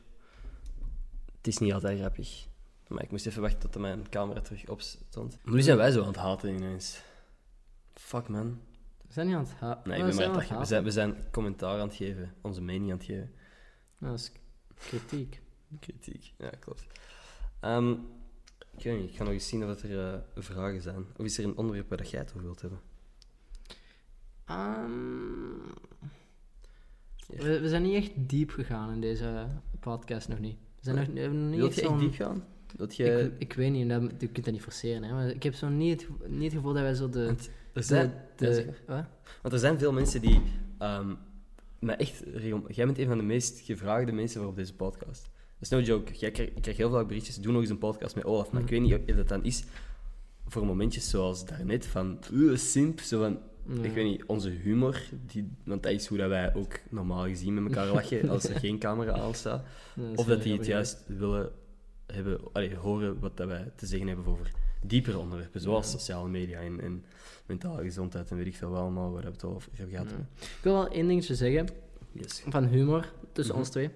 Het 1.37 1.47
is 1.47 1.59
niet 1.59 1.73
altijd 1.73 1.99
grappig. 1.99 2.47
Maar 2.89 3.03
ik 3.03 3.11
moest 3.11 3.27
even 3.27 3.43
wachten 3.43 3.71
tot 3.71 3.81
mijn 3.81 4.09
camera 4.09 4.41
terug 4.41 4.69
op 4.69 4.81
stond. 4.81 5.39
Nu 5.45 5.63
zijn 5.63 5.77
wij 5.77 5.91
zo 5.91 6.01
aan 6.01 6.07
het 6.07 6.17
haten 6.17 6.55
ineens. 6.55 7.01
Fuck 7.95 8.29
man. 8.29 8.61
We 9.09 9.15
zijn 9.15 9.27
niet 9.27 9.37
aan 9.37 9.47
het. 9.69 9.85
Nee, 9.85 9.99
ik 9.99 10.05
ben 10.05 10.15
maar 10.15 10.25
aan 10.25 10.31
het 10.31 10.41
lachen. 10.41 10.59
We 10.59 10.65
zijn, 10.65 10.85
we 10.85 10.91
zijn 10.91 11.17
commentaar 11.31 11.81
aan 11.81 11.89
het 11.89 11.97
geven. 11.97 12.35
Onze 12.41 12.63
mening 12.63 12.91
aan 12.91 12.97
het 12.97 13.07
geven. 13.07 13.33
Dat 13.99 14.19
is 14.19 14.33
kritiek. 14.75 15.41
Kritiek. 15.81 16.33
Ja, 16.39 16.51
klopt. 16.61 16.87
Ehm, 17.61 17.91
ik 18.77 18.85
weet 18.85 19.01
niet. 19.01 19.11
Ik 19.11 19.17
ga 19.17 19.25
nog 19.25 19.33
eens 19.33 19.49
zien 19.49 19.65
of 19.65 19.83
er 19.83 20.13
eh, 20.13 20.19
vragen 20.35 20.83
zijn. 20.83 21.07
Of 21.17 21.25
is 21.25 21.39
er 21.39 21.45
een 21.45 21.57
onderwerp 21.57 21.89
waar 21.89 21.99
dat 21.99 22.11
jij 22.11 22.21
het 22.21 22.31
over 22.31 22.43
wilt 22.43 22.61
hebben? 22.61 22.81
Ehm, 24.45 24.89
we, 27.27 27.61
we 27.61 27.69
zijn 27.69 27.83
niet 27.83 27.95
echt 27.95 28.13
diep 28.17 28.51
gegaan 28.51 28.93
in 28.93 29.01
deze 29.01 29.47
podcast 29.81 30.29
nog 30.29 30.39
niet. 30.39 30.57
We 30.57 30.85
zijn 30.85 30.97
nog, 30.97 31.07
we 31.07 31.37
nog 31.37 31.51
niet 31.51 31.61
Wilt 31.61 31.75
je 31.75 31.83
echt 31.83 31.99
diep 31.99 32.15
gaan? 32.15 32.45
Dat 32.77 32.97
je... 32.97 33.21
Ik, 33.21 33.33
ik 33.39 33.53
weet 33.53 33.73
niet, 33.73 33.89
dat, 33.89 34.03
je 34.19 34.29
kunt 34.29 34.45
dat 34.45 34.55
niet 34.55 34.63
forceren, 34.63 35.03
hè, 35.03 35.13
maar 35.13 35.29
ik 35.29 35.43
heb 35.43 35.55
zo 35.55 35.69
niet, 35.69 36.09
het 36.19 36.31
niet 36.31 36.43
het 36.43 36.53
gevoel 36.53 36.73
dat 36.73 36.83
wij 36.83 36.95
zo 36.95 37.09
de... 37.09 37.35
er 37.79 37.87
de, 37.89 37.95
zijn, 37.95 38.13
de- 38.37 38.47
ja, 38.47 38.53
zeg 38.53 38.65
maar. 38.87 38.97
wat? 38.97 39.07
Want 39.43 39.55
er 39.55 39.61
zijn 39.61 39.79
veel 39.79 39.93
mensen 39.93 40.21
die 40.21 40.43
ehm 40.79 41.15
mij 41.79 41.97
echt 41.97 42.23
Jij 42.69 42.85
bent 42.87 42.99
een 42.99 43.07
van 43.07 43.17
de 43.19 43.25
meest 43.25 43.61
gevraagde 43.61 44.13
mensen 44.13 44.41
voor 44.41 44.51
op 44.51 44.57
deze 44.57 44.75
podcast. 44.75 45.23
Dat 45.23 45.31
is 45.61 45.69
no 45.69 45.81
joke. 45.81 46.13
Jij 46.15 46.31
krijgt, 46.31 46.57
ik 46.57 46.63
krijg 46.63 46.77
heel 46.77 46.91
veel 46.91 47.05
berichtjes. 47.07 47.37
Doe 47.37 47.53
nog 47.53 47.61
eens 47.61 47.71
een 47.71 47.79
podcast 47.79 48.15
met 48.15 48.25
Olaf. 48.25 48.51
Maar 48.51 48.63
ik 48.63 48.69
weet 48.69 48.81
niet 48.81 48.95
of 48.95 49.17
dat 49.17 49.29
dan 49.29 49.45
is 49.45 49.65
voor 50.47 50.67
momentjes 50.67 51.11
zoals 51.11 51.45
daarnet 51.47 51.87
van 51.87 52.19
"Uh, 52.33 52.57
simp. 52.57 53.01
Zo 53.01 53.21
van, 53.21 53.39
Ja. 53.77 53.83
ik 53.83 53.93
weet 53.93 54.05
niet, 54.05 54.25
onze 54.27 54.49
humor. 54.49 55.03
Die, 55.27 55.49
want 55.65 55.83
dat 55.83 55.93
is 55.93 56.07
hoe 56.07 56.19
dat 56.19 56.29
wij 56.29 56.55
ook 56.55 56.73
normaal 56.91 57.25
gezien 57.27 57.55
met 57.55 57.65
elkaar 57.65 57.93
lachen 57.95 58.29
als 58.29 58.45
er 58.45 58.59
geen 58.65 58.79
camera 58.79 59.13
aan 59.13 59.35
staat. 59.35 59.65
Ja, 59.95 60.03
Of 60.15 60.27
dat 60.27 60.43
die 60.43 60.57
het 60.57 60.67
juist 60.67 61.05
willen 61.07 61.51
hebben, 62.07 62.41
allee, 62.53 62.77
horen 62.77 63.19
wat 63.21 63.37
dat 63.37 63.47
wij 63.49 63.71
te 63.77 63.87
zeggen 63.87 64.07
hebben 64.09 64.27
over 64.27 64.51
diepere 64.81 65.19
onderwerpen, 65.19 65.61
zoals 65.61 65.91
sociale 65.91 66.29
media 66.29 66.61
en, 66.61 66.81
en 66.81 67.05
mentale 67.47 67.83
gezondheid 67.83 68.31
en 68.31 68.37
weet 68.37 68.47
ik 68.47 68.57
veel 68.57 68.71
wel 68.71 68.81
allemaal 68.81 69.13
waar 69.13 69.23
we 69.23 69.29
het 69.31 69.45
over 69.45 69.71
hebben 69.75 69.97
gehad. 69.97 70.11
Ja. 70.11 70.17
Ik 70.41 70.59
wil 70.63 70.73
wel 70.73 70.89
één 70.89 71.09
dingetje 71.09 71.35
zeggen 71.35 71.69
Yes. 72.13 72.43
van 72.49 72.65
humor 72.67 73.13
tussen 73.33 73.55
Mhm. 73.55 73.63
ons 73.65 73.73
twee. 73.73 73.91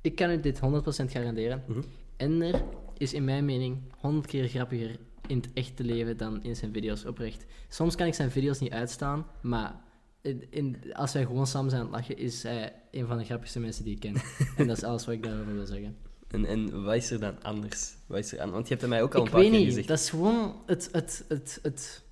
Ik 0.00 0.16
kan 0.16 0.30
u 0.30 0.40
dit 0.40 0.58
100% 0.58 1.10
garanderen. 1.12 1.62
Mhm. 1.68 1.80
Ender 2.16 2.62
is 2.96 3.12
in 3.14 3.24
mijn 3.24 3.44
mening 3.44 3.78
100 4.00 4.26
keer 4.26 4.48
grappiger 4.48 4.96
in 5.26 5.36
het 5.36 5.48
echte 5.52 5.84
leven 5.84 6.16
dan 6.16 6.42
in 6.42 6.56
zijn 6.56 6.72
video's 6.72 7.04
oprecht. 7.04 7.44
Soms 7.68 7.94
kan 7.94 8.06
ik 8.06 8.14
zijn 8.14 8.30
video's 8.30 8.58
niet 8.60 8.72
uitstaan, 8.72 9.26
maar 9.42 9.80
in, 10.20 10.46
in- 10.50 10.76
als 10.92 11.12
wij 11.12 11.24
gewoon 11.26 11.46
samen 11.46 11.70
zijn 11.70 11.82
aan 11.82 11.88
het 11.92 11.96
lachen, 11.96 12.16
is 12.18 12.42
hij 12.42 12.72
een 12.90 13.06
van 13.06 13.18
de 13.18 13.24
grappigste 13.24 13.60
mensen 13.60 13.84
die 13.84 13.94
ik 13.94 14.00
ken. 14.00 14.14
en 14.56 14.66
dat 14.66 14.76
is 14.76 14.82
alles 14.82 15.04
wat 15.06 15.14
ik 15.14 15.22
daarover 15.22 15.54
wil 15.54 15.66
zeggen. 15.66 15.96
En, 16.30 16.44
en 16.44 16.82
wat 16.84 16.94
is 16.94 17.10
er 17.10 17.20
dan 17.20 17.42
anders? 17.42 17.94
Wat 18.06 18.18
is 18.18 18.32
er 18.32 18.40
aan? 18.40 18.50
Want 18.50 18.62
je 18.62 18.68
hebt 18.68 18.80
het 18.80 18.90
mij 18.90 19.02
ook 19.02 19.14
al 19.14 19.20
een 19.20 19.26
Ik 19.26 19.32
paar 19.32 19.40
weet 19.40 19.50
keer 19.50 19.58
niet, 19.58 19.68
gezegd. 19.68 19.88
dat 19.88 19.98
is 19.98 20.10
gewoon 20.10 20.54
het, 20.66 20.88
het, 20.92 21.24
het, 21.28 21.58
het... 21.62 22.02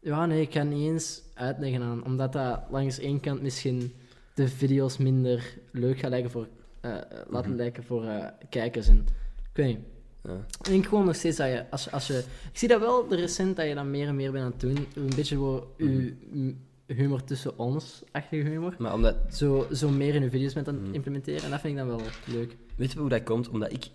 Ja, 0.00 0.26
nee, 0.26 0.40
ik 0.40 0.50
kan 0.50 0.68
niet 0.68 0.88
eens 0.92 1.22
uitleggen 1.34 1.82
aan, 1.82 2.04
omdat 2.04 2.32
dat 2.32 2.60
langs 2.70 2.98
één 2.98 3.20
kant 3.20 3.42
misschien 3.42 3.92
de 4.34 4.48
video's 4.48 4.96
minder 4.96 5.58
leuk 5.72 5.98
gaat 5.98 6.10
lijken 6.10 6.30
voor, 6.30 6.48
eh, 6.80 6.94
eh, 6.96 7.02
laten 7.28 7.50
Mhm. 7.50 7.58
lijken 7.58 7.84
voor 7.84 8.04
eh, 8.04 8.26
kijkers. 8.50 8.88
En, 8.88 9.06
ik 9.50 9.56
weet 9.56 9.66
niet. 9.66 9.78
Ja. 10.22 10.34
Ik 10.58 10.64
denk 10.64 10.86
gewoon 10.86 11.04
nog 11.04 11.14
steeds 11.14 11.36
dat 11.36 11.46
je, 11.48 11.70
als, 11.70 11.84
je- 11.84 11.90
als 11.90 12.06
je... 12.06 12.18
Ik 12.52 12.58
zie 12.58 12.68
dat 12.68 12.80
wel 12.80 13.08
de 13.08 13.16
recent, 13.16 13.56
dat 13.56 13.66
je 13.68 13.74
dan 13.74 13.90
meer 13.90 14.08
en 14.08 14.16
meer 14.16 14.32
bent 14.32 14.44
aan 14.44 14.50
het 14.50 14.60
doen. 14.60 14.86
Een 14.94 15.14
beetje 15.16 15.36
voor 15.36 15.66
Mhm. 15.78 16.52
Humor 16.86 17.24
tussen 17.24 17.58
ons-achtige 17.58 18.48
humor. 18.48 18.74
Maar 18.78 18.94
omdat, 18.94 19.16
Zo, 19.34 19.66
zo 19.72 19.88
meer 19.90 20.14
in 20.14 20.22
uw 20.22 20.30
video's 20.30 20.54
met 20.54 20.68
aan 20.68 20.80
Mm. 20.86 20.94
implementeren. 20.94 21.42
En 21.42 21.50
dat 21.50 21.60
vind 21.60 21.72
ik 21.72 21.78
dan 21.78 21.88
wel 21.96 22.00
leuk. 22.26 22.56
weet 22.76 22.92
je 22.92 22.98
hoe 22.98 23.08
dat 23.08 23.22
komt? 23.22 23.48
Omdat 23.48 23.72
ik, 23.72 23.90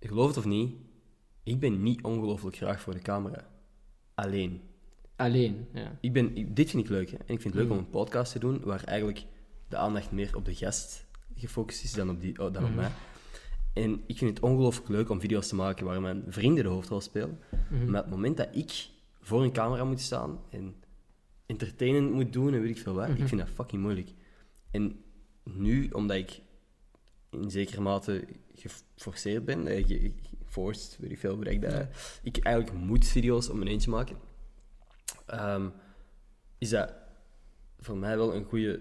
geloof 0.00 0.26
het 0.28 0.36
of 0.36 0.44
niet, 0.44 0.74
ik 1.42 1.60
ben 1.60 1.82
niet 1.82 2.02
ongelooflijk 2.02 2.56
graag 2.56 2.80
voor 2.80 2.92
de 2.94 3.00
camera. 3.00 3.46
Alleen. 4.14 4.60
Alleen, 5.16 5.66
ja. 5.74 5.98
Ik 6.00 6.12
ben, 6.12 6.36
ik- 6.36 6.56
dit 6.56 6.70
vind 6.70 6.84
ik 6.84 6.90
leuk. 6.90 7.10
Hè? 7.10 7.16
En 7.16 7.34
ik 7.34 7.40
vind 7.40 7.44
het 7.44 7.54
leuk 7.54 7.64
Mhm. 7.64 7.72
om 7.72 7.78
een 7.78 7.90
podcast 7.90 8.32
te 8.32 8.38
doen 8.38 8.60
waar 8.64 8.84
eigenlijk 8.84 9.24
de 9.68 9.76
aandacht 9.76 10.12
meer 10.12 10.36
op 10.36 10.44
de 10.44 10.54
gast 10.54 11.06
gefocust 11.34 11.84
is 11.84 11.92
dan 11.92 12.10
op, 12.10 12.20
die, 12.20 12.30
oh, 12.38 12.52
dan 12.52 12.62
op 12.64 12.68
Mhm. 12.70 12.78
mij. 12.78 12.90
En 13.72 14.02
ik 14.06 14.18
vind 14.18 14.30
het 14.30 14.40
ongelooflijk 14.40 14.88
leuk 14.88 15.08
om 15.10 15.20
video's 15.20 15.48
te 15.48 15.54
maken 15.54 15.86
waar 15.86 16.00
mijn 16.00 16.22
vrienden 16.28 16.64
de 16.64 16.70
hoofdrol 16.70 17.00
spelen. 17.00 17.38
Maar 17.86 18.00
het 18.02 18.10
moment 18.10 18.36
dat 18.36 18.48
ik 18.52 18.88
voor 19.20 19.42
een 19.42 19.52
camera 19.52 19.84
moet 19.84 20.00
staan 20.00 20.38
en 20.50 20.74
entertainend 21.50 22.12
moet 22.12 22.32
doen 22.32 22.54
en 22.54 22.60
weet 22.60 22.70
ik 22.76 22.82
veel 22.82 22.94
wat, 22.94 23.08
Mhm. 23.08 23.22
ik 23.22 23.28
vind 23.28 23.40
dat 23.40 23.50
fucking 23.50 23.82
moeilijk. 23.82 24.10
En 24.70 25.02
nu, 25.44 25.88
omdat 25.90 26.16
ik 26.16 26.40
in 27.30 27.50
zekere 27.50 27.80
mate 27.80 28.24
geforceerd 28.54 29.44
ben, 29.44 29.66
eh, 29.66 29.86
ge- 29.86 30.12
weet 30.98 31.10
ik 31.10 31.18
veel 31.18 31.34
hoe 31.34 31.44
dat 31.44 31.52
ik 31.52 31.60
dat... 31.60 31.86
Ik 32.22 32.36
eigenlijk 32.38 32.76
moet 32.76 33.06
video's 33.06 33.48
om 33.48 33.58
mijn 33.58 33.70
eentje 33.70 33.90
maken. 33.90 34.16
Ehm, 35.26 35.68
is 36.58 36.68
dat 36.68 36.92
voor 37.78 37.96
mij 37.96 38.16
wel 38.16 38.34
een 38.34 38.44
goede 38.44 38.80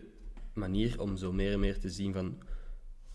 manier 0.53 1.01
om 1.01 1.17
zo 1.17 1.32
meer 1.32 1.51
en 1.53 1.60
meer 1.60 1.79
te 1.79 1.89
zien 1.89 2.13
van 2.13 2.38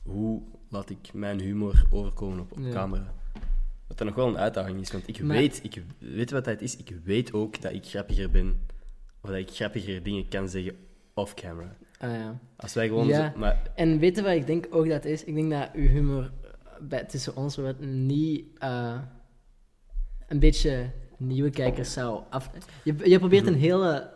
hoe 0.02 0.42
laat 0.68 0.90
ik 0.90 1.12
mijn 1.12 1.40
humor 1.40 1.86
overkomen 1.90 2.40
op, 2.40 2.52
op 2.52 2.58
Ja. 2.58 2.70
camera. 2.70 3.14
Wat 3.86 3.98
dan 3.98 4.06
nog 4.06 4.16
wel 4.16 4.28
een 4.28 4.38
uitdaging 4.38 4.80
is, 4.80 4.92
want 4.92 5.08
ik 5.08 5.22
Maar- 5.22 5.36
weet, 5.36 5.60
ik 5.62 5.82
weet 5.98 6.30
wat 6.30 6.44
dat 6.44 6.60
is, 6.60 6.76
ik 6.76 6.96
weet 7.04 7.32
ook 7.32 7.60
dat 7.60 7.72
ik 7.72 7.84
grappiger 7.86 8.30
ben, 8.30 8.66
of 9.24 9.30
dat 9.30 9.38
ik 9.38 9.50
grappiger 9.50 10.02
dingen 10.02 10.28
kan 10.28 10.48
zeggen 10.48 10.76
off-camera. 11.14 11.76
Ah, 11.98 12.10
ja. 12.10 12.38
Als 12.56 12.74
wij 12.74 12.88
gewoon 12.88 13.06
Ja. 13.06 13.32
zo, 13.32 13.38
maar 13.38 13.62
En 13.74 13.98
weet 13.98 14.16
je 14.16 14.22
wat 14.22 14.32
ik 14.32 14.46
denk 14.46 14.66
ook 14.70 14.88
dat 14.88 15.04
is? 15.04 15.24
Ik 15.24 15.34
denk 15.34 15.50
dat 15.50 15.70
uw 15.74 15.86
humor 15.88 16.30
bij, 16.80 17.04
tussen 17.04 17.36
ons 17.36 17.56
wordt 17.56 17.80
niet 17.80 18.44
eh, 18.58 18.98
een 20.28 20.38
beetje 20.38 20.90
nieuwe 21.18 21.50
kijkers 21.50 21.92
zou 21.92 22.22
af... 22.30 22.50
Je, 22.84 22.94
je 23.04 23.18
probeert 23.18 23.46
een 23.46 23.54
hele 23.54 24.10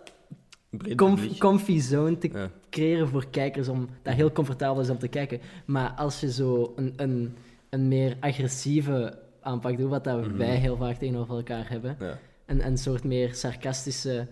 comf- 0.96 1.38
comfy 1.38 1.78
zone 1.80 2.18
te 2.18 2.28
Ja. 2.32 2.50
creëren 2.70 3.08
voor 3.08 3.26
kijkers 3.30 3.68
om 3.68 3.88
dat 4.02 4.14
heel 4.14 4.32
comfortabel 4.32 4.82
is 4.82 4.90
om 4.90 4.98
te 4.98 5.08
kijken. 5.08 5.40
Maar 5.66 5.90
als 5.90 6.20
je 6.20 6.32
zo 6.32 6.72
een, 6.76 6.92
een, 6.96 7.36
een 7.70 7.88
meer 7.88 8.16
agressieve 8.20 9.18
aanpak 9.40 9.76
doet, 9.76 9.90
wat 9.90 10.04
dat 10.04 10.26
Mhm. 10.26 10.36
wij 10.36 10.56
heel 10.56 10.76
vaak 10.76 10.96
tegenover 10.96 11.36
elkaar 11.36 11.68
hebben, 11.68 11.96
Ja. 12.00 12.18
een, 12.46 12.66
een 12.66 12.78
soort 12.78 13.04
meer 13.04 13.34
sarcastische, 13.34 14.26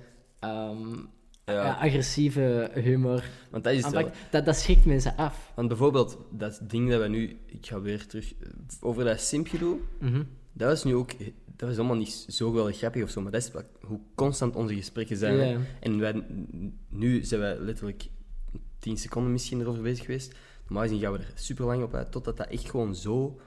ehm, 0.50 0.96
Ja. 1.44 1.52
ja, 1.64 1.72
agressieve 1.74 2.70
humor 2.74 3.24
Want 3.50 3.64
dat 3.64 3.72
is 3.72 3.82
dat, 4.30 4.44
dat 4.44 4.56
schrikt 4.56 4.84
mensen 4.84 5.16
af. 5.16 5.52
Want 5.54 5.68
bijvoorbeeld, 5.68 6.18
dat 6.30 6.60
ding 6.62 6.90
dat 6.90 7.00
we 7.00 7.08
nu... 7.08 7.38
Ik 7.46 7.66
ga 7.66 7.80
weer 7.80 8.06
terug... 8.06 8.32
Over 8.80 9.04
dat 9.04 9.20
simpje 9.20 9.58
doen, 9.58 9.80
Mhm. 10.00 10.22
dat 10.52 10.68
was 10.68 10.84
nu 10.84 10.94
ook... 10.94 11.10
Dat 11.56 11.68
was 11.68 11.78
allemaal 11.78 11.96
niet 11.96 12.26
zo 12.28 12.48
geweldig 12.50 12.76
grappig 12.76 13.02
of 13.02 13.10
zo, 13.10 13.20
maar 13.20 13.32
dat 13.32 13.42
is 13.42 13.50
hoe 13.80 14.00
constant 14.14 14.56
onze 14.56 14.74
gesprekken 14.74 15.16
zijn. 15.16 15.64
En 15.80 15.98
wij, 15.98 16.24
nu 16.88 17.24
zijn 17.24 17.40
wij 17.40 17.58
letterlijk 17.58 18.08
10 18.78 18.96
seconden 18.96 19.32
misschien 19.32 19.60
erover 19.60 19.82
bezig 19.82 20.04
geweest. 20.04 20.34
Normaal 20.64 20.82
gezien 20.82 21.00
gaan 21.00 21.12
we 21.12 21.18
er 21.18 21.30
super 21.34 21.64
lang 21.64 21.82
op 21.82 21.94
uit, 21.94 22.12
totdat 22.12 22.36
dat 22.36 22.46
echt 22.48 22.70
gewoon 22.70 22.94
zo 22.94 23.40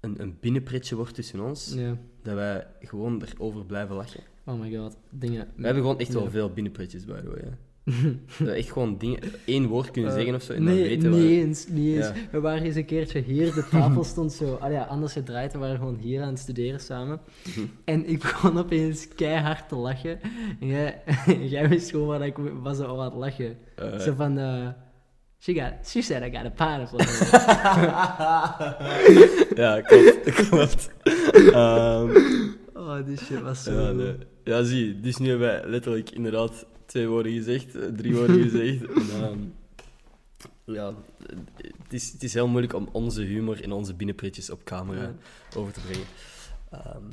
een, 0.00 0.20
een 0.20 0.36
binnenpretje 0.40 0.96
wordt 0.96 1.14
tussen 1.14 1.40
ons, 1.40 1.72
Ja. 1.76 1.96
dat 2.22 2.34
wij 2.34 2.66
gewoon 2.80 3.22
erover 3.22 3.64
blijven 3.66 3.96
lachen. 3.96 4.22
Oh 4.46 4.60
my 4.60 4.76
god, 4.76 4.96
dingen. 5.10 5.48
We 5.56 5.64
hebben 5.64 5.82
gewoon 5.82 5.98
echt 5.98 6.12
wel 6.12 6.22
Ja. 6.22 6.30
veel 6.30 6.50
binnenpretjes, 6.52 7.04
by 7.04 7.20
the 7.20 7.28
way. 7.30 7.40
Hè. 7.40 7.50
dat 8.38 8.46
we 8.46 8.50
echt 8.52 8.70
gewoon 8.72 8.98
dingen, 8.98 9.18
één 9.44 9.66
woord 9.66 9.90
kunnen 9.90 10.10
Eh, 10.10 10.16
zeggen 10.16 10.34
of 10.34 10.42
zo, 10.42 10.52
en 10.52 10.62
nee, 10.62 10.76
dan 10.78 10.88
weten 10.88 11.10
niet 11.10 11.20
we... 11.20 11.26
eens, 11.46 11.66
niet 11.68 11.96
eens. 11.96 12.06
Ja. 12.06 12.12
We 12.30 12.40
waren 12.40 12.62
eens 12.62 12.74
een 12.76 12.84
keertje 12.84 13.20
hier, 13.20 13.54
de 13.54 13.66
tafel 13.70 14.04
stond 14.14 14.32
zo, 14.32 14.54
ah 14.54 14.72
ja, 14.72 14.82
anders 14.84 15.12
gedraaid, 15.12 15.52
we 15.52 15.58
waren 15.58 15.76
gewoon 15.76 15.96
hier 15.96 16.22
aan 16.22 16.28
het 16.28 16.38
studeren 16.38 16.80
samen. 16.80 17.20
Mhm. 17.48 17.60
En 17.84 18.06
ik 18.08 18.18
begon 18.20 18.58
opeens 18.58 19.08
keihard 19.08 19.68
te 19.68 19.76
lachen. 19.76 20.20
En 20.60 20.66
jij, 20.66 21.02
jij 21.54 21.68
wist 21.68 21.90
gewoon 21.90 22.06
waar 22.06 22.26
ik 22.26 22.36
was 22.62 22.78
al 22.78 22.98
aan 22.98 23.04
het 23.04 23.14
lachen. 23.14 23.56
Eh, 23.76 23.98
Zo 23.98 24.14
van, 24.14 24.38
eh 24.38 24.68
she, 25.38 25.54
got, 25.54 25.72
she 25.88 26.02
said 26.02 26.22
I 26.22 26.36
got 26.36 26.44
a 26.44 26.50
pineapple. 26.50 26.98
ja, 29.54 29.80
klopt. 29.80 30.48
klopt. 30.48 30.90
Ehm, 31.52 32.16
oh, 32.74 32.96
die 33.06 33.16
shit 33.18 33.40
was 33.42 33.62
zo... 33.62 33.72
ja, 33.80 33.90
nee. 33.92 34.16
Ja, 34.50 34.62
zie, 34.64 35.00
dus 35.00 35.16
nu 35.16 35.28
hebben 35.28 35.46
wij 35.48 35.68
letterlijk 35.70 36.10
inderdaad 36.10 36.66
twee 36.86 37.08
woorden 37.08 37.32
gezegd, 37.32 37.74
eh, 37.74 37.88
drie 37.96 38.14
woorden 38.16 38.42
gezegd. 38.50 38.82
En, 38.82 39.22
ehm, 39.22 39.38
ja, 40.64 40.94
het 41.82 41.92
is, 41.92 42.12
het 42.12 42.22
is 42.22 42.34
heel 42.34 42.48
moeilijk 42.48 42.74
om 42.74 42.88
onze 42.92 43.22
humor 43.22 43.62
en 43.62 43.72
onze 43.72 43.94
binnenpretjes 43.94 44.50
op 44.50 44.64
camera 44.64 45.02
Ja. 45.02 45.14
over 45.56 45.72
te 45.72 45.80
brengen. 45.80 46.06
Ehm, 46.70 47.04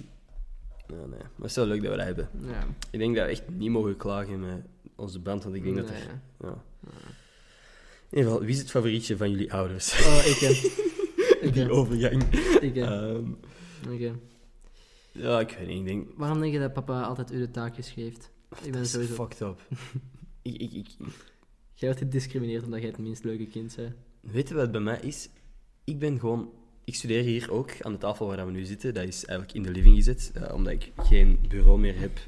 ja, 0.87 0.95
nee. 0.95 1.09
Maar 1.09 1.41
het 1.41 1.49
is 1.49 1.55
wel 1.55 1.65
leuk 1.65 1.81
dat 1.81 1.91
we 1.91 1.97
dat 1.97 2.05
hebben. 2.05 2.29
Ja. 2.41 2.67
Ik 2.91 2.99
denk 2.99 3.15
dat 3.15 3.25
we 3.25 3.31
echt 3.31 3.43
niet 3.49 3.69
mogen 3.71 3.97
klagen 3.97 4.39
met 4.39 4.61
onze 4.95 5.19
band, 5.19 5.43
want 5.43 5.55
ik 5.55 5.63
denk 5.63 5.75
dat 5.75 5.89
er... 5.89 5.95
Ja. 6.41 6.63
In 8.09 8.17
ieder 8.17 8.31
geval, 8.31 8.45
wie 8.45 8.53
is 8.55 8.59
het 8.59 8.69
favorietje 8.69 9.17
van 9.17 9.29
jullie 9.29 9.53
ouders? 9.53 10.05
Oh, 10.05 10.25
ik 10.25 10.73
Die 11.53 11.71
overgang. 11.71 12.23
Ik 12.61 12.75
heb. 12.75 14.15
Ja, 15.17 15.39
ik 15.39 15.55
weet 15.59 15.67
niet. 15.67 15.77
Ik 15.77 15.85
denk... 15.85 16.07
Waarom 16.15 16.39
denk 16.39 16.53
je 16.53 16.59
dat 16.59 16.73
papa 16.73 17.01
altijd 17.01 17.31
u 17.31 17.37
de 17.37 17.51
taakjes 17.51 17.89
geeft? 17.89 18.31
Ik 18.63 18.71
ben 18.71 18.85
sowieso... 18.85 19.13
fucked 19.13 19.41
up. 19.41 19.67
ik, 20.41 20.55
ik, 20.55 20.71
ik, 20.71 20.87
Jij 21.73 21.89
wordt 21.89 21.97
gediscrimineerd 21.97 22.63
omdat 22.63 22.79
jij 22.79 22.89
het 22.89 22.97
minst 22.97 23.23
leuke 23.23 23.47
kind 23.47 23.75
bent. 23.75 23.93
Weet 24.19 24.47
je 24.47 24.53
wat 24.53 24.63
het 24.63 24.71
bij 24.71 24.81
mij 24.81 24.99
is? 24.99 25.29
Ik 25.83 25.99
ben 25.99 26.19
gewoon... 26.19 26.49
Ik 26.83 26.95
studeer 26.95 27.23
hier 27.23 27.51
ook, 27.51 27.81
aan 27.81 27.91
de 27.91 27.97
tafel 27.97 28.27
waar 28.27 28.45
we 28.45 28.51
nu 28.51 28.65
zitten. 28.65 28.93
Dat 28.93 29.03
is 29.03 29.25
eigenlijk 29.25 29.57
in 29.57 29.63
de 29.63 29.71
living 29.71 29.95
gezet, 29.95 30.31
eh, 30.33 30.53
omdat 30.53 30.73
ik 30.73 30.91
geen 30.97 31.39
bureau 31.47 31.79
meer 31.79 31.99
heb 31.99 32.19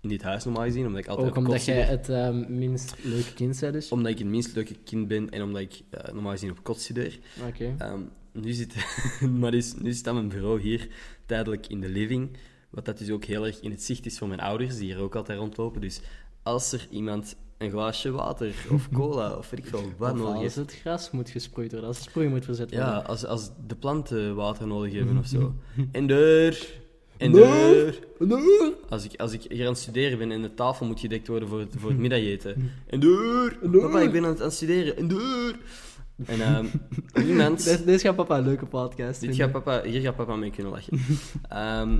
in 0.00 0.08
dit 0.08 0.22
huis 0.22 0.44
normaal 0.44 0.64
gezien. 0.64 0.86
Omdat 0.86 1.00
ik 1.00 1.06
altijd 1.06 1.28
Ook 1.28 1.36
omdat 1.36 1.64
jij 1.64 1.82
het 1.82 2.08
ehm, 2.08 2.58
minst 2.58 2.94
leuke 3.02 3.34
kind 3.34 3.60
bent, 3.60 3.72
dus. 3.72 3.92
Omdat 3.92 4.12
ik 4.12 4.18
het 4.18 4.26
minst 4.26 4.54
leuke 4.54 4.74
kind 4.84 5.08
ben 5.08 5.30
en 5.30 5.42
omdat 5.42 5.60
ik 5.60 5.80
eh, 5.90 6.12
normaal 6.12 6.32
gezien 6.32 6.50
op 6.50 6.62
kot 6.62 6.80
studeer. 6.80 7.18
Oké. 7.48 7.74
Ehm, 7.78 8.00
nu, 8.32 8.52
zit, 8.52 8.74
maar 9.40 9.50
dus, 9.50 9.74
nu 9.74 10.00
dan 10.02 10.14
mijn 10.14 10.28
bureau 10.28 10.60
hier 10.60 10.88
tijdelijk 11.28 11.66
in 11.66 11.80
de 11.80 11.88
living. 11.88 12.36
Wat 12.70 12.84
dat 12.84 12.98
dus 12.98 13.10
ook 13.10 13.24
heel 13.24 13.46
erg 13.46 13.60
in 13.60 13.70
het 13.70 13.82
zicht 13.82 14.06
is 14.06 14.18
voor 14.18 14.28
mijn 14.28 14.40
ouders, 14.40 14.76
die 14.76 14.84
hier 14.84 15.02
ook 15.02 15.14
altijd 15.14 15.38
rondlopen. 15.38 15.80
Dus 15.80 16.00
als 16.42 16.72
er 16.72 16.86
iemand 16.90 17.36
een 17.58 17.70
glaasje 17.70 18.10
water 18.10 18.54
of 18.70 18.88
cola 18.94 19.36
of 19.36 19.50
weet 19.50 19.60
ik 19.60 19.66
veel 19.66 19.92
wat 19.96 20.14
nodig 20.14 20.32
als 20.32 20.42
heeft. 20.42 20.54
het 20.54 20.74
gras 20.74 21.10
moet 21.10 21.30
gesproeid 21.30 21.70
worden, 21.70 21.88
als 21.88 21.98
de 21.98 22.10
sproei 22.10 22.28
moet 22.28 22.44
verzet 22.44 22.70
worden. 22.70 22.88
Ja, 22.88 22.98
als, 22.98 23.24
als 23.24 23.50
de 23.66 23.74
planten 23.74 24.34
water 24.34 24.66
nodig 24.66 24.92
hebben 24.92 25.18
of 25.18 25.26
zo. 25.26 25.54
En 25.92 26.06
deur. 26.06 26.80
En 27.16 27.32
deur. 27.32 27.98
Deur. 28.18 28.74
Als 28.88 29.04
ik, 29.04 29.20
als 29.20 29.32
ik 29.32 29.42
hier 29.48 29.64
aan 29.66 29.72
het 29.72 29.78
studeren 29.78 30.18
ben 30.18 30.30
en 30.32 30.42
de 30.42 30.54
tafel 30.54 30.86
moet 30.86 31.00
gedekt 31.00 31.28
worden 31.28 31.48
voor 31.48 31.60
het, 31.60 31.74
voor 31.78 31.90
het 31.90 31.98
middageten. 32.06 32.72
En 32.86 33.00
deur. 33.00 33.58
Papa, 33.70 34.00
ik 34.00 34.12
ben 34.12 34.24
aan 34.24 34.30
het, 34.30 34.38
aan 34.38 34.46
het 34.46 34.54
studeren. 34.54 34.96
En 34.96 35.08
deur. 35.08 35.58
En 36.26 36.40
ehm, 36.40 36.66
iemand... 37.28 37.64
Dit, 37.64 37.86
dit 37.86 38.00
gaat 38.00 38.16
papa 38.16 38.38
een 38.38 38.44
leuke 38.44 38.66
podcast 38.66 39.20
Dit 39.20 39.30
vinden. 39.30 39.36
gaat 39.36 39.64
papa, 39.64 39.88
hier 39.88 40.00
gaat 40.00 40.16
papa 40.16 40.36
mee 40.36 40.50
kunnen 40.50 40.72
lachen. 40.72 40.98
Ehm, 41.48 41.98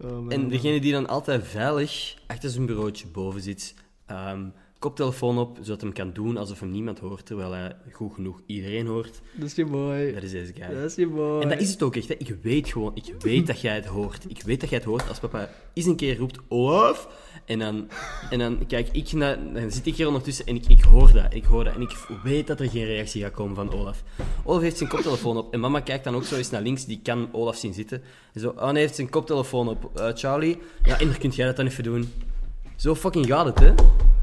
Oh, 0.00 0.10
man, 0.10 0.30
en 0.30 0.40
man. 0.40 0.48
degene 0.48 0.80
die 0.80 0.92
dan 0.92 1.06
altijd 1.08 1.46
veilig 1.46 2.16
achter 2.26 2.50
zijn 2.50 2.66
bureautje 2.66 3.06
boven 3.06 3.40
zit, 3.40 3.74
ehm, 4.06 4.48
koptelefoon 4.84 5.38
op, 5.38 5.58
zodat 5.60 5.80
hij 5.80 5.90
hem 5.90 5.92
kan 5.92 6.24
doen 6.24 6.36
alsof 6.36 6.60
hem 6.60 6.70
niemand 6.70 6.98
hoort, 6.98 7.26
terwijl 7.26 7.52
hij 7.52 7.76
goed 7.92 8.14
genoeg 8.14 8.40
iedereen 8.46 8.86
hoort. 8.86 9.20
Dat 9.34 9.46
is 9.48 9.54
je 9.54 9.64
boy. 9.64 10.12
Dat 10.12 10.22
is 10.22 10.30
deze 10.30 10.52
guy. 10.52 10.74
Dat 10.74 10.90
is 10.90 10.94
je 10.94 11.06
boy. 11.06 11.40
En 11.40 11.48
dat 11.48 11.60
is 11.60 11.70
het 11.70 11.82
ook 11.82 11.96
echt. 11.96 12.08
Hè. 12.08 12.14
Ik 12.18 12.36
weet 12.42 12.68
gewoon, 12.68 12.90
ik 12.94 13.14
weet 13.18 13.46
dat 13.46 13.60
jij 13.60 13.74
het 13.74 13.86
hoort. 13.86 14.24
Ik 14.28 14.42
weet 14.42 14.60
dat 14.60 14.68
jij 14.68 14.78
het 14.78 14.86
hoort 14.86 15.08
als 15.08 15.18
papa 15.18 15.50
eens 15.74 15.86
een 15.86 15.96
keer 15.96 16.16
roept, 16.16 16.38
Olaf. 16.48 17.08
En 17.44 17.58
dan, 17.58 17.88
en 18.30 18.38
dan 18.38 18.66
kijk 18.66 18.88
ik 18.92 19.12
naar, 19.12 19.52
dan 19.52 19.70
zit 19.70 19.86
ik 19.86 19.96
hier 19.96 20.06
ondertussen 20.06 20.46
en 20.46 20.54
ik, 20.54 20.66
ik 20.66 20.82
hoor 20.82 21.12
dat. 21.12 21.34
Ik 21.34 21.44
hoor 21.44 21.64
dat 21.64 21.74
en 21.74 21.80
ik 21.80 21.96
weet 22.22 22.46
dat 22.46 22.60
er 22.60 22.68
geen 22.68 22.84
reactie 22.84 23.22
gaat 23.22 23.32
komen 23.32 23.54
van 23.54 23.72
Olaf. 23.72 24.02
Olaf 24.44 24.62
heeft 24.62 24.76
zijn 24.76 24.88
koptelefoon 24.88 25.36
op 25.36 25.52
en 25.52 25.60
mama 25.60 25.80
kijkt 25.80 26.04
dan 26.04 26.14
ook 26.14 26.24
zo 26.24 26.36
eens 26.36 26.50
naar 26.50 26.62
links, 26.62 26.84
die 26.84 27.00
kan 27.02 27.28
Olaf 27.32 27.56
zien 27.56 27.74
zitten. 27.74 28.02
En 28.32 28.40
zo, 28.40 28.48
oh 28.48 28.70
hij 28.70 28.80
heeft 28.80 28.94
zijn 28.94 29.10
koptelefoon 29.10 29.68
op. 29.68 29.90
Eh, 29.94 30.08
Charlie, 30.14 30.58
ja, 30.82 31.00
en 31.00 31.18
kun 31.18 31.30
jij 31.30 31.46
dat 31.46 31.56
dan 31.56 31.66
even 31.66 31.84
doen. 31.84 32.12
Zo 32.76 32.94
fucking 32.94 33.26
gaat 33.26 33.46
het, 33.46 33.58
hè? 33.58 33.74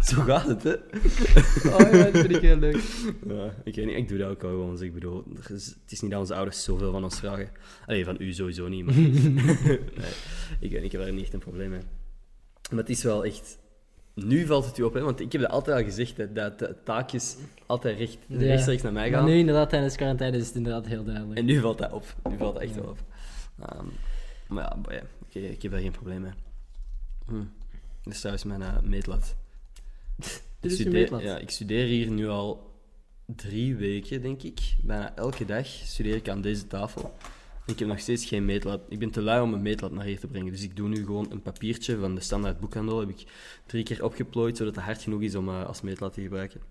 Zo 0.01 0.21
gaat 0.21 0.47
het, 0.47 0.63
hè? 0.63 0.73
Oh 0.73 1.79
ja, 1.91 2.03
dat 2.03 2.17
vind 2.17 2.35
ik 2.35 2.41
heel 2.41 2.57
leuk. 2.57 2.75
Ja, 3.27 3.53
ik 3.63 3.75
weet 3.75 3.85
niet, 3.85 3.95
ik 3.95 4.07
doe 4.07 4.17
dat 4.17 4.29
ook 4.29 4.41
wel 4.41 4.51
gewoon. 4.51 4.71
Dus 4.71 4.81
ik 4.81 4.93
bedoel, 4.93 5.23
is- 5.49 5.65
het 5.81 5.91
is 5.91 6.01
niet 6.01 6.11
dat 6.11 6.19
onze 6.19 6.35
ouders 6.35 6.63
zoveel 6.63 6.91
van 6.91 7.03
ons 7.03 7.19
vragen. 7.19 7.49
Allee, 7.85 8.05
van 8.05 8.15
u 8.19 8.33
sowieso 8.33 8.67
niet, 8.67 8.85
maar... 8.85 8.95
nee, 8.99 9.79
ik, 10.59 10.71
weet 10.71 10.71
niet, 10.71 10.83
ik 10.83 10.91
heb 10.91 11.01
daar 11.01 11.11
niet 11.13 11.23
echt 11.23 11.33
een 11.33 11.39
probleem 11.39 11.69
mee. 11.69 11.81
Maar 12.69 12.79
het 12.79 12.89
is 12.89 13.03
wel 13.03 13.25
echt... 13.25 13.57
Nu 14.15 14.45
valt 14.45 14.65
het 14.65 14.77
u 14.77 14.83
op, 14.83 14.93
hè? 14.93 15.01
Want 15.01 15.19
ik 15.19 15.31
heb 15.31 15.41
dat 15.41 15.51
altijd 15.51 15.77
al 15.77 15.83
gezegd, 15.83 16.17
hè, 16.17 16.33
dat 16.33 16.59
de 16.59 16.75
taakjes 16.83 17.35
altijd 17.65 17.97
recht, 17.97 18.17
Ja. 18.27 18.37
rechtstreeks 18.37 18.81
naar 18.81 18.93
mij 18.93 19.09
Maar 19.09 19.19
gaan. 19.19 19.29
nu 19.29 19.37
inderdaad, 19.37 19.69
tijdens 19.69 19.95
quarantaine 19.95 20.37
is 20.37 20.47
het 20.47 20.55
inderdaad 20.55 20.85
heel 20.87 21.03
duidelijk. 21.03 21.39
En 21.39 21.45
nu 21.45 21.59
valt 21.59 21.77
dat 21.77 21.91
op. 21.91 22.05
Nu 22.29 22.37
valt 22.37 22.53
dat 22.53 22.63
echt 22.63 22.75
Ja. 22.75 22.81
wel 22.81 22.89
op. 22.89 22.99
Ehm, 23.59 23.85
maar 24.47 24.63
ja, 24.89 25.01
oké, 25.23 25.39
ik 25.39 25.61
heb 25.61 25.71
daar 25.71 25.81
geen 25.81 25.91
probleem 25.91 26.21
mee. 26.21 26.31
Hm. 27.27 27.43
Dat 28.03 28.13
is 28.13 28.19
trouwens 28.19 28.45
mijn 28.45 28.61
eh, 28.61 28.81
meetlat. 28.81 29.35
Dit 30.59 30.71
is 30.71 30.77
je 30.77 30.89
meetlat. 30.89 31.21
ja, 31.21 31.37
ik 31.37 31.49
studeer 31.49 31.85
hier 31.85 32.11
nu 32.11 32.27
al 32.27 32.69
drie 33.25 33.75
weken, 33.75 34.21
denk 34.21 34.41
ik. 34.43 34.59
Bijna 34.83 35.15
elke 35.15 35.45
dag 35.45 35.65
studeer 35.67 36.15
ik 36.15 36.29
aan 36.29 36.41
deze 36.41 36.67
tafel. 36.67 37.13
Ik 37.65 37.79
heb 37.79 37.87
nog 37.87 37.99
steeds 37.99 38.25
geen 38.25 38.45
meetlat. 38.45 38.81
Ik 38.89 38.99
ben 38.99 39.11
te 39.11 39.21
lui 39.21 39.41
om 39.41 39.53
een 39.53 39.61
meetlat 39.61 39.91
naar 39.91 40.05
hier 40.05 40.19
te 40.19 40.27
brengen. 40.27 40.51
Dus 40.51 40.63
ik 40.63 40.75
doe 40.75 40.87
nu 40.87 40.95
gewoon 41.05 41.31
een 41.31 41.41
papiertje 41.41 41.97
van 41.97 42.15
de 42.15 42.21
standaard 42.21 42.59
boekhandel. 42.59 42.99
Heb 42.99 43.09
ik 43.09 43.23
drie 43.65 43.83
keer 43.83 44.03
opgeplooid, 44.03 44.57
zodat 44.57 44.75
het 44.75 44.83
hard 44.83 45.01
genoeg 45.01 45.21
is 45.21 45.35
om 45.35 45.49
eh, 45.49 45.65
als 45.65 45.81
meetlat 45.81 46.13
te 46.13 46.21
gebruiken. 46.21 46.61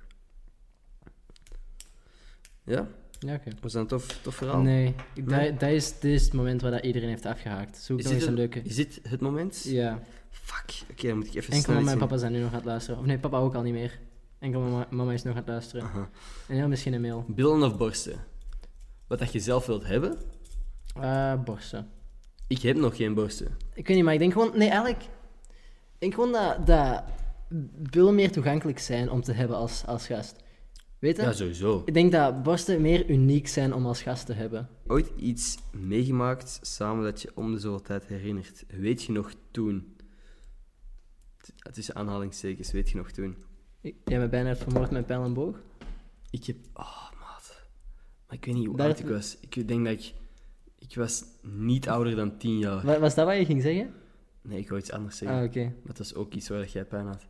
Ja, 2.65 2.89
Ja, 3.19 3.35
oké. 3.35 3.51
was 3.61 3.73
dat 3.73 3.83
een 3.83 3.89
tof, 3.89 4.07
tof 4.23 4.35
verhaal? 4.35 4.61
Nee, 4.61 4.95
dat, 5.25 5.61
dat, 5.61 5.71
is, 5.71 5.93
dit 6.01 6.13
is 6.13 6.25
het 6.25 6.33
moment 6.33 6.61
waar 6.63 6.71
dat 6.71 6.85
iedereen 6.85 7.09
heeft 7.09 7.27
afgehaakt. 7.27 7.77
Zoek 7.77 7.99
Is 7.99 8.05
dit, 8.05 8.15
eens 8.15 8.25
een 8.27 8.35
leuke. 8.35 8.61
is 8.63 8.75
dit 8.75 9.01
het 9.03 9.21
moment? 9.21 9.63
Ja, 9.65 10.03
Fuck. 10.31 10.83
Oké, 10.91 11.07
dan 11.07 11.17
moet 11.17 11.27
ik 11.27 11.35
even 11.35 11.53
enkel 11.53 11.63
snel 11.63 11.77
mama 11.77 11.93
en 11.93 11.99
papa 11.99 12.17
zijn 12.17 12.33
nu 12.33 12.39
nog 12.41 12.49
aan 12.49 12.55
het 12.55 12.65
luisteren. 12.65 13.01
Of 13.01 13.07
nee, 13.07 13.19
papa 13.19 13.39
ook 13.39 13.55
al 13.55 13.63
niet 13.63 13.73
meer. 13.73 13.99
Enkel 14.39 14.61
mama, 14.61 14.87
mama 14.91 15.13
is 15.13 15.23
nog 15.23 15.33
aan 15.33 15.41
het 15.41 15.49
luisteren. 15.49 15.85
Aha. 15.85 16.09
En 16.49 16.57
ja, 16.57 16.67
misschien 16.67 16.93
een 16.93 17.01
mail. 17.01 17.25
Billen 17.29 17.63
of 17.63 17.77
borsten? 17.77 18.25
Wat 19.07 19.19
dat 19.19 19.33
je 19.33 19.41
zelf 19.41 19.67
wilt 19.67 19.87
hebben? 19.87 20.19
Eh 20.95 21.43
borsten. 21.45 21.89
Ik 22.47 22.63
heb 22.63 22.77
nog 22.77 22.97
geen 22.97 23.15
borsten. 23.15 23.57
Ik 23.75 23.87
weet 23.87 23.97
niet, 23.97 24.05
maar 24.05 24.15
ik 24.15 24.21
denk 24.21 24.33
gewoon... 24.33 24.51
Nee, 24.55 24.69
eigenlijk... 24.69 25.03
Ik 25.03 25.99
denk 25.99 26.15
gewoon 26.15 26.33
dat, 26.33 26.67
dat 26.67 27.03
billen 27.91 28.15
meer 28.15 28.33
toegankelijk 28.33 28.79
zijn 28.79 29.11
om 29.11 29.23
te 29.23 29.33
hebben 29.33 29.57
als, 29.57 29.87
als 29.87 30.07
gast. 30.07 30.37
Weet 30.99 31.17
je? 31.17 31.23
Ja, 31.23 31.33
sowieso. 31.33 31.83
Ik 31.85 31.95
denk 31.95 32.13
dat 32.13 32.43
borsten 32.43 32.81
meer 32.81 33.11
uniek 33.11 33.49
zijn 33.49 33.75
om 33.75 33.87
als 33.87 34.03
gast 34.03 34.27
te 34.27 34.33
hebben. 34.33 34.69
Ooit 34.87 35.11
iets 35.17 35.59
meegemaakt 35.73 36.59
samen 36.63 37.05
dat 37.05 37.23
je 37.23 37.31
om 37.35 37.53
de 37.53 37.59
zoveel 37.59 37.83
tijd 37.83 38.07
herinnert. 38.07 38.65
Weet 38.69 39.03
je 39.03 39.13
nog 39.13 39.33
toen? 39.51 39.97
T- 41.63 41.73
Tussen 41.75 41.95
aanhalingstekens, 41.95 42.73
weet 42.73 42.91
je 42.91 42.97
nog 42.97 43.11
toen? 43.11 43.37
Ik- 43.81 43.97
Jij 44.05 44.19
bent 44.19 44.31
bijna 44.31 44.49
hebt 44.49 44.63
vermoord 44.63 44.91
met 44.91 45.07
pijl 45.07 45.25
en 45.25 45.35
boog. 45.35 45.57
Ik 46.31 46.45
heb... 46.45 46.57
Oh, 46.75 47.11
maat. 47.21 47.63
Maar 48.27 48.37
ik 48.37 48.45
weet 48.45 48.55
niet 48.55 48.67
hoe 48.67 48.77
Daar- 48.77 48.87
oud 48.87 48.99
ik 48.99 49.07
was. 49.09 49.37
Ik 49.41 49.69
denk 49.69 49.85
dat 49.85 49.93
ik... 49.93 50.15
Ik 50.79 50.95
was 50.97 51.25
niet 51.43 51.89
ouder 51.89 52.17
dan 52.17 52.37
tien 52.39 52.59
jaar. 52.59 52.85
Wa- 52.87 52.99
Was 52.99 53.15
dat 53.15 53.27
wat 53.27 53.37
je 53.37 53.45
ging 53.45 53.63
zeggen? 53.63 53.95
Nee, 54.43 54.59
ik 54.59 54.69
wou 54.69 54.81
iets 54.81 54.93
anders 54.93 55.17
zeggen. 55.17 55.39
Ah, 55.39 55.45
oké. 55.45 55.63
Maar 55.65 55.73
dat 55.85 55.99
was 55.99 56.15
ook 56.15 56.33
iets 56.35 56.49
waar 56.49 56.59
dat 56.59 56.73
jij 56.73 56.85
pijn 56.85 57.07
had. 57.07 57.27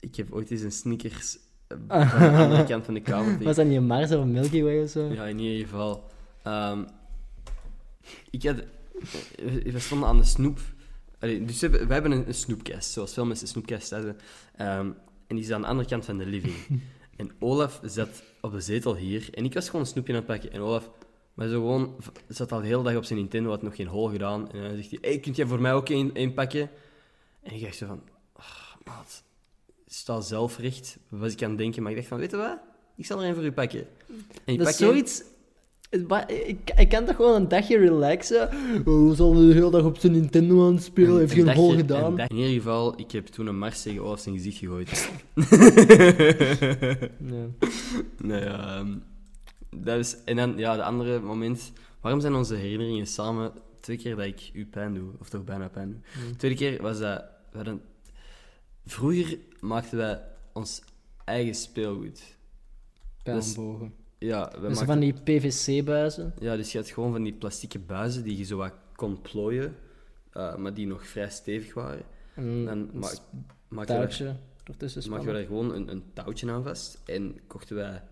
Ik 0.00 0.16
heb 0.16 0.32
ooit 0.32 0.50
eens 0.50 0.60
een 0.62 0.72
Snickers 0.72 1.38
eh, 1.66 2.10
van 2.10 2.32
de 2.32 2.42
andere 2.42 2.64
kant 2.64 2.84
van 2.84 2.94
de 2.94 3.00
kamer 3.00 3.30
tegen- 3.32 3.44
Was 3.44 3.56
dat 3.56 3.66
niet 3.66 3.76
een 3.76 3.86
Mars 3.86 4.12
of 4.12 4.20
een 4.20 4.32
Milky 4.32 4.62
Way 4.62 4.82
of 4.82 4.90
zo? 4.90 5.12
Ja, 5.12 5.24
in 5.26 5.38
ieder 5.38 5.66
geval. 5.68 6.10
Ehm, 6.42 6.84
ik 8.30 8.42
had... 8.42 8.56
We 9.72 9.78
stonden 9.78 10.08
aan 10.08 10.16
de 10.16 10.24
snoep. 10.24 10.60
Allee, 11.24 11.44
dus 11.44 11.60
we 11.60 11.86
hebben, 11.88 12.12
een, 12.12 12.26
een 12.26 12.34
snoepkast, 12.34 12.90
zoals 12.90 13.12
veel 13.12 13.24
mensen 13.24 13.46
een 13.46 13.52
snoepkast 13.52 13.90
hebben. 13.90 14.16
Ehm, 14.56 14.90
en 15.26 15.36
die 15.36 15.44
is 15.44 15.50
aan 15.50 15.60
de 15.60 15.66
andere 15.66 15.88
kant 15.88 16.04
van 16.04 16.18
de 16.18 16.26
living. 16.26 16.54
en 17.16 17.30
Olaf 17.38 17.80
zat 17.82 18.22
op 18.40 18.52
de 18.52 18.60
zetel 18.60 18.96
hier. 18.96 19.28
En 19.32 19.44
ik 19.44 19.54
was 19.54 19.66
gewoon 19.66 19.80
een 19.80 19.86
snoepje 19.86 20.12
aan 20.12 20.18
het 20.18 20.26
pakken. 20.26 20.52
En 20.52 20.60
Olaf 20.60 20.90
maar 21.34 21.48
zo 21.48 21.60
gewoon, 21.60 21.96
zat 22.28 22.52
al 22.52 22.60
de 22.60 22.66
hele 22.66 22.82
dag 22.82 22.96
op 22.96 23.04
zijn 23.04 23.18
Nintendo, 23.18 23.50
had 23.50 23.62
nog 23.62 23.76
geen 23.76 23.86
hol 23.86 24.08
gedaan. 24.08 24.50
En 24.52 24.62
dan 24.62 24.76
zegt 24.76 24.90
hij, 24.90 24.98
hey, 25.00 25.18
kunt 25.18 25.36
jij 25.36 25.46
voor 25.46 25.60
mij 25.60 25.72
ook 25.72 25.88
één 25.88 26.14
één 26.14 26.34
pakken? 26.34 26.70
En 27.42 27.54
ik 27.54 27.62
dacht 27.62 27.76
zo 27.76 27.86
van, 27.86 28.02
oh, 28.36 28.74
maat, 28.84 29.22
sta 29.86 30.20
zelf 30.20 30.58
recht. 30.58 30.98
Was 31.08 31.32
ik 31.32 31.42
aan 31.42 31.48
het 31.48 31.58
denken, 31.58 31.82
maar 31.82 31.90
ik 31.90 31.96
dacht 31.96 32.08
van, 32.08 32.18
weet 32.18 32.30
je 32.30 32.36
wat? 32.36 32.58
Ik 32.96 33.06
zal 33.06 33.18
er 33.18 33.24
één 33.24 33.34
voor 33.34 33.44
u 33.44 33.52
pakken. 33.52 33.86
En 34.44 34.52
ik 34.52 34.58
Dat 34.58 34.66
pak 34.66 34.76
zoiets... 34.76 35.22
Ik, 36.26 36.72
ik 36.76 36.88
kan 36.88 37.04
toch 37.04 37.16
gewoon 37.16 37.34
een 37.34 37.48
dagje 37.48 37.78
relaxen? 37.78 38.48
Oh, 38.84 39.12
zal 39.12 39.32
de 39.32 39.52
hele 39.52 39.70
dag 39.70 39.84
op 39.84 39.98
zijn 39.98 40.12
Nintendo 40.12 40.66
aan 40.66 40.74
het 40.74 40.82
spelen? 40.82 41.18
Heeft 41.18 41.36
Een 41.36 41.46
geen 41.46 41.56
hol 41.56 41.70
gedaan? 41.70 42.18
In 42.18 42.36
ieder 42.36 42.52
geval, 42.52 43.00
ik 43.00 43.10
heb 43.10 43.26
toen 43.26 43.46
een 43.46 43.58
mars 43.58 43.82
tegen 43.82 44.02
Olaf 44.02 44.20
zijn 44.20 44.34
gezicht 44.34 44.58
gegooid. 44.58 45.10
Nee. 47.18 47.48
nee, 48.22 48.40
ja, 48.40 48.76
ehm, 48.76 48.96
dat 49.76 49.98
is, 49.98 50.16
en 50.24 50.36
dan, 50.36 50.56
ja, 50.56 50.76
de 50.76 50.82
andere 50.82 51.20
moment... 51.20 51.72
Waarom 52.00 52.20
zijn 52.20 52.34
onze 52.34 52.54
herinneringen 52.54 53.06
samen 53.06 53.52
twee 53.80 53.96
keer 53.96 54.16
dat 54.16 54.24
ik 54.24 54.50
u 54.52 54.66
pijn 54.66 54.94
doe? 54.94 55.10
Of 55.20 55.28
toch 55.28 55.44
bijna 55.44 55.68
pijn 55.68 55.90
doe? 55.90 56.30
De 56.30 56.36
tweede 56.36 56.56
keer 56.56 56.82
was 56.82 56.98
dat... 56.98 57.24
We 57.50 57.56
hadden, 57.56 57.80
vroeger 58.86 59.38
maakten 59.60 59.98
wij 59.98 60.20
ons 60.52 60.82
eigen 61.24 61.54
speelgoed. 61.54 62.22
Pijl 63.22 63.36
Dus- 63.36 63.54
en 63.56 63.62
bogen. 63.62 63.92
Ja, 64.24 64.52
we 64.60 64.68
Dus 64.68 64.78
van 64.80 64.98
die 65.00 65.12
PVC-buizen. 65.24 66.34
ja, 66.40 66.56
dus 66.56 66.72
je 66.72 66.78
had 66.78 66.88
gewoon 66.88 67.12
van 67.12 67.22
die 67.22 67.32
plastieke 67.32 67.78
buizen 67.78 68.22
die 68.22 68.36
je 68.38 68.44
zo 68.44 68.56
wat 68.56 68.72
kon 68.94 69.20
plooien, 69.20 69.76
eh, 70.32 70.56
maar 70.56 70.74
die 70.74 70.86
nog 70.86 71.06
vrij 71.06 71.30
stevig 71.30 71.74
waren. 71.74 72.02
En 72.34 72.64
Dan 72.64 72.78
een 72.78 72.90
ma 72.92 73.06
s- 73.06 73.20
maakten 73.68 73.94
we 73.94 74.00
daar- 74.00 74.08
touwtje 74.16 74.36
ertussen 74.64 75.10
maakten 75.10 75.28
we 75.28 75.34
daar 75.34 75.46
gewoon 75.46 75.74
een, 75.74 75.90
een 75.90 76.02
touwtje 76.12 76.50
aan 76.50 76.62
vast 76.62 77.00
en 77.04 77.38
kochten 77.46 77.76
wij 77.76 78.02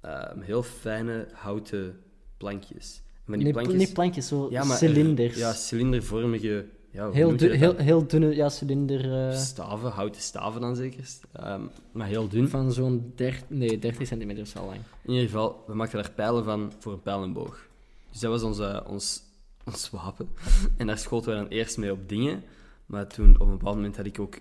eh, 0.00 0.30
heel 0.40 0.62
fijne 0.62 1.26
houten 1.32 2.00
plankjes. 2.36 3.02
En 3.04 3.20
Van 3.24 3.34
die 3.34 3.42
Nee, 3.44 3.52
plankjes... 3.52 3.78
niet 3.78 3.92
plankjes, 3.92 4.28
zo 4.28 4.46
ja, 4.50 4.64
maar, 4.64 4.76
cilinders. 4.76 5.36
Ja, 5.36 5.52
cilindervormige... 5.52 6.66
Ja, 6.94 7.10
heel, 7.10 7.36
heel, 7.38 7.76
heel 7.76 8.06
dunne 8.06 8.34
ja, 8.34 8.48
cilinder 8.48 9.28
eh, 9.28 9.36
Staven, 9.36 9.90
houten 9.90 10.20
staven 10.20 10.60
dan 10.60 10.76
zeker. 10.76 11.04
Ehm, 11.32 11.60
maar 11.92 12.06
heel 12.06 12.28
dun. 12.28 12.48
van 12.48 12.72
zo'n 12.72 13.12
30, 13.14 13.42
nee, 13.48 13.78
30 13.78 14.06
centimeter 14.06 14.42
is 14.42 14.56
al 14.56 14.66
lang. 14.66 14.78
In 15.02 15.12
ieder 15.12 15.24
geval, 15.24 15.64
we 15.66 15.74
maakten 15.74 16.02
daar 16.02 16.10
pijlen 16.10 16.44
van 16.44 16.72
voor 16.78 16.92
een 16.92 17.02
pijl 17.02 17.22
en 17.22 17.32
boog. 17.32 17.66
Dus 18.10 18.20
dat 18.20 18.30
was 18.30 18.42
onze, 18.42 18.84
ons, 18.86 19.22
ons 19.64 19.90
wapen. 19.90 20.28
En 20.76 20.86
daar 20.86 20.98
schoten 20.98 21.32
we 21.32 21.38
dan 21.38 21.48
eerst 21.48 21.78
mee 21.78 21.92
op 21.92 22.08
dingen. 22.08 22.42
Maar 22.86 23.06
toen, 23.06 23.34
op 23.34 23.46
een 23.46 23.56
bepaald 23.56 23.76
moment, 23.76 23.96
had 23.96 24.06
ik 24.06 24.20
ook 24.20 24.38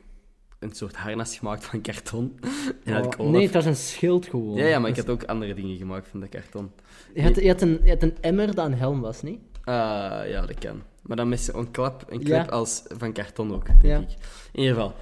een 0.59 0.71
soort 0.71 0.95
harnas 0.95 1.37
gemaakt 1.37 1.65
van 1.65 1.81
karton. 1.81 2.39
En 2.83 2.93
had 2.93 3.05
ik 3.05 3.13
Oh, 3.13 3.19
Olaf... 3.19 3.31
nee, 3.31 3.43
het 3.43 3.53
was 3.53 3.65
een 3.65 3.75
schild 3.75 4.25
gewoon. 4.25 4.55
Ja, 4.55 4.65
ja, 4.65 4.79
maar 4.79 4.89
ik 4.89 4.95
had 4.95 5.09
ook 5.09 5.23
andere 5.23 5.53
dingen 5.53 5.77
gemaakt 5.77 6.07
van 6.07 6.19
dat 6.19 6.29
karton. 6.29 6.71
je, 7.13 7.21
had, 7.23 7.35
je, 7.35 7.47
had 7.47 7.61
een, 7.61 7.79
je 7.83 7.89
had 7.89 8.03
een 8.03 8.17
emmer 8.21 8.55
dat 8.55 8.65
een 8.65 8.73
helm 8.73 9.01
was, 9.01 9.21
niet? 9.21 9.39
Ah, 9.63 10.27
ja, 10.27 10.45
dat 10.45 10.59
kan. 10.59 10.81
Maar 11.03 11.17
dan 11.17 11.29
met 11.29 11.39
zo'n 11.39 11.71
klap, 11.71 12.05
een 12.07 12.19
Ja. 12.19 12.23
klep 12.25 12.49
als 12.49 12.83
van 12.87 13.13
karton 13.13 13.53
ook, 13.53 13.65
denk 13.65 13.81
Ja. 13.83 13.97
ik. 13.99 14.09
In 14.51 14.59
ieder 14.61 14.73
geval. 14.75 14.93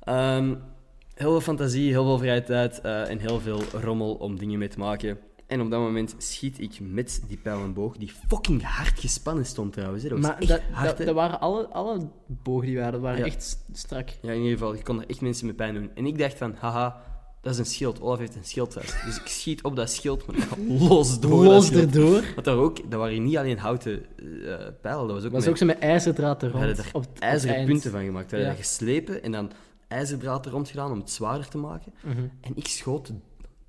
Ehm, 0.00 0.48
heel 1.14 1.30
veel 1.30 1.40
fantasie, 1.40 1.90
heel 1.90 2.04
veel 2.04 2.18
vrije 2.18 2.42
tijd 2.42 2.80
eh, 2.80 3.10
en 3.10 3.18
heel 3.18 3.40
veel 3.40 3.60
rommel 3.80 4.14
om 4.14 4.38
dingen 4.38 4.58
mee 4.58 4.68
te 4.68 4.78
maken. 4.78 5.18
En 5.46 5.60
op 5.60 5.70
dat 5.70 5.80
moment 5.80 6.14
schiet 6.18 6.60
ik 6.60 6.78
met 6.80 7.22
die 7.28 7.36
pijl 7.36 7.60
en 7.62 7.72
boog, 7.72 7.96
die 7.96 8.12
fucking 8.28 8.62
hard 8.62 9.00
gespannen 9.00 9.46
stond 9.46 9.72
trouwens. 9.72 10.02
Hè. 10.02 10.08
Dat 10.08 10.18
Maar 10.18 10.46
dat, 10.46 10.60
hard, 10.72 11.04
dat, 11.04 11.14
waren 11.14 11.40
alle, 11.40 11.66
alle 11.68 12.08
bogen 12.26 12.66
die 12.66 12.76
waren, 12.76 12.92
dat 12.92 13.00
waren 13.00 13.18
Ja. 13.18 13.24
echt 13.24 13.58
strak. 13.72 14.08
Ja, 14.22 14.30
in 14.32 14.36
ieder 14.38 14.52
geval, 14.58 14.74
je 14.74 14.82
kon 14.82 15.00
er 15.02 15.08
echt 15.08 15.20
mensen 15.20 15.46
mee 15.46 15.54
pijn 15.54 15.74
doen. 15.74 15.90
En 15.94 16.06
ik 16.06 16.18
dacht 16.18 16.38
van, 16.38 16.54
haha, 16.58 17.02
dat 17.40 17.52
is 17.52 17.58
een 17.58 17.66
schild. 17.66 18.00
Olaf 18.00 18.18
heeft 18.18 18.34
een 18.34 18.44
schild 18.44 18.72
vast. 18.72 19.04
Dus 19.04 19.16
ik 19.20 19.26
schiet 19.26 19.62
op 19.62 19.76
dat 19.76 19.90
schild, 19.90 20.26
maar 20.26 20.36
ik 20.36 20.42
ga 20.42 20.56
los 20.88 21.20
door 21.20 21.44
Los 21.44 21.70
erdoor. 21.70 22.22
Want 22.34 22.44
daar 22.44 22.56
ook, 22.56 22.90
dat 22.90 23.00
waren 23.00 23.22
niet 23.22 23.36
alleen 23.36 23.58
houten 23.58 24.04
eh 24.16 24.66
pijlen, 24.80 25.06
dat 25.06 25.16
was 25.16 25.24
ook 25.24 25.30
was 25.30 25.40
met- 25.40 25.48
ook 25.48 25.56
zo 25.56 25.66
met 25.66 25.78
ijzerdraad 25.78 26.42
er 26.42 26.50
We 26.52 26.56
hadden 26.58 26.76
er 26.76 26.90
op, 26.92 27.02
het- 27.02 27.18
ijzeren 27.18 27.64
punten 27.66 27.90
van 27.90 28.04
gemaakt. 28.04 28.30
Hadden 28.30 28.48
Ja. 28.48 28.54
dat 28.54 28.64
geslepen 28.66 29.22
en 29.22 29.32
dan 29.32 29.50
ijzerdraad 29.88 30.46
er 30.46 30.52
rond 30.52 30.68
gedaan 30.68 30.90
om 30.92 30.98
het 30.98 31.10
zwaarder 31.10 31.48
te 31.48 31.58
maken. 31.58 31.92
Mhm. 32.04 32.24
En 32.40 32.52
ik 32.56 32.66
schoot 32.66 33.12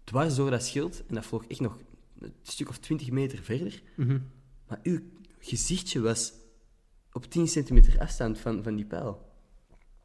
dwars 0.03 0.35
door 0.35 0.49
dat 0.49 0.63
schild 0.63 1.03
en 1.07 1.15
dat 1.15 1.25
vloog 1.25 1.43
echt 1.47 1.59
nog 1.59 1.77
een 2.19 2.33
stuk 2.41 2.69
of 2.69 2.77
20 2.77 3.11
meter 3.11 3.39
verder. 3.43 3.81
Mhm. 3.95 4.19
Maar 4.67 4.79
uw 4.83 4.99
gezichtje 5.39 6.01
was 6.01 6.33
op 7.13 7.25
10 7.25 7.47
centimeter 7.47 7.99
afstand 7.99 8.37
van, 8.39 8.63
van 8.63 8.75
die 8.75 8.85
pijl. 8.85 9.25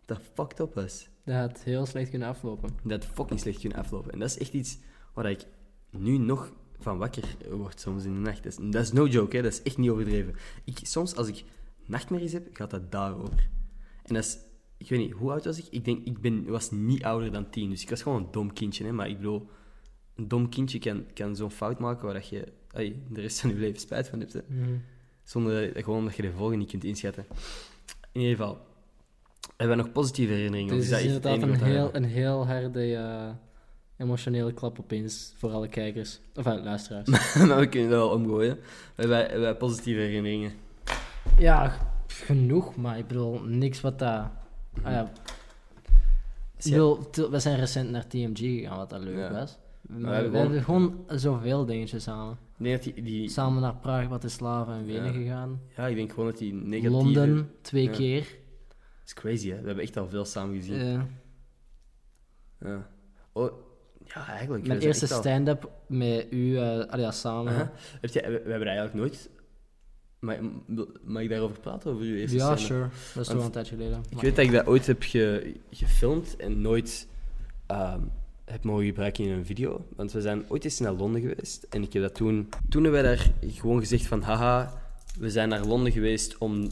Dat 0.05 0.21
fucked 0.35 0.61
up 0.61 0.75
was. 0.75 1.09
Dat 1.27 1.37
had 1.37 1.63
heel 1.63 1.87
slecht 1.87 2.11
kunnen 2.11 2.29
aflopen. 2.29 2.71
Dat 2.83 3.05
had 3.05 3.15
fucking 3.15 3.41
slecht 3.41 3.61
kunnen 3.61 3.79
aflopen. 3.79 4.13
En 4.13 4.19
dat 4.19 4.31
is 4.31 4.39
echt 4.39 4.53
iets 4.53 4.79
waar 5.15 5.31
ik 5.31 5.47
nu 5.91 6.19
nog 6.19 6.53
van 6.79 6.99
wakker 6.99 7.37
word 7.51 7.81
soms 7.81 8.05
in 8.05 8.15
de 8.15 8.21
nacht. 8.21 8.43
Dat 8.43 8.53
is, 8.53 8.71
dat 8.71 8.83
is 8.83 8.93
no 8.93 9.07
joke, 9.07 9.37
hè. 9.37 9.43
dat 9.43 9.53
is 9.53 9.63
echt 9.63 9.79
niet 9.79 9.91
overdreven. 9.91 10.35
Ik, 10.65 10.79
soms 10.83 11.17
als 11.17 11.29
ik 11.29 11.45
nachtmerries 11.87 12.33
heb, 12.33 12.49
gaat 12.53 12.71
dat 12.71 12.93
daarover. 12.93 13.49
En 14.03 14.15
dat 14.15 14.25
is, 14.25 14.39
ik 14.77 14.89
weet 14.89 14.99
niet, 14.99 15.13
hoe 15.13 15.31
oud 15.31 15.45
was 15.45 15.59
ik? 15.59 15.67
Ik 15.71 15.85
denk, 15.85 16.07
ik 16.07 16.21
ben, 16.21 16.47
was 16.47 16.71
niet 16.71 17.05
ouder 17.05 17.33
dan 17.33 17.51
tien, 17.51 17.71
dus 17.71 17.83
ik 17.83 17.91
was 17.91 18.03
gewoon 18.03 18.23
een 18.23 18.31
dom 18.31 18.53
kindje. 18.53 18.85
Hè. 18.85 18.93
Maar 18.93 19.09
ik 19.09 19.17
bedoel, 19.17 19.49
een 20.15 20.29
dom 20.29 20.49
kindje 20.49 20.79
kan, 20.79 21.05
kan 21.15 21.37
zo'n 21.37 21.51
fout 21.51 21.79
maken 21.79 22.05
waar 22.05 22.15
dat 22.15 22.29
je 22.29 22.53
ai, 22.71 23.03
de 23.11 23.21
rest 23.21 23.41
van 23.41 23.51
je 23.51 23.57
leven 23.57 23.81
spijt 23.81 24.09
van 24.09 24.21
hebt. 24.21 24.33
Hè. 24.33 24.41
Mhm. 24.49 24.77
Zonder 25.25 25.75
dat, 25.75 25.85
gewoon 25.85 26.05
dat 26.05 26.17
je 26.17 26.23
de 26.23 26.33
volgende 26.33 26.57
niet 26.57 26.71
kunt 26.71 26.85
inschatten. 26.85 27.27
In 28.13 28.21
ieder 28.21 28.37
geval, 28.37 28.67
hebben 29.57 29.77
we 29.77 29.83
nog 29.83 29.93
positieve 29.93 30.33
herinneringen? 30.33 30.75
Dus 30.75 30.85
Of 30.85 30.91
het 30.91 31.01
is 31.01 31.07
is 31.07 31.13
dat 31.13 31.25
echt 31.25 31.35
inderdaad 31.43 31.61
een 31.61 31.71
heel, 31.73 31.91
een 31.93 32.05
heel 32.05 32.47
harde 32.47 32.95
eh, 32.97 33.29
emotionele 33.97 34.53
klap 34.53 34.81
opeens 34.81 35.35
voor 35.37 35.51
alle 35.51 35.69
kijkers. 35.69 36.21
Of 36.37 36.47
uh, 36.47 36.55
luisteraars. 36.65 37.09
we- 37.35 37.45
maar 37.49 37.59
we 37.59 37.69
kunnen 37.69 37.91
dat 37.91 37.99
wel 37.99 38.09
omgooien. 38.09 38.59
Hebben, 38.95 39.17
we 39.19 39.23
hebben 39.31 39.57
positieve 39.57 40.01
herinneringen. 40.01 40.53
ja, 41.39 41.77
genoeg, 42.07 42.77
maar 42.77 42.99
ik 42.99 43.07
bedoel, 43.07 43.41
niks 43.43 43.81
wat 43.81 43.99
dat... 43.99 44.25
Ah, 44.83 44.93
ja. 44.93 45.13
Ik 46.63 46.71
bedoel, 46.71 46.99
we 47.31 47.39
zijn 47.39 47.59
recent 47.59 47.91
naar 47.91 48.07
TMG 48.07 48.37
gegaan, 48.39 48.77
wat 48.77 48.91
dat 48.91 49.01
leuk 49.01 49.17
Ja. 49.17 49.33
was. 49.33 49.57
Maar 49.89 50.01
we 50.01 50.07
we, 50.09 50.15
hebben 50.15 50.41
hebben 50.41 50.63
gewoon 50.63 51.05
zoveel 51.09 51.65
dingetjes 51.65 52.03
samen. 52.03 52.39
Dat 52.59 52.83
die, 52.83 53.03
die, 53.03 53.29
Samen 53.29 53.63
naar 53.63 53.75
Praag, 53.75 54.09
Bratislava 54.09 54.75
en 54.75 54.85
Wenen 54.87 55.05
Ja. 55.05 55.13
gegaan. 55.13 55.61
ja, 55.77 55.87
ik 55.87 55.97
denk 55.97 56.11
gewoon 56.11 56.27
dat 56.27 56.39
die 56.39 56.53
negatieve... 56.55 56.91
Londen, 56.91 57.51
twee 57.61 57.91
keer. 57.91 58.27
Is 59.07 59.15
crazy, 59.15 59.51
hè? 59.51 59.61
We 59.61 59.67
hebben 59.67 59.85
echt 59.85 59.97
al 59.97 60.09
veel 60.09 60.25
samen 60.25 60.55
gezien. 60.57 60.81
Eh, 60.81 61.01
Ja. 62.61 62.89
Oh, 63.33 63.51
ja, 64.05 64.27
eigenlijk. 64.29 64.67
Mijn 64.67 64.81
eerste 64.81 65.15
al- 65.15 65.21
stand-up 65.21 65.71
met 65.89 66.27
u, 66.31 66.59
allee, 66.59 67.05
ja, 67.05 67.11
samen. 67.11 67.71
Heb 68.01 68.11
jij, 68.11 68.23
we, 68.23 68.43
we 68.45 68.51
hebben 68.51 68.69
eigenlijk 68.69 68.95
nooit... 68.95 69.31
Mag, 70.19 70.37
mag 71.05 71.23
ik 71.23 71.29
daarover 71.29 71.61
praten, 71.61 71.91
over 71.93 72.05
uw 72.05 72.17
eerste 72.17 72.37
Ja, 72.37 72.57
sure. 72.57 72.89
Dat 73.15 73.23
is 73.27 73.33
toch 73.33 73.45
een 73.45 73.51
tijdje 73.51 73.77
geleden. 73.77 73.99
Ik 74.09 74.15
Maar- 74.15 74.25
weet 74.25 74.37
dat 74.37 74.45
ik 74.45 74.53
dat 74.53 74.67
ooit 74.67 74.87
heb 74.87 75.03
ge- 75.03 75.55
gefilmd 75.71 76.37
en 76.37 76.61
nooit 76.61 77.09
ehm, 77.67 78.01
heb 78.45 78.65
mogen 78.65 78.85
gebruiken 78.85 79.25
in 79.25 79.31
een 79.31 79.47
video. 79.47 79.87
Want 79.97 80.13
we 80.13 80.21
zijn 80.21 80.45
ooit 80.51 80.65
eens 80.65 80.79
naar 80.79 80.93
Londen 80.93 81.21
geweest 81.21 81.63
en 81.71 81.83
ik 81.83 81.93
heb 81.93 82.03
dat 82.03 82.15
toen... 82.15 82.49
Toen 82.69 82.83
hebben 82.83 83.03
wij 83.03 83.17
daar 83.17 83.33
gewoon 83.53 83.79
gezegd 83.81 84.07
van, 84.07 84.23
haha, 84.23 84.73
we 85.19 85.31
zijn 85.31 85.49
naar 85.49 85.65
Londen 85.65 85.93
geweest 85.93 86.39
om 86.39 86.69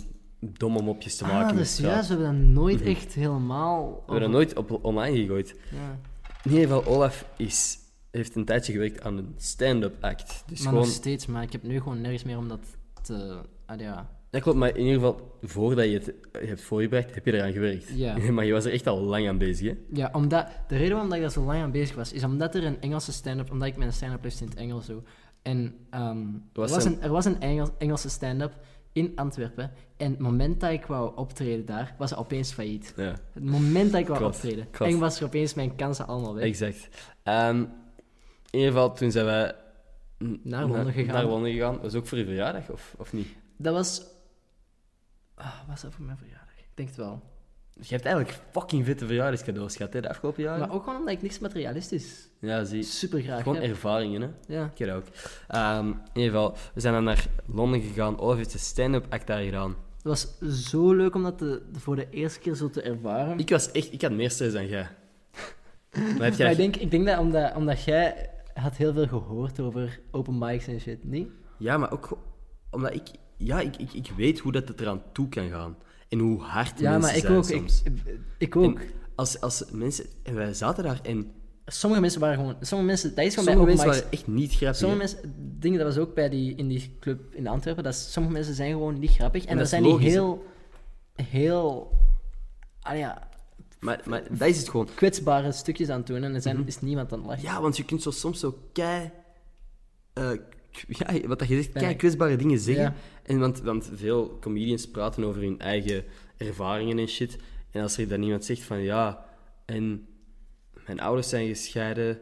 domme 0.52 0.82
mopjes 0.82 1.16
te 1.16 1.24
maken. 1.24 1.50
Ah, 1.50 1.56
dus 1.56 1.76
juist, 1.78 2.08
we 2.08 2.14
hebben 2.14 2.32
dat 2.44 2.46
nooit 2.54 2.80
Mhm. 2.80 2.88
echt 2.88 3.12
helemaal... 3.14 3.90
We 3.90 4.00
hebben 4.12 4.20
dat 4.20 4.30
nooit 4.30 4.56
op, 4.56 4.84
online 4.84 5.16
gegooid. 5.16 5.54
Ja. 5.70 5.98
In 6.42 6.50
ieder 6.50 6.66
geval, 6.68 6.84
Olaf 6.94 7.26
is, 7.36 7.78
heeft 8.10 8.34
een 8.36 8.44
tijdje 8.44 8.72
gewerkt 8.72 9.02
aan 9.02 9.16
een 9.16 9.34
stand-up 9.36 9.94
act. 10.04 10.42
Dus 10.46 10.58
maar 10.58 10.68
gewoon... 10.68 10.84
nog 10.84 10.94
steeds, 10.94 11.26
maar 11.26 11.42
ik 11.42 11.52
heb 11.52 11.62
nu 11.62 11.78
gewoon 11.78 12.00
nergens 12.00 12.24
meer 12.24 12.38
om 12.38 12.48
dat 12.48 12.60
te... 13.02 13.38
Ah, 13.66 13.80
ja. 13.80 14.08
Ja, 14.30 14.40
klopt, 14.40 14.58
maar 14.58 14.68
in 14.76 14.76
ieder 14.86 14.94
geval, 14.94 15.38
voordat 15.42 15.84
je 15.84 15.92
het 15.92 16.14
hebt 16.48 16.60
voorbereid, 16.62 17.14
heb 17.14 17.24
je 17.24 17.32
eraan 17.32 17.52
gewerkt. 17.52 17.88
Ja. 17.94 18.18
maar 18.32 18.44
je 18.44 18.52
was 18.52 18.64
er 18.64 18.72
echt 18.72 18.86
al 18.86 19.00
lang 19.00 19.28
aan 19.28 19.38
bezig, 19.38 19.66
hè? 19.70 19.76
Ja, 19.92 20.10
omdat, 20.12 20.46
de 20.68 20.76
reden 20.76 20.90
waarom 20.90 21.08
dat 21.08 21.16
ik 21.16 21.22
daar 21.24 21.32
zo 21.32 21.44
lang 21.44 21.62
aan 21.62 21.70
bezig 21.70 21.96
was, 21.96 22.12
is 22.12 22.24
omdat 22.24 22.54
er 22.54 22.64
een 22.64 22.80
Engelse 22.80 23.12
stand-up, 23.12 23.50
omdat 23.50 23.68
ik 23.68 23.76
mijn 23.76 23.92
stand-up 23.92 24.24
les 24.24 24.40
in 24.40 24.48
het 24.48 24.56
Engels 24.56 24.86
doe. 24.86 25.02
En 25.42 25.74
ehm, 25.90 26.18
Was 26.52 26.70
er, 26.70 26.76
was 26.76 26.84
een- 26.84 26.92
een, 26.92 27.02
er 27.02 27.10
was 27.10 27.24
een 27.24 27.40
Engels, 27.40 27.68
Engelse 27.78 28.08
stand-up 28.08 28.52
in 28.94 29.12
Antwerpen. 29.14 29.72
En 29.96 30.10
het 30.10 30.18
moment 30.18 30.60
dat 30.60 30.70
ik 30.70 30.86
wou 30.86 31.16
optreden 31.16 31.66
daar, 31.66 31.94
was 31.98 32.14
opeens 32.16 32.52
failliet. 32.52 32.92
Ja. 32.96 33.14
Het 33.32 33.44
moment 33.44 33.92
dat 33.92 34.00
ik 34.00 34.06
wou 34.06 34.18
Klopt, 34.18 34.34
optreden. 34.34 34.70
klopt. 34.70 34.92
En 34.92 34.98
was 34.98 35.18
er 35.20 35.26
opeens 35.26 35.54
mijn 35.54 35.76
kansen 35.76 36.06
allemaal 36.06 36.34
weg. 36.34 36.44
Exact. 36.44 36.88
Ehm, 37.22 37.56
in 38.50 38.58
ieder 38.58 38.72
geval, 38.72 38.94
toen 38.94 39.10
zijn 39.10 39.24
wij 39.24 39.54
Naar 40.42 40.66
Londen 40.66 40.92
gegaan. 40.92 41.14
Naar 41.14 41.24
Londen 41.24 41.52
gegaan. 41.52 41.80
Was 41.80 41.94
ook 41.94 42.06
voor 42.06 42.18
je 42.18 42.24
verjaardag, 42.24 42.70
of, 42.70 42.94
of 42.98 43.12
niet? 43.12 43.28
Dat 43.56 43.74
was... 43.74 44.02
Ah, 45.34 45.68
was 45.68 45.80
dat 45.82 45.92
voor 45.92 46.04
mijn 46.04 46.18
verjaardag? 46.18 46.58
Ik 46.58 46.70
denk 46.74 46.88
het 46.88 46.98
wel. 46.98 47.22
Je 47.80 47.94
hebt 47.94 48.04
eigenlijk 48.04 48.38
fucking 48.50 48.84
vette 48.84 49.06
verjaardagscadeaus 49.06 49.76
gehad, 49.76 49.92
hè, 49.92 50.00
de 50.00 50.08
afgelopen 50.08 50.42
jaren. 50.42 50.60
Maar 50.60 50.72
ook 50.76 50.82
gewoon 50.84 50.98
omdat 50.98 51.14
ik 51.14 51.22
niks 51.22 51.38
materialistisch 51.38 52.28
Ja, 52.40 52.64
zie. 52.64 52.82
super 52.82 53.20
graag 53.22 53.42
Gewoon 53.42 53.58
heb. 53.60 53.70
ervaringen, 53.70 54.20
hè. 54.22 54.28
Ja. 54.54 54.64
Ik 54.72 54.78
heb 54.78 54.88
dat 54.88 54.96
ook. 54.96 55.06
Ehm, 55.48 55.86
in 55.88 55.96
ieder 56.20 56.30
geval, 56.32 56.56
we 56.74 56.80
zijn 56.80 56.94
dan 56.94 57.04
naar 57.04 57.26
Londen 57.46 57.80
gegaan. 57.80 58.18
Olaf 58.18 58.36
heeft 58.36 58.52
een 58.52 58.58
stand-up 58.58 59.06
act 59.08 59.26
daar 59.26 59.42
gedaan. 59.42 59.76
Het 59.96 60.02
was 60.06 60.38
zo 60.70 60.92
leuk 60.92 61.14
om 61.14 61.22
dat 61.22 61.38
te- 61.38 61.62
voor 61.72 61.96
de 61.96 62.06
eerste 62.10 62.38
keer 62.40 62.54
zo 62.54 62.70
te 62.70 62.82
ervaren. 62.82 63.38
Ik 63.38 63.48
was 63.50 63.70
echt... 63.70 63.92
Ik 63.92 64.02
had 64.02 64.12
meer 64.12 64.30
stress 64.30 64.52
dan 64.54 64.66
jij. 64.66 64.88
Maar 66.18 66.40
ik 66.40 66.56
denk, 66.56 66.76
ik 66.76 66.90
denk 66.90 67.06
dat 67.06 67.18
omdat, 67.18 67.54
omdat 67.54 67.84
jij 67.84 68.30
had 68.54 68.76
heel 68.76 68.92
veel 68.92 69.06
gehoord 69.06 69.60
over 69.60 70.00
open 70.10 70.38
mics 70.38 70.66
en 70.66 70.80
shit, 70.80 71.04
niet? 71.04 71.28
Ja, 71.58 71.78
maar 71.78 71.92
ook... 71.92 72.18
Omdat 72.70 72.94
ik... 72.94 73.08
Ja, 73.36 73.60
ik, 73.60 73.76
ik, 73.76 73.92
ik 73.92 74.10
weet 74.16 74.38
hoe 74.38 74.52
dat 74.52 74.68
het 74.68 74.80
eraan 74.80 75.02
toe 75.12 75.28
kan 75.28 75.48
gaan. 75.48 75.76
En 76.18 76.20
hoe 76.20 76.40
hard 76.40 76.80
Ja, 76.80 76.90
mensen 76.98 77.22
maar 77.22 77.30
ik 77.30 77.36
ook. 77.38 77.48
Ik, 77.48 77.70
ik 78.38 78.56
ook. 78.56 78.78
En 78.80 78.86
als, 79.14 79.40
als 79.40 79.64
mensen... 79.72 80.04
En 80.22 80.34
wij 80.34 80.54
zaten 80.54 80.84
daar 80.84 81.00
en... 81.02 81.32
Sommige 81.66 82.00
mensen 82.02 82.20
waren 82.20 82.36
gewoon... 82.36 82.56
Sommige 82.60 82.88
mensen... 82.90 83.14
Dat 83.14 83.24
is 83.24 83.34
gewoon 83.34 83.48
Sommige 83.54 83.76
bij 83.76 83.84
mensen 83.86 84.00
waren 84.02 84.18
echt 84.18 84.26
niet 84.26 84.52
grappig. 84.54 84.76
Sommige 84.76 85.02
hè. 85.02 85.06
mensen... 85.08 85.34
Dingen, 85.60 85.78
dat 85.78 85.94
was 85.94 85.98
ook 85.98 86.14
bij 86.14 86.28
die, 86.28 86.54
in 86.54 86.68
die 86.68 86.96
club 87.00 87.34
in 87.34 87.46
Antwerpen. 87.46 87.84
Dat 87.84 87.94
is- 87.94 88.12
sommige 88.12 88.34
mensen 88.34 88.54
zijn 88.54 88.70
gewoon 88.70 88.98
niet 88.98 89.10
grappig. 89.10 89.44
En, 89.44 89.56
dat 89.58 89.68
zijn 89.68 89.82
die 89.82 89.98
heel... 89.98 90.44
Heel... 91.22 91.90
Ah 92.80 92.98
ja, 92.98 93.28
Maar, 93.80 94.00
maar 94.06 94.22
dat 94.30 94.48
is 94.48 94.58
het 94.58 94.68
gewoon. 94.68 94.88
kwetsbare 94.94 95.52
stukjes 95.52 95.88
aan 95.88 95.98
het 95.98 96.06
doen. 96.06 96.16
En 96.16 96.22
er 96.24 96.30
Mhm. 96.30 96.40
zijn, 96.40 96.66
is 96.66 96.80
niemand 96.80 97.12
aan 97.12 97.18
het 97.18 97.26
lachen. 97.28 97.42
Ja, 97.42 97.60
want 97.60 97.76
je 97.76 97.84
kunt 97.84 98.02
zo 98.02 98.10
soms 98.10 98.40
zo 98.40 98.58
kei... 98.72 99.10
eh, 100.12 100.30
ja, 100.98 101.26
wat 101.26 101.38
dat 101.38 101.48
je 101.48 101.62
zegt, 101.62 101.82
ik- 101.90 101.98
kwetsbare 101.98 102.36
dingen 102.36 102.58
zeggen. 102.58 102.84
Ja. 102.84 102.94
En 103.22 103.38
want, 103.38 103.60
want 103.60 103.90
veel 103.94 104.38
comedians 104.40 104.90
praten 104.90 105.24
over 105.24 105.42
hun 105.42 105.58
eigen 105.58 106.04
ervaringen 106.36 106.98
en 106.98 107.08
shit. 107.08 107.36
En 107.70 107.82
als 107.82 107.96
er 107.98 108.08
dan 108.08 108.22
iemand 108.22 108.44
zegt 108.44 108.62
van, 108.62 108.78
ja, 108.82 109.24
en 109.64 110.06
mijn 110.86 111.00
ouders 111.00 111.28
zijn 111.28 111.46
gescheiden... 111.48 112.18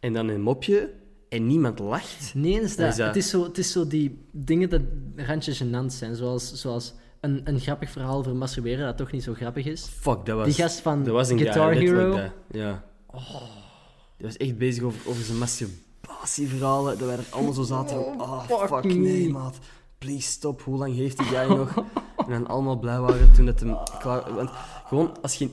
En 0.00 0.12
dan 0.12 0.28
een 0.28 0.40
mopje, 0.40 0.92
en 1.28 1.46
niemand 1.46 1.78
lacht. 1.78 2.34
Nee, 2.34 2.60
is 2.60 2.76
dat. 2.76 2.88
is 2.90 2.96
dat- 2.96 3.06
Het, 3.06 3.16
is 3.16 3.30
zo, 3.30 3.44
het 3.44 3.58
is 3.58 3.72
zo 3.72 3.86
die 3.86 4.18
dingen 4.32 4.68
dat 4.70 4.80
randje 5.16 5.54
gênant 5.64 5.86
zijn. 5.86 6.16
Zoals, 6.16 6.52
zoals 6.54 6.94
een, 7.20 7.40
een 7.44 7.60
grappig 7.60 7.90
verhaal 7.90 8.18
over 8.18 8.34
masturberen 8.36 8.84
dat 8.86 8.96
toch 8.96 9.12
niet 9.12 9.22
zo 9.22 9.34
grappig 9.34 9.66
is. 9.66 9.82
Fuck, 9.86 10.24
dat 10.26 10.36
was... 10.36 10.44
Die 10.46 10.54
gast 10.54 10.80
van 10.80 11.04
dat 11.04 11.12
was 11.12 11.30
een 11.30 11.38
Guitar 11.38 11.72
guy, 11.74 11.82
Hero. 11.86 12.30
Ja. 12.50 12.84
Die 14.16 14.26
was 14.26 14.36
echt 14.36 14.58
bezig 14.58 14.82
over, 14.82 15.08
over 15.10 15.22
zijn 15.24 15.38
Dat 16.20 16.98
wij 16.98 17.16
er 17.16 17.24
allemaal 17.30 17.52
zo 17.52 17.62
zaten 17.62 17.96
van... 18.04 18.20
Oh, 18.20 18.42
fuck 18.44 18.68
fuck, 18.68 18.84
nee, 18.84 19.28
maat. 19.30 19.56
Please, 19.98 20.28
stop. 20.30 20.62
Hoe 20.62 20.76
lang 20.78 20.94
heeft 20.94 21.16
die 21.18 21.26
guy 21.26 21.46
nog? 21.56 21.74
En 22.16 22.30
dan 22.30 22.46
allemaal 22.46 22.78
blij 22.78 23.00
waren 23.00 23.32
toen 23.32 23.46
dat 23.46 23.60
hem 23.60 23.76
klaar... 23.98 24.34
Want 24.34 24.50
gewoon, 24.86 25.16
als 25.22 25.34
je... 25.34 25.48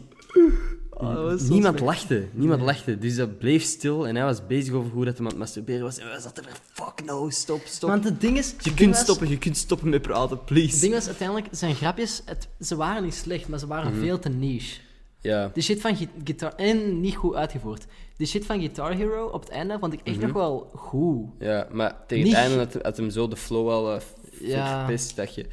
Oh, 0.90 1.14
was 1.14 1.42
zo 1.42 1.54
Niemand 1.54 1.80
lachte. 1.80 2.28
Niemand 2.32 2.60
Nee. 2.60 2.68
lachte. 2.70 2.98
Dus 2.98 3.16
dat 3.16 3.38
bleef 3.38 3.64
stil. 3.64 4.08
En 4.08 4.16
hij 4.16 4.24
was 4.26 4.48
bezig 4.48 4.74
over 4.74 4.92
hoe 4.92 5.06
dat 5.06 5.14
hem 5.18 5.24
aan 5.26 5.30
het 5.32 5.40
masturberen 5.40 5.84
was. 5.84 5.98
En 5.98 6.08
wij 6.08 6.20
zaten 6.20 6.46
er... 6.46 6.52
Fuck 6.74 7.06
no, 7.06 7.30
stop, 7.30 7.62
stop. 7.66 7.90
Want 7.90 8.04
het 8.04 8.22
ding 8.22 8.38
is... 8.38 8.56
je 8.62 8.74
kunt 8.74 8.94
was- 8.94 9.04
stoppen. 9.04 9.30
Je 9.30 9.38
kunt 9.38 9.58
stoppen 9.58 9.90
met 9.90 10.02
praten, 10.02 10.44
please. 10.44 10.72
Het 10.72 10.82
ding 10.82 10.94
was 10.94 11.08
uiteindelijk, 11.08 11.48
zijn 11.52 11.76
grapjes, 11.76 12.22
het, 12.26 12.48
ze 12.60 12.76
waren 12.76 13.04
niet 13.04 13.14
slecht, 13.14 13.48
maar 13.48 13.60
ze 13.60 13.68
waren 13.68 13.92
Mhm. 13.92 14.02
veel 14.02 14.20
te 14.20 14.30
niche. 14.30 14.80
Ja. 15.22 15.52
De 15.54 15.62
shit 15.62 15.82
van 15.82 15.96
Guitar... 16.24 16.54
En 16.56 17.00
niet 17.02 17.16
goed 17.16 17.36
uitgevoerd. 17.36 17.86
De 18.18 18.26
shit 18.26 18.46
van 18.46 18.60
Guitar 18.60 18.94
Hero 18.94 19.26
op 19.26 19.42
het 19.42 19.50
einde 19.50 19.80
vond 19.80 19.94
ik 19.94 20.00
echt 20.04 20.16
Mhm. 20.18 20.26
nog 20.26 20.36
wel 20.36 20.70
goed. 20.76 21.30
Ja, 21.40 21.68
maar 21.72 22.06
tegen 22.08 22.24
Niet- 22.24 22.36
het 22.36 22.44
einde 22.46 22.58
had, 22.58 22.74
had 22.84 22.98
hem 22.98 23.10
zo 23.10 23.28
de 23.28 23.36
flow 23.36 23.70
al 23.70 23.96
uh, 23.96 24.02
Ja. 24.42 24.78
verpest. 24.86 25.16
Dat 25.16 25.36
je... 25.36 25.46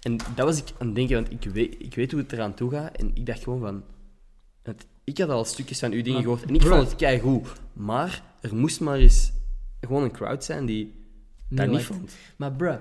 En 0.00 0.16
dat 0.34 0.46
was 0.46 0.58
ik 0.58 0.64
aan 0.78 0.86
het 0.86 0.96
denken, 0.96 1.14
want 1.14 1.30
ik 1.44 1.50
weet, 1.52 1.74
ik 1.78 1.94
weet 1.94 2.10
hoe 2.12 2.20
het 2.20 2.32
eraan 2.32 2.54
toe 2.54 2.70
gaat. 2.70 2.96
En 2.96 3.10
ik 3.14 3.26
dacht 3.26 3.42
gewoon 3.42 3.60
van... 3.60 3.82
Het, 4.62 4.86
ik 5.04 5.18
had 5.18 5.28
al 5.28 5.44
stukjes 5.44 5.78
van 5.78 5.92
uw 5.92 6.02
dingen 6.02 6.22
gehoord 6.22 6.42
en 6.44 6.54
ik 6.54 6.62
vond 6.62 6.80
het 6.88 6.96
keigoed. 6.96 7.48
Maar 7.72 8.22
er 8.40 8.54
moest 8.54 8.80
maar 8.80 8.96
eens 8.96 9.32
gewoon 9.80 10.02
een 10.02 10.12
crowd 10.12 10.44
zijn 10.44 10.66
die 10.66 10.94
dat 11.48 11.68
niet 11.68 11.82
vond. 11.82 12.14
Maar 12.36 12.52
bruh, 12.52 12.76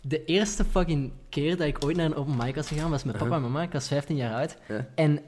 de 0.00 0.24
eerste 0.24 0.64
fucking 0.64 1.12
keer 1.28 1.56
dat 1.56 1.66
ik 1.66 1.84
ooit 1.84 1.96
naar 1.96 2.06
een 2.06 2.14
open 2.14 2.36
mic 2.36 2.54
was 2.54 2.68
gegaan, 2.68 2.90
was 2.90 3.04
met 3.04 3.16
papa 3.18 3.34
en 3.36 3.42
mama. 3.42 3.62
Ik 3.62 3.72
was 3.72 3.88
15 3.88 4.16
jaar 4.16 4.34
oud. 4.34 4.56
En 4.94 5.20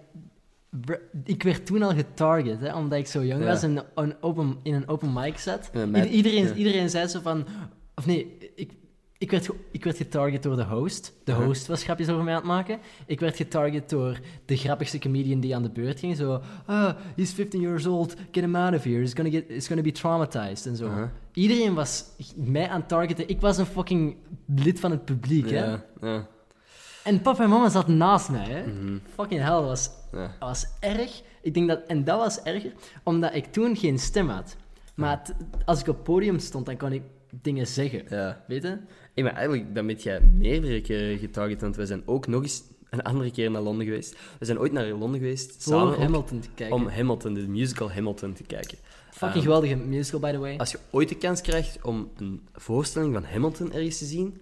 ik 1.24 1.42
werd 1.42 1.66
toen 1.66 1.82
al 1.82 1.94
getarget, 1.94 2.60
hè, 2.60 2.74
omdat 2.74 2.98
ik 2.98 3.06
zo 3.06 3.24
jong 3.24 3.42
Ja. 3.42 3.46
was 3.46 3.62
en 3.62 3.84
een 3.94 4.14
open, 4.20 4.56
in 4.62 4.74
een 4.74 4.88
open 4.88 5.12
mic 5.12 5.38
zat. 5.38 5.70
Iedereen, 6.10 6.44
ja. 6.44 6.54
iedereen 6.54 6.90
zei 6.90 7.06
zo 7.06 7.20
van... 7.20 7.46
Of 7.94 8.06
nee, 8.06 8.36
ik, 8.54 8.72
ik, 9.18 9.30
werd, 9.30 9.48
ik 9.70 9.84
werd 9.84 9.96
getarget 9.96 10.42
door 10.42 10.56
de 10.56 10.64
host. 10.64 11.12
De 11.24 11.32
host 11.32 11.66
was 11.66 11.82
grapjes 11.82 12.08
over 12.08 12.24
mij 12.24 12.34
aan 12.34 12.38
het 12.40 12.48
maken. 12.48 12.78
Ik 13.06 13.20
werd 13.20 13.36
getarget 13.36 13.90
door 13.90 14.20
de 14.44 14.56
grappigste 14.56 14.98
comedian 14.98 15.40
die 15.40 15.54
aan 15.54 15.62
de 15.62 15.70
beurt 15.70 15.98
ging. 15.98 16.16
Zo, 16.16 16.40
ah, 16.66 16.94
he's 17.16 17.32
15 17.32 17.60
years 17.60 17.86
old, 17.86 18.14
get 18.30 18.42
him 18.42 18.56
out 18.56 18.74
of 18.74 18.84
here. 18.84 18.98
He's 18.98 19.14
gonna, 19.14 19.30
get, 19.30 19.44
he's 19.48 19.66
gonna 19.66 19.82
be 19.82 19.92
traumatized 19.92 20.66
en 20.66 20.76
zo. 20.76 21.08
Iedereen 21.32 21.74
was 21.74 22.04
mij 22.36 22.68
aan 22.68 22.80
het 22.80 22.88
targeten. 22.88 23.28
Ik 23.28 23.40
was 23.40 23.58
een 23.58 23.66
fucking 23.66 24.16
lid 24.46 24.80
van 24.80 24.90
het 24.90 25.04
publiek, 25.04 25.50
hè. 25.50 25.64
Ja. 26.00 26.26
En 27.04 27.22
papa 27.22 27.42
en 27.42 27.48
mama 27.48 27.68
zat 27.68 27.88
naast 27.88 28.30
mij, 28.30 28.44
hè. 28.44 28.66
Mhm. 28.66 28.98
Fucking 29.14 29.40
hell, 29.40 29.60
was, 29.60 29.90
ja. 30.12 30.36
dat 30.38 30.48
was 30.48 30.66
erg. 30.80 31.22
Ik 31.42 31.54
denk 31.54 31.68
dat, 31.68 31.80
en 31.86 32.04
dat 32.04 32.18
was 32.18 32.42
erger, 32.42 32.72
omdat 33.02 33.34
ik 33.34 33.44
toen 33.52 33.76
geen 33.76 33.98
stem 33.98 34.28
had. 34.28 34.56
Maar 34.94 35.18
het- 35.18 35.34
als 35.64 35.80
ik 35.80 35.88
op 35.88 35.94
het 35.94 36.04
podium 36.04 36.38
stond, 36.38 36.66
dan 36.66 36.76
kon 36.76 36.92
ik 36.92 37.02
dingen 37.42 37.66
zeggen. 37.66 38.02
ja. 38.08 38.44
Weet 38.46 38.62
je? 38.62 38.78
Hey, 39.14 39.24
maar 39.24 39.32
eigenlijk, 39.34 39.74
dan 39.74 39.86
ben 39.86 39.96
jij 39.96 40.20
meerdere 40.20 40.80
keren 40.80 41.18
getarget, 41.18 41.60
want 41.60 41.76
we 41.76 41.86
zijn 41.86 42.02
ook 42.06 42.26
nog 42.26 42.42
eens 42.42 42.62
een 42.90 43.02
andere 43.02 43.30
keer 43.30 43.50
naar 43.50 43.62
Londen 43.62 43.86
geweest. 43.86 44.16
We 44.38 44.44
zijn 44.44 44.58
ooit 44.58 44.72
naar 44.72 44.86
Londen 44.86 45.20
geweest, 45.20 45.62
samen 45.62 45.86
ook, 45.86 45.96
Hamilton 45.96 46.40
te 46.40 46.48
kijken. 46.54 46.76
om 46.76 46.88
Hamilton, 46.88 47.34
de 47.34 47.48
musical 47.48 47.92
Hamilton, 47.92 48.32
te 48.32 48.42
kijken. 48.42 48.78
Fucking 49.10 49.32
Ehm, 49.34 49.42
geweldige 49.42 49.76
musical, 49.76 50.20
by 50.20 50.30
the 50.32 50.38
way. 50.38 50.56
Als 50.56 50.70
je 50.70 50.78
ooit 50.90 51.08
de 51.08 51.16
kans 51.16 51.40
krijgt 51.40 51.78
om 51.82 52.10
een 52.16 52.48
voorstelling 52.54 53.14
van 53.14 53.24
Hamilton 53.24 53.72
ergens 53.72 53.98
te 53.98 54.04
zien, 54.04 54.40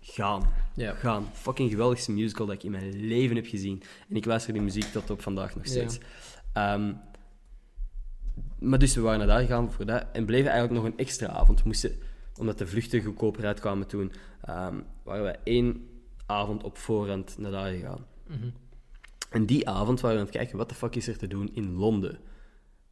gaan. 0.00 0.42
Gaan. 0.76 1.26
Fucking 1.32 1.70
geweldigste 1.70 2.12
musical 2.12 2.46
dat 2.46 2.54
ik 2.54 2.62
in 2.62 2.70
mijn 2.70 3.06
leven 3.06 3.36
heb 3.36 3.46
gezien. 3.46 3.82
En 4.08 4.16
ik 4.16 4.24
luister 4.24 4.52
die 4.52 4.62
muziek 4.62 4.84
tot 4.84 5.10
op 5.10 5.22
vandaag 5.22 5.54
nog 5.54 5.66
steeds. 5.66 5.98
Ehm, 6.52 6.92
maar 8.58 8.78
dus 8.78 8.94
we 8.94 9.00
waren 9.00 9.18
naar 9.18 9.26
daar 9.26 9.40
gegaan 9.40 9.72
voor 9.72 9.86
dat 9.86 10.06
en 10.12 10.24
bleven 10.24 10.50
eigenlijk 10.50 10.82
nog 10.82 10.92
een 10.92 10.98
extra 10.98 11.28
avond. 11.28 11.58
We 11.58 11.66
moesten, 11.66 11.92
omdat 12.36 12.58
de 12.58 12.66
vluchten 12.66 13.02
goedkoper 13.02 13.46
uitkwamen 13.46 13.86
toen, 13.86 14.12
ehm, 14.40 14.80
waren 15.02 15.24
we 15.24 15.38
één 15.44 15.88
avond 16.26 16.62
op 16.62 16.78
voorhand 16.78 17.38
naar 17.38 17.50
daar 17.50 17.72
gegaan. 17.72 18.06
Mhm. 18.26 18.48
En 19.30 19.46
die 19.46 19.68
avond 19.68 20.00
waren 20.00 20.16
we 20.16 20.22
aan 20.22 20.28
het 20.28 20.36
kijken, 20.36 20.56
wat 20.56 20.68
de 20.68 20.74
fuck 20.74 20.96
is 20.96 21.08
er 21.08 21.18
te 21.18 21.26
doen 21.26 21.50
in 21.54 21.72
Londen? 21.72 22.18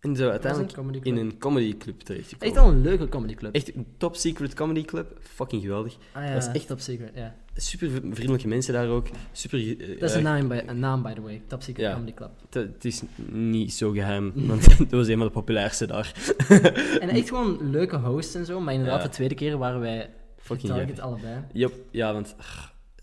En 0.00 0.16
zo 0.16 0.30
uiteindelijk 0.30 0.72
comedy 0.72 0.96
in 1.02 1.02
club. 1.14 1.16
een 1.18 1.38
comedyclub 1.38 2.00
terechtgekomen. 2.00 2.46
Echt 2.54 2.64
wel 2.64 2.72
een 2.74 2.80
leuke 2.82 3.08
comedyclub. 3.08 3.54
Echt 3.54 3.74
een 3.76 3.86
top 3.96 4.16
secret 4.16 4.54
comedy 4.54 4.84
club. 4.84 5.18
Fucking 5.20 5.62
geweldig. 5.62 5.96
Ah 6.12 6.24
ja, 6.24 6.32
dat 6.34 6.42
is 6.42 6.52
echt- 6.54 6.66
top 6.66 6.80
secret, 6.80 7.10
ja. 7.14 7.34
Super 7.54 7.90
vriendelijke 7.90 8.48
mensen 8.48 8.72
daar 8.72 8.88
ook. 8.88 9.06
Super... 9.32 9.58
eh, 9.58 10.00
Dat 10.00 10.08
is 10.08 10.10
eh, 10.10 10.16
een 10.16 10.22
naam, 10.22 10.48
by, 10.48 10.60
een 10.66 10.78
naam, 10.78 11.02
by 11.02 11.12
the 11.12 11.20
way. 11.20 11.42
Top 11.46 11.62
secret 11.62 11.86
Ja. 11.86 11.92
comedy 11.92 12.14
club. 12.14 12.30
Het, 12.50 12.84
is 12.84 13.02
niet 13.32 13.72
zo 13.72 13.90
geheim, 13.90 14.32
want 14.48 14.78
dat 14.78 14.90
was 14.90 15.08
een 15.08 15.16
van 15.16 15.26
de 15.26 15.32
populairste 15.32 15.86
daar. 15.86 16.12
En 17.00 17.08
echt 17.08 17.28
gewoon 17.28 17.70
leuke 17.70 17.96
hosts 17.96 18.34
en 18.34 18.44
zo, 18.46 18.60
maar 18.60 18.74
inderdaad, 18.74 19.00
Ja. 19.02 19.06
de 19.06 19.12
tweede 19.14 19.34
keer 19.34 19.58
waren 19.58 19.80
wij 19.80 20.10
Fucking 20.36 20.72
target 20.72 21.00
allebei. 21.00 21.34
Yep, 21.52 21.72
ja, 21.90 22.12
want 22.12 22.34
ah, 22.38 22.46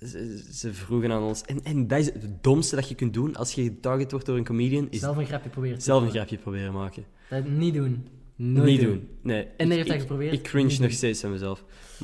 ze, 0.07 0.43
ze 0.51 0.73
vroegen 0.73 1.11
aan 1.11 1.23
ons. 1.23 1.41
En, 1.41 1.63
en 1.63 1.87
dat 1.87 1.99
is 1.99 2.05
het 2.05 2.43
domste 2.43 2.75
dat 2.75 2.89
je 2.89 2.95
kunt 2.95 3.13
doen 3.13 3.35
als 3.35 3.51
je 3.53 3.63
getarget 3.63 4.11
wordt 4.11 4.25
door 4.25 4.37
een 4.37 4.43
comedian, 4.43 4.87
is 4.89 4.99
Zelf 4.99 5.17
een 5.17 5.25
grapje 5.25 5.49
proberen 5.49 5.77
te 5.77 5.83
zelf 5.83 6.03
een 6.03 6.09
grapje 6.09 6.37
proberen 6.37 6.73
maken. 6.73 7.03
Dat 7.29 7.47
niet 7.47 7.73
doen. 7.73 8.07
Nooit 8.35 8.65
niet 8.65 8.81
doen. 8.81 9.07
Nee. 9.21 9.43
En 9.43 9.49
hij 9.57 9.65
ik- 9.67 9.71
heeft 9.73 9.85
dat 9.87 9.95
ik- 9.95 10.01
geprobeerd. 10.01 10.33
Ik 10.33 10.41
cringe 10.43 10.67
Niet 10.69 10.79
nog 10.79 10.87
doen. 10.87 10.97
steeds 10.97 11.23
aan 11.23 11.31
mezelf. 11.31 11.63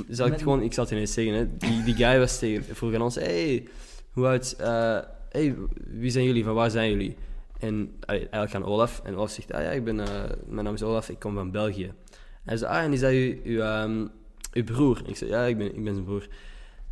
Zal 0.10 0.26
ik 0.26 0.32
het 0.32 0.41
gewoon, 0.41 0.62
ik 0.62 0.74
zal 0.74 0.84
het 0.84 0.93
ineens 0.93 1.14
zeggen, 1.14 1.34
hè. 1.34 1.58
Die, 1.58 1.84
die 1.84 1.95
guy 1.95 2.20
was 2.20 2.39
tegen, 2.39 2.76
vroeg 2.76 2.93
aan 2.93 3.02
ons, 3.02 3.16
hey, 3.16 3.68
hoe 4.12 4.28
oud, 4.28 4.56
eh, 4.60 4.99
hey, 5.30 5.56
wie 5.88 6.10
zijn 6.12 6.26
jullie, 6.26 6.43
van 6.43 6.54
waar 6.54 6.72
zijn 6.72 6.89
jullie? 6.89 7.16
En 7.60 7.91
eigenlijk 8.06 8.54
aan 8.56 8.66
Olaf. 8.66 9.02
En 9.04 9.16
Olaf 9.16 9.32
zegt, 9.32 9.52
ah 9.54 9.62
ja, 9.62 9.70
ik 9.70 9.84
ben, 9.84 9.99
eh, 9.99 10.24
mijn 10.47 10.66
naam 10.66 10.74
is 10.74 10.84
Olaf, 10.84 11.10
ik 11.10 11.20
kom 11.20 11.34
van 11.34 11.52
België. 11.52 11.93
Hij 12.43 12.58
zei, 12.58 12.72
ah, 12.72 12.84
en 12.84 12.93
is 12.93 12.99
dat 12.99 13.12
uw, 13.12 13.36
uw, 13.43 13.60
ehm, 13.60 14.08
uw 14.54 14.64
broer? 14.64 15.02
Ik 15.06 15.16
zei, 15.18 15.30
ja, 15.30 15.45
ik 15.45 15.58
ben, 15.58 15.76
ik 15.76 15.84
ben 15.84 15.93
zijn 15.93 16.06
broer. 16.06 16.28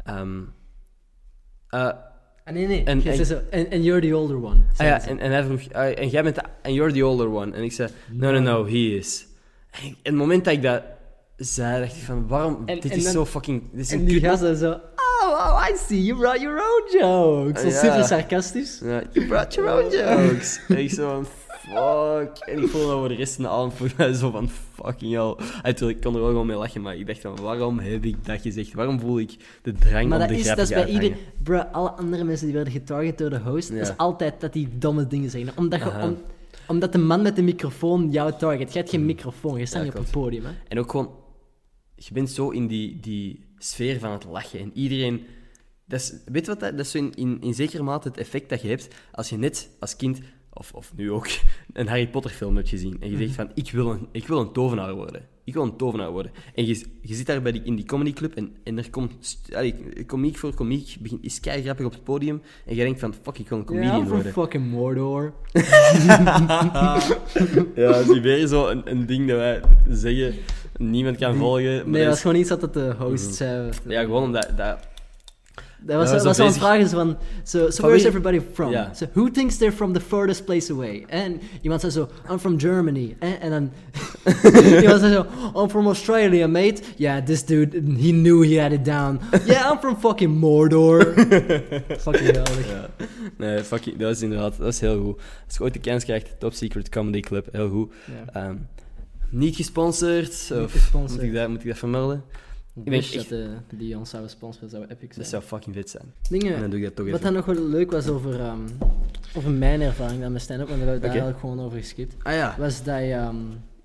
Ehm, 0.04 0.40
eh, 1.70 1.90
Ah, 2.46 2.56
nee, 2.56 2.68
nee. 2.68 2.84
En- 2.84 3.02
en- 3.06 3.26
zo, 3.26 3.40
en 3.50 3.68
and 3.72 3.84
you're 3.84 4.02
the 4.08 4.16
older 4.16 4.36
one. 4.44 4.62
Ah 4.78 4.86
ja, 4.88 5.02
en, 5.08 5.20
en 5.20 5.32
hij 5.32 5.44
vroeg, 5.44 5.62
ah, 5.74 6.00
en 6.00 6.08
jij 6.10 6.24
bent 6.24 6.36
de, 6.36 6.42
en 6.62 6.74
you're 6.74 6.94
the 6.94 7.06
older 7.06 7.28
one. 7.34 7.56
En 7.56 7.64
ik 7.64 7.72
zei, 7.72 7.90
no, 8.12 8.32
no, 8.32 8.40
no, 8.40 8.66
he 8.66 8.72
is. 8.98 9.28
En 9.72 9.88
ik- 9.88 9.96
het 10.04 10.14
moment 10.14 10.44
dat 10.46 10.54
ik 10.54 10.62
dat 10.62 10.82
zei, 11.38 11.80
dacht 11.82 11.96
ik 11.96 12.02
van, 12.04 12.28
waarom, 12.28 12.62
En- 12.66 12.80
dit 12.80 12.96
is 12.96 13.04
dan- 13.04 13.12
zo 13.14 13.26
fucking, 13.26 13.64
dit 13.72 13.80
is 13.82 13.92
En 13.92 14.00
een 14.00 14.06
die 14.06 14.20
gasten 14.20 14.56
zo... 14.58 14.72
Oh, 14.72 15.30
oh, 15.30 15.66
I 15.72 15.76
see, 15.78 16.04
you 16.04 16.20
brought 16.20 16.42
your 16.42 16.58
own 16.58 16.98
jokes. 17.00 17.62
Zo 17.62 17.68
Ja. 17.68 17.74
super 17.94 18.04
sarcastisch. 18.04 18.80
Ja, 18.84 19.02
you 19.12 19.28
brought 19.28 19.54
your 19.54 19.72
own 19.84 19.90
jokes. 19.96 20.60
en 20.68 20.78
ik 20.78 20.90
zo 20.92 21.26
fuck. 21.70 22.38
En 22.38 22.64
ik 22.64 22.70
voelde 22.70 22.88
dat 22.88 22.98
voor 23.00 23.08
de 23.08 23.16
rest 23.16 23.36
van 23.36 23.44
de 23.44 23.50
avond 23.50 24.16
zo 24.18 24.32
van, 24.32 24.50
fucking 24.50 25.14
hell. 25.14 25.36
Natuurlijk, 25.64 25.98
ik 25.98 26.04
kon 26.04 26.14
er 26.14 26.20
wel 26.22 26.30
gewoon 26.30 26.46
mee 26.48 26.58
lachen, 26.58 26.82
maar 26.82 26.96
ik 26.96 27.08
dacht 27.08 27.22
van, 27.22 27.36
waarom 27.42 27.80
heb 27.80 28.06
ik 28.06 28.26
dat 28.26 28.42
gezegd? 28.42 28.74
Waarom 28.74 29.00
voel 29.00 29.20
ik 29.20 29.36
de 29.62 29.74
drang 29.74 30.10
Maar 30.10 30.22
om 30.22 30.28
dat 30.28 30.36
de 30.36 30.40
is, 30.40 30.48
dat 30.48 30.58
is 30.58 30.70
bij 30.70 30.88
iedereen... 30.88 31.18
Bro, 31.44 31.58
alle 31.58 31.90
andere 31.92 32.24
mensen 32.24 32.46
die 32.46 32.56
werden 32.56 32.74
getarget 32.74 33.18
door 33.18 33.30
de 33.30 33.40
host, 33.40 33.70
Ja. 33.70 33.76
is 33.82 33.98
altijd 33.98 34.42
dat 34.42 34.54
die 34.54 34.70
domme 34.78 35.08
dingen 35.08 35.30
zeggen. 35.30 35.54
Omdat, 35.58 35.80
je, 35.80 36.02
om, 36.02 36.18
omdat 36.68 36.92
de 36.92 36.98
man 36.98 37.22
met 37.22 37.36
de 37.36 37.42
microfoon 37.42 38.12
jou 38.12 38.34
target. 38.38 38.72
Je 38.74 38.78
hebt 38.78 38.90
geen 38.90 39.06
microfoon, 39.06 39.60
je 39.60 39.66
staat 39.66 39.84
Ja, 39.84 39.90
op 39.90 39.94
het 39.96 40.12
podium. 40.12 40.46
Hè? 40.46 40.52
En 40.68 40.80
ook 40.80 40.92
gewoon, 40.92 41.10
je 41.96 42.14
bent 42.14 42.30
zo 42.30 42.50
in 42.50 42.68
die, 42.68 43.00
die 43.00 43.46
sfeer 43.58 44.00
van 44.00 44.12
het 44.12 44.26
lachen. 44.26 44.60
En 44.60 44.72
iedereen. 44.74 45.26
Dat 45.86 46.00
is, 46.00 46.14
weet 46.26 46.48
wat 46.48 46.60
dat, 46.60 46.78
dat 46.78 46.86
is 46.86 46.96
in, 46.96 47.14
in, 47.16 47.42
in 47.42 47.54
zekere 47.54 47.84
mate 47.84 48.08
het 48.08 48.18
effect 48.18 48.50
dat 48.50 48.62
je 48.62 48.68
hebt 48.68 48.88
als 49.12 49.30
je 49.30 49.38
net 49.38 49.70
als 49.80 49.96
kind, 49.96 50.20
of, 50.60 50.72
of 50.74 50.92
nu 50.96 51.12
ook, 51.12 51.28
een 51.74 51.88
Harry 51.88 52.08
Potter 52.08 52.32
film 52.32 52.56
hebt 52.56 52.70
gezien. 52.70 52.98
En 53.00 53.12
je 53.12 53.18
zegt 53.18 53.34
van: 53.36 53.52
ik 53.54 53.72
wil, 53.72 53.92
een, 53.92 54.08
ik 54.12 54.28
wil 54.28 54.40
een 54.40 54.52
tovenaar 54.52 54.94
worden. 54.94 55.22
Ik 55.44 55.54
wil 55.54 55.64
een 55.64 55.76
tovenaar 55.78 56.12
worden. 56.12 56.32
En 56.56 56.66
je, 56.66 56.86
je 57.02 57.16
zit 57.16 57.26
daar 57.26 57.42
bij 57.42 57.52
die, 57.52 57.62
in 57.64 57.76
die 57.76 57.86
comedyclub 57.86 58.36
en, 58.36 58.56
en 58.64 58.78
er 58.78 58.90
komt 58.90 59.40
allee, 59.54 59.76
komiek 60.06 60.38
voor 60.38 60.54
komiek, 60.54 60.96
begint, 61.00 61.24
is 61.24 61.40
kei 61.40 61.62
grappig 61.64 61.86
op 61.86 61.92
het 61.92 62.04
podium. 62.04 62.42
En 62.66 62.76
je 62.76 62.84
denkt 62.84 63.00
van: 63.00 63.14
fuck, 63.22 63.38
ik 63.38 63.50
wil 63.50 63.58
een 63.58 63.64
Ja, 63.64 63.70
comedian 63.70 64.08
voor 64.08 64.14
worden. 64.16 64.32
fucking 64.32 64.70
Mordor. 64.70 65.34
Ja, 67.76 67.96
is 67.96 68.20
weer 68.20 68.48
zo 68.48 68.68
een, 68.68 68.82
een 68.92 69.06
ding 69.06 69.28
dat 69.28 69.38
wij 69.38 69.62
zeggen, 69.90 70.34
niemand 70.78 71.18
kan 71.18 71.36
volgen. 71.36 71.76
maar 71.76 71.88
Nee, 71.88 72.02
dat 72.02 72.10
was 72.10 72.22
gewoon 72.22 72.38
iets 72.38 72.50
dat 72.50 72.74
de 72.74 72.96
host 72.98 73.34
zei. 73.36 73.70
Ja, 73.88 74.02
gewoon 74.02 74.24
omdat 74.24 74.52
dat, 74.58 74.88
Dat 75.82 75.98
was, 75.98 76.06
Dat 76.12 76.14
was 76.14 76.24
was 76.24 76.38
wel 76.38 76.46
een 76.46 76.52
bezig. 76.54 76.68
vraag 76.68 76.80
is 76.80 76.92
van, 76.92 77.18
so, 77.44 77.70
so 77.70 77.82
Van 77.82 77.86
where's 77.90 78.02
wie- 78.04 78.08
everybody 78.08 78.42
from? 78.54 78.74
So, 78.94 79.06
who 79.14 79.32
thinks 79.32 79.58
they're 79.58 79.76
from 79.76 79.94
the 79.94 80.00
furthest 80.00 80.46
place 80.46 80.72
away? 80.74 81.04
En 81.08 81.40
iemand 81.62 81.82
zei 81.82 81.92
zo, 81.94 82.10
I'm 82.32 82.40
from 82.40 82.60
Germany. 82.60 83.16
En, 83.20 83.50
dan 83.50 83.72
iemand 84.82 85.00
zei 85.00 85.14
zo, 85.14 85.26
I'm 85.64 85.70
from 85.70 85.86
Australia, 85.88 86.48
mate. 86.48 86.82
Yeah, 86.96 87.24
this 87.26 87.46
dude, 87.46 87.76
he 87.98 88.12
knew 88.12 88.44
he 88.44 88.62
had 88.62 88.72
it 88.72 88.86
down. 88.86 89.20
Yeah, 89.46 89.72
I'm 89.72 89.80
from 89.80 89.98
fucking 90.00 90.40
Mordor. 90.40 91.04
fucking 92.06 92.26
geweldig. 92.26 92.68
Ja. 92.70 92.90
Nee, 93.38 93.64
fucking, 93.64 93.98
dat 93.98 94.16
is 94.16 94.22
inderdaad 94.22 94.58
dat 94.58 94.68
is 94.68 94.80
heel 94.80 95.02
goed. 95.04 95.22
Als 95.48 95.58
je 95.58 95.64
ooit 95.64 95.74
de 95.74 95.80
kans 95.80 96.04
krijgt, 96.04 96.40
Top 96.40 96.54
Secret 96.54 96.90
Comedy 96.90 97.20
Club, 97.20 97.48
heel 97.52 97.70
goed. 97.70 97.94
Ehm, 98.34 98.56
niet 99.30 99.56
gesponsord, 99.56 100.48
Niet 100.52 100.60
of 100.60 100.72
gesponsord. 100.72 101.22
Moet, 101.22 101.30
ik 101.30 101.36
dat, 101.36 101.50
moet 101.50 101.60
ik 101.62 101.68
dat 101.68 101.78
vermelden? 101.78 102.24
Ik 102.76 102.86
denk 102.92 103.14
dat 103.14 103.28
de, 103.28 103.50
die 103.70 103.98
ons 103.98 104.10
zouden 104.10 104.32
sponsoren, 104.32 104.70
zou 104.70 104.84
epic 104.84 104.98
zijn. 105.00 105.10
Dat 105.16 105.28
zou 105.28 105.44
fucking 105.44 105.76
vet 105.76 105.90
zijn. 105.90 106.14
Dingen, 106.30 106.54
En 106.56 106.62
dan 106.62 106.70
doe 106.70 106.80
ik 106.80 106.86
dat 106.86 106.96
toch 106.96 107.10
Wat 107.10 107.22
dan 107.22 107.34
nog 107.34 107.46
wel 107.46 107.56
leuk 107.64 107.92
was 107.92 108.08
over, 108.08 108.40
ehm, 108.40 108.68
over 109.36 109.52
mijn 109.52 109.82
ervaring 109.82 110.20
met 110.20 110.30
mijn 110.30 110.42
stand-up, 110.42 110.68
want 110.68 110.80
daar 110.80 110.88
hebben 110.90 111.10
we 111.10 111.16
daar 111.16 111.26
eigenlijk 111.26 111.40
gewoon 111.40 111.66
over 111.66 111.78
geskipt, 111.78 112.16
Ah 112.24 112.34
ja. 112.34 112.56
was 112.58 112.84
dat 112.84 113.00
je... 113.00 113.12
ehm, 113.14 113.36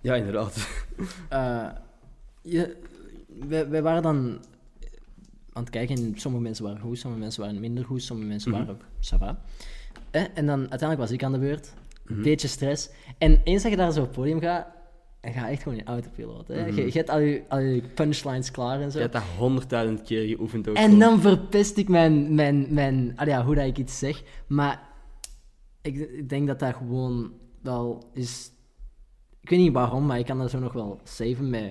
Ja, 0.00 0.14
inderdaad. 0.14 0.68
eh, 1.28 1.68
je, 2.42 2.76
wij, 3.48 3.68
wij 3.68 3.82
waren 3.82 4.02
dan 4.02 4.38
aan 5.52 5.62
het 5.62 5.70
kijken 5.70 5.96
en 5.96 6.12
sommige 6.16 6.42
mensen 6.42 6.64
waren 6.64 6.80
goed, 6.80 6.98
sommige 6.98 7.22
mensen 7.22 7.42
waren 7.42 7.60
minder 7.60 7.84
goed, 7.84 8.02
sommige 8.02 8.28
mensen 8.28 8.50
Mhm. 8.50 8.60
waren 8.60 8.76
ça 9.00 9.18
va. 9.18 9.38
Eh, 10.10 10.22
en 10.34 10.46
dan 10.46 10.58
uiteindelijk 10.60 11.00
was 11.00 11.10
ik 11.10 11.22
aan 11.22 11.32
de 11.32 11.38
beurt, 11.38 11.72
een 12.06 12.14
Mhm. 12.14 12.22
beetje 12.24 12.48
stress. 12.48 12.88
En 13.18 13.40
eens 13.44 13.62
dat 13.62 13.70
je 13.70 13.76
daar 13.76 13.92
zo 13.92 14.00
op 14.00 14.06
het 14.06 14.14
podium 14.16 14.40
gaat, 14.40 14.66
dan 15.24 15.32
ga 15.32 15.50
echt 15.50 15.62
gewoon 15.62 15.78
je 15.78 15.84
autopiloot. 15.84 16.48
Hè? 16.48 16.66
Mhm. 16.66 16.76
je, 16.76 16.84
je 16.84 16.92
hebt 16.92 17.10
al 17.10 17.18
je, 17.18 17.44
al 17.48 17.58
je 17.58 17.82
punchlines 17.94 18.50
klaar 18.50 18.80
en 18.80 18.90
zo. 18.90 18.96
Je 18.96 19.02
hebt 19.02 19.12
dat 19.12 19.22
honderdduizend 19.38 20.02
keer 20.02 20.26
geoefend 20.26 20.68
ook. 20.68 20.76
En 20.76 20.82
gewoon. 20.82 20.98
dan 20.98 21.20
verpest 21.20 21.76
ik 21.76 21.88
mijn, 21.88 22.34
mijn, 22.34 22.66
mijn 22.74 23.12
ah 23.16 23.26
ja, 23.26 23.44
hoe 23.44 23.54
dat 23.54 23.66
ik 23.66 23.78
iets 23.78 23.98
zeg. 23.98 24.22
Maar 24.46 24.88
ik, 25.82 25.96
ik 25.96 26.28
denk 26.28 26.46
dat 26.46 26.58
dat 26.58 26.74
gewoon 26.74 27.32
wel 27.62 28.10
is. 28.12 28.52
Ik 29.40 29.50
weet 29.50 29.58
niet 29.58 29.72
waarom, 29.72 30.06
maar 30.06 30.18
ik 30.18 30.26
kan 30.26 30.38
dat 30.38 30.50
zo 30.50 30.58
nog 30.58 30.72
wel 30.72 31.00
saven 31.04 31.50
met, 31.50 31.70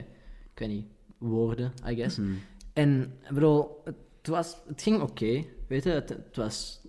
ik 0.54 0.60
weet 0.60 0.70
niet, 0.70 0.86
woorden, 1.18 1.74
I 1.88 1.96
guess. 1.96 2.18
Mhm. 2.18 2.32
En 2.74 3.02
ik 3.22 3.34
bedoel, 3.34 3.82
het, 3.84 4.28
was, 4.28 4.58
het 4.68 4.82
ging 4.82 5.02
oké, 5.02 5.44
weet 5.68 5.84
je, 5.84 5.90
het, 5.90 6.10
het 6.10 6.36
was. 6.36 6.82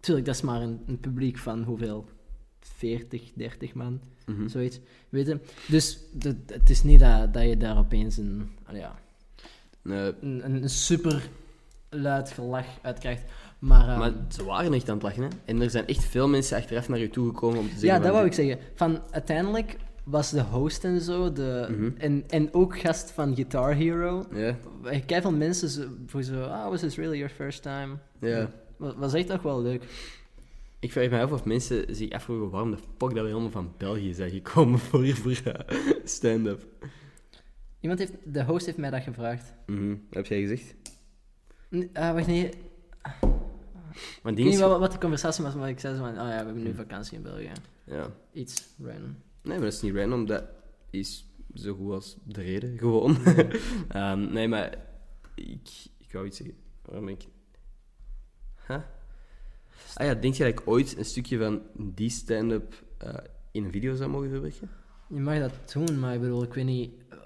Tuurlijk, 0.00 0.26
dat 0.26 0.34
is 0.34 0.40
maar 0.40 0.62
een, 0.62 0.82
een 0.86 1.00
publiek 1.00 1.38
van 1.38 1.62
hoeveel? 1.62 2.08
40, 2.76 3.30
30 3.34 3.74
man, 3.74 4.00
Mhm. 4.26 4.48
zoiets. 4.48 4.80
Weet 5.08 5.26
je? 5.26 5.38
Dus 5.68 5.98
de- 6.12 6.36
het 6.46 6.70
is 6.70 6.82
niet 6.82 7.00
dat, 7.00 7.34
dat 7.34 7.42
je 7.42 7.56
daar 7.56 7.78
opeens 7.78 8.16
een. 8.16 8.50
ja, 8.72 8.98
Nee, 9.82 10.12
een, 10.20 10.44
een 10.62 10.68
super 10.68 11.28
luid 11.90 12.30
gelach 12.30 12.66
uit 12.82 12.98
krijgt. 12.98 13.22
Maar, 13.58 13.88
ehm, 13.88 13.98
maar 13.98 14.12
ze 14.28 14.44
waren 14.44 14.72
echt 14.72 14.88
aan 14.88 14.94
het 14.94 15.02
lachen, 15.02 15.22
hè. 15.22 15.28
En 15.44 15.62
er 15.62 15.70
zijn 15.70 15.86
echt 15.86 16.04
veel 16.04 16.28
mensen 16.28 16.56
achteraf 16.56 16.88
naar 16.88 16.98
je 16.98 17.10
toegekomen 17.10 17.58
om 17.58 17.64
te 17.64 17.70
zeggen... 17.70 17.88
ja, 17.88 17.98
dat 17.98 18.12
wou 18.12 18.26
ik 18.26 18.32
zeggen. 18.32 18.58
Van, 18.74 19.00
uiteindelijk 19.10 19.76
was 20.04 20.30
de 20.30 20.40
host 20.42 20.84
en 20.84 21.00
zo, 21.00 21.32
de, 21.32 21.66
Mhm. 21.70 21.90
en, 21.98 22.24
en 22.28 22.54
ook 22.54 22.78
gast 22.80 23.10
van 23.10 23.34
Guitar 23.34 23.74
Hero. 23.74 24.26
Ja, 24.34 24.56
Kijk 25.06 25.22
van 25.22 25.38
mensen 25.38 25.98
voor 26.06 26.22
zo, 26.22 26.42
ah, 26.44 26.68
was 26.68 26.80
this 26.80 26.96
really 26.96 27.16
your 27.18 27.32
first 27.34 27.62
time? 27.62 27.96
ja. 28.20 28.50
Was, 28.76 28.94
was 28.96 29.12
echt 29.14 29.28
nog 29.28 29.42
wel 29.42 29.62
leuk. 29.62 29.82
Ik 30.82 30.92
vraag 30.92 31.10
me 31.10 31.20
af 31.20 31.32
of 31.32 31.44
mensen 31.44 31.94
zich 31.94 32.10
afvroegen 32.10 32.50
waarom 32.50 32.70
de 32.70 32.76
fuck 32.76 32.98
dat 32.98 33.12
we 33.12 33.20
helemaal 33.20 33.50
van 33.50 33.74
België 33.78 34.14
zijn 34.14 34.30
gekomen 34.30 34.78
voor, 34.88 35.06
voor 35.08 35.40
eh, 35.44 35.76
stand-up. 36.04 36.66
Iemand 37.80 37.98
heeft, 38.00 38.12
de 38.24 38.44
host 38.44 38.66
heeft 38.66 38.78
mij 38.78 38.90
dat 38.90 39.02
gevraagd. 39.02 39.54
Mhm. 39.66 39.96
Heb 40.10 40.26
jij 40.26 40.40
gezegd? 40.40 40.74
N- 41.76 41.90
ah, 41.92 42.12
wacht, 42.14 42.26
nee. 42.26 42.50
Maar 44.22 44.32
Ik 44.32 44.38
weet 44.38 44.44
niet 44.44 44.58
wat, 44.58 44.78
wat 44.78 44.92
de 44.92 44.98
conversatie 44.98 45.44
was, 45.44 45.54
maar 45.54 45.68
ik 45.68 45.80
zei 45.80 45.96
zo 45.96 46.00
van, 46.02 46.10
oh 46.10 46.14
ja, 46.16 46.24
we 46.26 46.32
hebben 46.44 46.62
nu 46.62 46.74
vakantie 46.74 47.16
in 47.16 47.22
België. 47.22 47.52
Ja. 47.84 48.10
Iets 48.32 48.68
random. 48.78 49.16
Nee, 49.42 49.58
maar 49.58 49.64
dat 49.64 49.72
is 49.72 49.80
niet 49.82 49.94
random. 49.94 50.26
Dat 50.26 50.44
is 50.90 51.26
zo 51.54 51.74
goed 51.74 51.92
als 51.92 52.16
de 52.24 52.42
reden, 52.42 52.78
gewoon. 52.78 53.16
Ehm, 53.88 54.32
nee, 54.32 54.48
maar 54.48 54.78
ik, 55.34 55.68
ik 55.98 56.12
wou 56.12 56.26
iets 56.26 56.36
zeggen. 56.36 56.56
Waarom 56.82 57.04
ben 57.04 57.14
ik... 57.14 57.24
Ah 59.94 60.06
ja, 60.06 60.14
denk 60.14 60.34
je 60.34 60.42
dat 60.44 60.52
ik 60.52 60.62
ooit 60.64 60.96
een 60.98 61.04
stukje 61.04 61.38
van 61.38 61.62
die 61.76 62.10
stand-up 62.10 62.84
eh, 62.98 63.14
in 63.50 63.64
een 63.64 63.70
video 63.70 63.94
zou 63.94 64.10
mogen 64.10 64.28
verwerken? 64.30 64.70
Je 65.08 65.20
mag 65.20 65.38
dat 65.38 65.72
doen, 65.72 65.98
maar 65.98 66.14
ik 66.14 66.20
bedoel, 66.20 66.42
ik 66.42 66.54
weet 66.54 66.64
niet... 66.64 66.90
eh, 67.08 67.16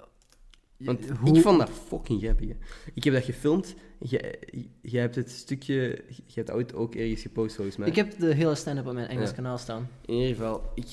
Want 0.77 1.09
hoe- 1.09 1.35
ik 1.37 1.41
vond 1.41 1.59
dat 1.59 1.69
fucking 1.69 2.21
grappig. 2.21 2.47
hè. 2.47 2.55
Ik 2.93 3.03
heb 3.03 3.13
dat 3.13 3.23
gefilmd. 3.23 3.75
Jij 3.99 4.39
jij 4.81 5.01
hebt 5.01 5.15
het 5.15 5.31
stukje... 5.31 6.03
Je 6.25 6.33
hebt 6.33 6.51
ooit 6.51 6.73
ook 6.75 6.95
ergens 6.95 7.21
gepost, 7.21 7.55
volgens 7.55 7.77
mij. 7.77 7.87
Ik 7.87 7.95
heb 7.95 8.17
de 8.19 8.33
hele 8.33 8.55
stand-up 8.55 8.87
op 8.87 8.93
mijn 8.93 9.07
Engels 9.07 9.29
Ja. 9.29 9.35
kanaal 9.35 9.57
staan. 9.57 9.89
In 10.05 10.13
ieder 10.13 10.35
geval, 10.35 10.71
ik 10.75 10.85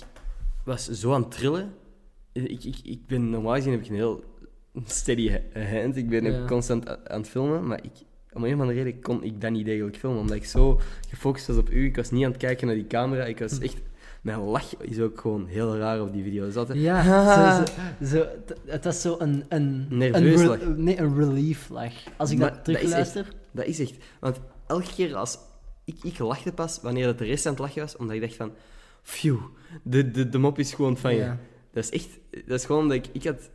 was 0.64 0.88
zo 0.90 1.12
aan 1.12 1.22
het 1.22 1.30
trillen. 1.30 1.72
Ik, 2.32 2.64
ik, 2.64 2.76
ik 2.82 3.06
ben 3.06 3.30
normaal 3.30 3.54
gezien 3.54 3.72
heb 3.72 3.80
ik 3.82 3.88
een 3.88 3.94
heel 3.94 4.24
steady 4.84 5.30
ha- 5.30 5.60
hand. 5.80 5.96
Ik 5.96 6.08
ben 6.08 6.24
Ja. 6.24 6.46
constant 6.46 7.08
aan 7.08 7.20
het 7.20 7.28
filmen, 7.28 7.66
maar 7.66 7.84
ik, 7.84 7.92
om 8.34 8.44
een 8.44 8.54
of 8.54 8.60
andere 8.60 8.82
reden 8.82 9.00
kon 9.00 9.22
ik 9.24 9.40
dat 9.40 9.50
niet 9.50 9.64
degelijk 9.64 9.96
filmen, 9.96 10.20
omdat 10.20 10.36
ik 10.36 10.44
zo 10.44 10.80
gefocust 11.08 11.46
was 11.46 11.56
op 11.56 11.70
u. 11.70 11.84
Ik 11.84 11.96
was 11.96 12.10
niet 12.10 12.24
aan 12.24 12.30
het 12.30 12.40
kijken 12.40 12.66
naar 12.66 12.76
die 12.76 12.86
camera. 12.86 13.24
Ik 13.24 13.38
was 13.38 13.58
echt 13.58 13.76
Mijn 14.22 14.38
lach 14.40 14.76
is 14.76 15.00
ook 15.00 15.20
gewoon 15.20 15.46
heel 15.46 15.76
raar 15.76 16.00
op 16.02 16.12
die 16.12 16.22
video. 16.22 16.44
Dus 16.44 16.56
altijd, 16.56 16.78
Ja, 16.80 17.02
zo, 17.64 17.64
zo, 18.00 18.06
zo, 18.06 18.24
t- 18.46 18.54
het 18.66 18.84
was 18.84 19.00
zo 19.00 19.16
een... 19.18 19.44
een 19.48 19.86
Nerveus 19.90 20.40
een 20.40 20.46
lach. 20.46 20.76
Nee, 20.76 20.98
een 20.98 21.16
relief 21.16 21.68
lach. 21.68 21.92
Als 22.16 22.30
ik 22.30 22.38
Maar 22.38 22.48
dat 22.48 22.68
is 22.68 22.74
terugluister... 22.74 23.28
Dat 23.50 23.66
is 23.66 23.78
echt... 23.78 23.94
Want 24.20 24.40
elke 24.66 24.94
keer 24.94 25.14
als... 25.14 25.38
Ik, 25.84 25.96
ik 26.02 26.18
lachte 26.18 26.52
pas 26.52 26.78
wanneer 26.82 27.04
dat 27.06 27.18
de 27.18 27.24
rest 27.24 27.46
aan 27.46 27.52
het 27.52 27.60
lachen 27.60 27.80
was, 27.80 27.96
omdat 27.96 28.14
ik 28.14 28.20
dacht 28.20 28.34
van... 28.36 28.52
Phew, 29.02 29.38
de, 29.82 30.10
de, 30.10 30.28
de 30.28 30.38
mop 30.38 30.58
is 30.58 30.74
gewoon 30.74 30.96
van 30.96 31.14
je. 31.14 31.20
Ja. 31.20 31.38
Dat 31.72 31.84
is 31.84 31.90
echt... 31.90 32.08
Dat 32.46 32.58
is 32.58 32.64
gewoon 32.64 32.88
dat 32.88 32.96
ik... 32.96 33.06
Ik 33.12 33.24
had... 33.24 33.50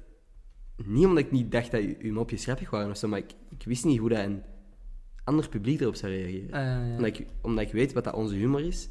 Niet 0.86 1.05
omdat 1.05 1.23
ik 1.23 1.32
niet 1.32 1.51
dacht 1.51 1.71
dat 1.71 1.82
je 1.82 2.11
mopjes 2.11 2.43
grappig 2.43 2.69
waren 2.69 2.89
of 2.89 2.97
zo, 2.97 3.07
maar 3.07 3.19
ik, 3.19 3.32
ik 3.49 3.63
wist 3.65 3.86
niet 3.86 3.99
hoe 3.99 4.09
dat 4.09 4.17
een 4.19 4.41
ander 5.30 5.49
publiek 5.49 5.82
erop 5.82 5.95
zou 5.95 6.11
reageren. 6.11 6.51
Ah, 6.51 6.88
ja. 6.88 6.95
Omdat, 6.95 7.05
ik, 7.05 7.27
omdat 7.41 7.65
ik 7.65 7.71
weet 7.71 7.93
wat 7.93 8.03
dat 8.03 8.13
onze 8.13 8.36
humor 8.36 8.61
is. 8.61 8.89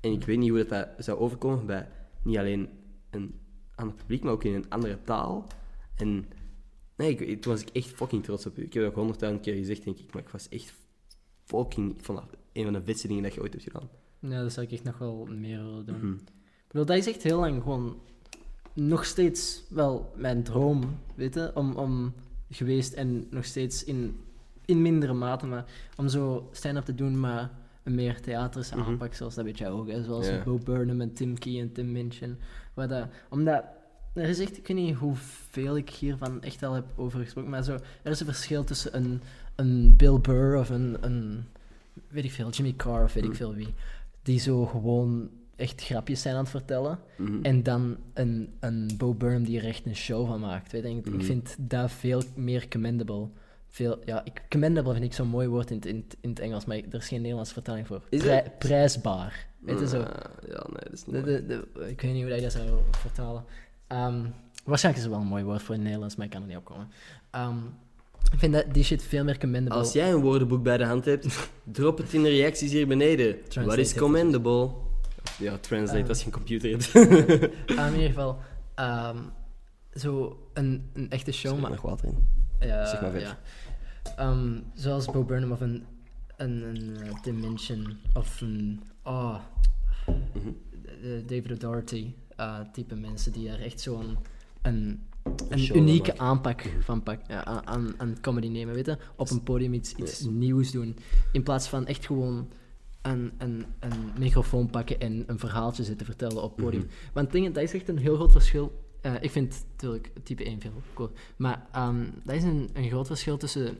En 0.00 0.12
ik 0.12 0.24
weet 0.24 0.38
niet 0.38 0.50
hoe 0.50 0.58
dat, 0.58 0.68
dat 0.96 1.04
zou 1.04 1.18
overkomen 1.18 1.66
bij 1.66 1.88
niet 2.22 2.38
alleen 2.38 2.68
een 3.10 3.34
ander 3.74 3.94
publiek, 3.94 4.22
maar 4.22 4.32
ook 4.32 4.44
in 4.44 4.54
een 4.54 4.70
andere 4.70 4.98
taal. 5.04 5.46
En 5.96 6.24
nee, 6.96 7.16
ik, 7.16 7.42
toen 7.42 7.52
was 7.52 7.62
ik 7.62 7.68
echt 7.68 7.88
fucking 7.88 8.24
trots 8.24 8.46
op 8.46 8.58
u. 8.58 8.62
Ik 8.62 8.72
heb 8.72 8.82
dat 8.82 8.90
ook 8.90 8.98
honderdduizend 8.98 9.44
keer 9.44 9.54
gezegd, 9.54 9.84
denk 9.84 9.98
ik. 9.98 10.12
Maar 10.12 10.22
ik 10.22 10.28
was 10.28 10.48
echt 10.48 10.74
fucking... 11.44 12.02
Dat 12.02 12.24
een 12.52 12.64
van 12.64 12.72
de 12.72 12.82
vetste 12.82 13.08
dingen 13.08 13.22
dat 13.22 13.34
je 13.34 13.40
ooit 13.40 13.52
hebt 13.52 13.64
gedaan. 13.64 13.88
Ja, 14.20 14.42
dat 14.42 14.52
zou 14.52 14.66
ik 14.66 14.72
echt 14.72 14.84
nog 14.84 14.98
wel 14.98 15.26
meer 15.26 15.64
willen 15.64 15.86
doen. 15.86 16.20
Ik 16.66 16.72
bedoel, 16.72 16.86
dat 16.86 16.96
is 16.96 17.06
echt 17.06 17.22
heel 17.22 17.38
lang 17.38 17.62
gewoon 17.62 18.00
nog 18.74 19.04
steeds 19.04 19.64
wel 19.68 20.12
mijn 20.16 20.42
droom, 20.42 20.98
weet 21.14 21.34
je, 21.34 21.50
om, 21.54 21.74
om 21.74 22.14
geweest 22.50 22.92
en 22.92 23.26
nog 23.30 23.44
steeds 23.44 23.84
in, 23.84 24.16
in 24.66 24.82
mindere 24.82 25.12
mate, 25.12 25.46
maar 25.46 25.64
om 25.96 26.08
zo 26.08 26.48
stand-up 26.52 26.84
te 26.84 26.94
doen, 26.94 27.20
maar 27.20 27.50
een 27.82 27.94
meer 27.94 28.20
theaterische 28.20 28.76
Mhm. 28.76 28.86
aanpak, 28.88 29.14
zoals 29.14 29.34
dat 29.34 29.44
weet 29.44 29.58
jij 29.58 29.70
ook, 29.70 29.88
hè, 29.88 30.02
zoals 30.04 30.26
Ja. 30.26 30.42
Bo 30.44 30.58
Burnham 30.64 31.00
en 31.00 31.12
Tim 31.12 31.38
Key 31.38 31.60
en 31.60 31.72
Tim 31.72 31.92
Minchin. 31.92 32.38
Waar 32.74 32.88
dat, 32.88 33.06
omdat, 33.30 33.64
er 34.12 34.28
is 34.28 34.38
echt, 34.38 34.56
ik 34.56 34.66
weet 34.66 34.76
niet 34.76 34.94
hoeveel 34.96 35.76
ik 35.76 35.90
hiervan 35.90 36.42
echt 36.42 36.62
al 36.62 36.72
heb 36.74 36.84
over 36.96 37.20
gesproken, 37.20 37.50
maar 37.50 37.62
zo, 37.64 37.72
er 38.02 38.10
is 38.10 38.20
een 38.20 38.26
verschil 38.26 38.64
tussen 38.64 38.96
een, 38.96 39.20
een 39.54 39.94
Bill 39.96 40.20
Burr 40.20 40.58
of 40.58 40.70
een, 40.70 40.96
een, 41.00 41.44
weet 42.08 42.24
ik 42.24 42.32
veel, 42.32 42.50
Jimmy 42.50 42.72
Carr 42.76 43.02
of 43.04 43.12
weet 43.12 43.22
ik 43.24 43.28
Mhm. 43.28 43.38
veel 43.38 43.54
wie, 43.54 43.74
die 44.22 44.38
zo 44.38 44.64
gewoon 44.66 45.28
echt 45.56 45.82
grapjes 45.84 46.22
zijn 46.22 46.34
aan 46.34 46.40
het 46.40 46.50
vertellen. 46.50 46.98
Mhm. 47.18 47.42
En 47.42 47.62
dan 47.62 47.96
een, 48.14 48.48
een 48.60 48.90
Bo 48.98 49.14
Burnham 49.14 49.44
die 49.44 49.58
er 49.58 49.66
echt 49.66 49.86
een 49.86 49.96
show 49.96 50.26
van 50.26 50.40
maakt. 50.40 50.72
Weet 50.72 50.82
je, 50.82 50.88
ik, 50.88 51.06
ik 51.06 51.24
vind 51.24 51.56
dat 51.58 51.90
veel 51.90 52.22
meer 52.34 52.68
commendable. 52.68 53.28
Veel, 53.70 53.98
ja, 54.04 54.24
ik, 54.24 54.42
commendable 54.48 54.92
vind 54.92 55.04
ik 55.04 55.12
zo'n 55.12 55.28
mooi 55.28 55.48
woord 55.48 55.70
in, 55.70 55.76
het- 55.76 55.86
in, 55.86 55.96
het- 55.96 56.16
in 56.20 56.30
het 56.30 56.38
Engels, 56.40 56.64
maar 56.64 56.76
ik- 56.76 56.86
er 56.92 56.98
is 56.98 57.08
geen 57.08 57.20
Nederlandse 57.20 57.52
vertaling 57.52 57.86
voor. 57.86 58.02
Is 58.08 58.20
Prij- 58.22 58.52
prijsbaar. 58.58 59.46
Weet 59.58 59.78
je 59.78 59.88
zo? 59.88 60.00
Ah, 60.00 60.24
ja, 60.48 60.64
nee, 60.66 60.82
dat 60.84 60.92
is 60.92 61.04
niet 61.06 61.14
De, 61.14 61.20
waar. 61.20 61.46
de, 61.46 61.46
de- 61.74 61.88
ik 61.88 62.00
weet 62.00 62.12
niet 62.12 62.20
hoe 62.20 62.30
dat 62.30 62.38
je 62.38 62.44
dat 62.44 62.52
zou 62.52 62.68
vertalen. 62.90 63.44
Ehm, 63.86 64.24
waarschijnlijk 64.64 65.04
is 65.04 65.10
het 65.10 65.10
wel 65.12 65.20
een 65.20 65.32
mooi 65.32 65.44
woord 65.44 65.62
voor 65.62 65.68
in 65.74 65.74
het 65.74 65.84
Nederlands, 65.84 66.16
maar 66.16 66.26
ik 66.26 66.32
kan 66.32 66.40
er 66.42 66.48
niet 66.48 66.56
op 66.56 66.64
komen. 66.64 66.88
Ehm, 67.30 67.56
ik 68.32 68.38
vind 68.38 68.52
dat 68.52 68.64
die 68.74 68.84
shit 68.84 69.02
veel 69.02 69.24
meer 69.24 69.38
commendable. 69.38 69.78
Als 69.78 69.92
jij 69.92 70.12
een 70.12 70.20
woordenboek 70.20 70.62
bij 70.62 70.76
de 70.76 70.84
hand 70.84 71.04
hebt, 71.04 71.26
drop 71.64 71.98
het 71.98 72.12
in 72.12 72.22
de 72.22 72.28
reacties 72.28 72.72
hier 72.72 72.86
beneden. 72.86 73.34
Translate 73.42 73.66
Wat 73.68 73.78
is 73.78 73.90
het. 73.90 73.98
commendable? 74.00 74.70
Ja, 75.38 75.56
translate 75.58 76.02
Eh. 76.02 76.08
als 76.08 76.18
je 76.20 76.26
een 76.26 76.32
computer 76.32 76.70
hebt. 76.70 76.94
In 76.94 77.92
ieder 77.94 78.08
geval, 78.08 78.38
ehm, 78.74 79.16
zo 79.94 80.38
een, 80.54 80.90
een 80.92 81.10
echte 81.10 81.32
show 81.32 81.52
maken. 81.58 81.70
nog 81.70 81.80
water 81.82 82.08
in. 82.08 82.28
Ja, 82.60 82.86
Zeg 82.86 83.00
maar 83.00 83.10
verder. 83.10 83.28
ja. 83.28 83.38
Ehm, 84.16 84.60
zoals 84.74 85.06
Bo 85.10 85.24
Burnham 85.24 85.52
of 85.52 85.60
een, 85.60 85.84
een, 86.36 86.62
een 86.62 86.96
eh, 87.02 87.22
Dimension 87.22 87.96
of 88.14 88.40
een... 88.40 88.82
Oh, 89.02 89.36
Mhm. 90.06 90.48
David 91.26 91.50
O'Doherty 91.52 92.12
eh, 92.36 92.60
type 92.72 92.94
mensen 92.94 93.32
die 93.32 93.48
er 93.48 93.60
echt 93.62 93.80
zo'n 93.80 94.16
een, 94.62 95.02
een 95.48 95.76
unieke 95.76 96.08
maken. 96.10 96.18
aanpak 96.24 96.62
van 96.80 97.02
pak, 97.02 97.20
ja, 97.28 97.44
aan- 97.44 97.94
aan, 98.00 98.16
comedy 98.20 98.48
nemen, 98.48 98.74
weet 98.74 98.86
je? 98.86 98.96
Op 99.16 99.30
een 99.30 99.42
podium 99.42 99.72
iets, 99.74 99.92
iets 99.94 100.18
Yes. 100.18 100.28
nieuws 100.30 100.70
doen. 100.70 100.96
In 101.32 101.42
plaats 101.42 101.68
van 101.68 101.86
echt 101.86 102.06
gewoon 102.06 102.48
een, 103.02 103.32
een, 103.38 103.66
een 103.80 104.10
microfoon 104.18 104.70
pakken 104.70 105.00
en 105.00 105.24
een 105.26 105.38
verhaaltje 105.38 105.84
zitten 105.84 106.06
vertellen 106.06 106.42
op 106.42 106.56
het 106.56 106.64
podium. 106.64 106.82
Mhm. 106.82 106.92
Want 107.12 107.32
dingen, 107.32 107.52
dat 107.52 107.62
is 107.62 107.74
echt 107.74 107.88
een 107.88 107.98
heel 107.98 108.14
groot 108.14 108.32
verschil. 108.32 108.84
Eh, 109.06 109.14
ik 109.20 109.30
vind 109.30 109.64
natuurlijk 109.70 110.12
type 110.22 110.44
1 110.44 110.60
veel 110.60 110.72
cool. 110.94 111.10
Maar 111.36 111.66
ehm, 111.72 112.04
dat 112.24 112.34
is 112.34 112.42
een, 112.42 112.70
een 112.72 112.88
groot 112.88 113.06
verschil 113.06 113.36
tussen... 113.36 113.78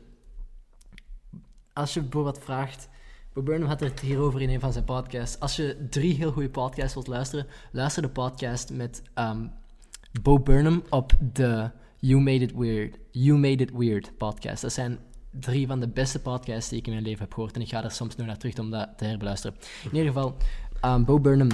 Als 1.72 1.95
je 1.95 2.01
bijvoorbeeld 2.01 2.39
vraagt... 2.39 2.89
Bo 3.33 3.43
Burnham 3.43 3.68
had 3.68 3.81
het 3.81 4.01
hierover 4.01 4.43
in 4.43 4.51
een 4.51 4.61
van 4.61 4.72
zijn 4.72 4.85
podcasts. 4.85 5.41
Als 5.41 5.57
je 5.57 5.87
drie 5.91 6.14
heel 6.14 6.33
goede 6.33 6.51
podcasts 6.51 6.95
wilt 6.95 7.07
luisteren, 7.07 7.47
luister 7.72 8.03
de 8.03 8.09
podcast 8.09 8.72
met 8.72 9.03
ehm, 9.14 9.47
Bo 10.22 10.39
Burnham 10.41 10.83
op 10.91 11.12
de 11.33 11.70
You 11.97 12.20
Made 12.20 12.45
It 12.45 12.53
Weird, 12.55 12.99
You 13.11 13.39
Made 13.39 13.62
It 13.62 13.72
Weird 13.72 14.16
podcast. 14.16 14.62
Dat 14.62 14.72
zijn 14.72 14.99
drie 15.31 15.66
van 15.66 15.81
de 15.81 15.89
beste 15.89 16.20
podcasts 16.20 16.70
die 16.70 16.79
ik 16.79 16.87
in 16.87 16.93
mijn 16.93 17.05
leven 17.05 17.20
heb 17.20 17.33
gehoord. 17.33 17.55
En 17.55 17.61
ik 17.61 17.68
ga 17.68 17.85
er 17.85 17.91
soms 17.91 18.16
nog 18.16 18.27
naar 18.27 18.39
terug 18.39 18.59
om 18.59 18.70
dat 18.70 18.89
te 18.97 19.05
herbeluisteren. 19.05 19.57
In 19.85 19.97
ieder 19.97 20.12
geval, 20.12 20.37
ehm, 20.81 21.05
Bo 21.05 21.20
Burnham... 21.20 21.51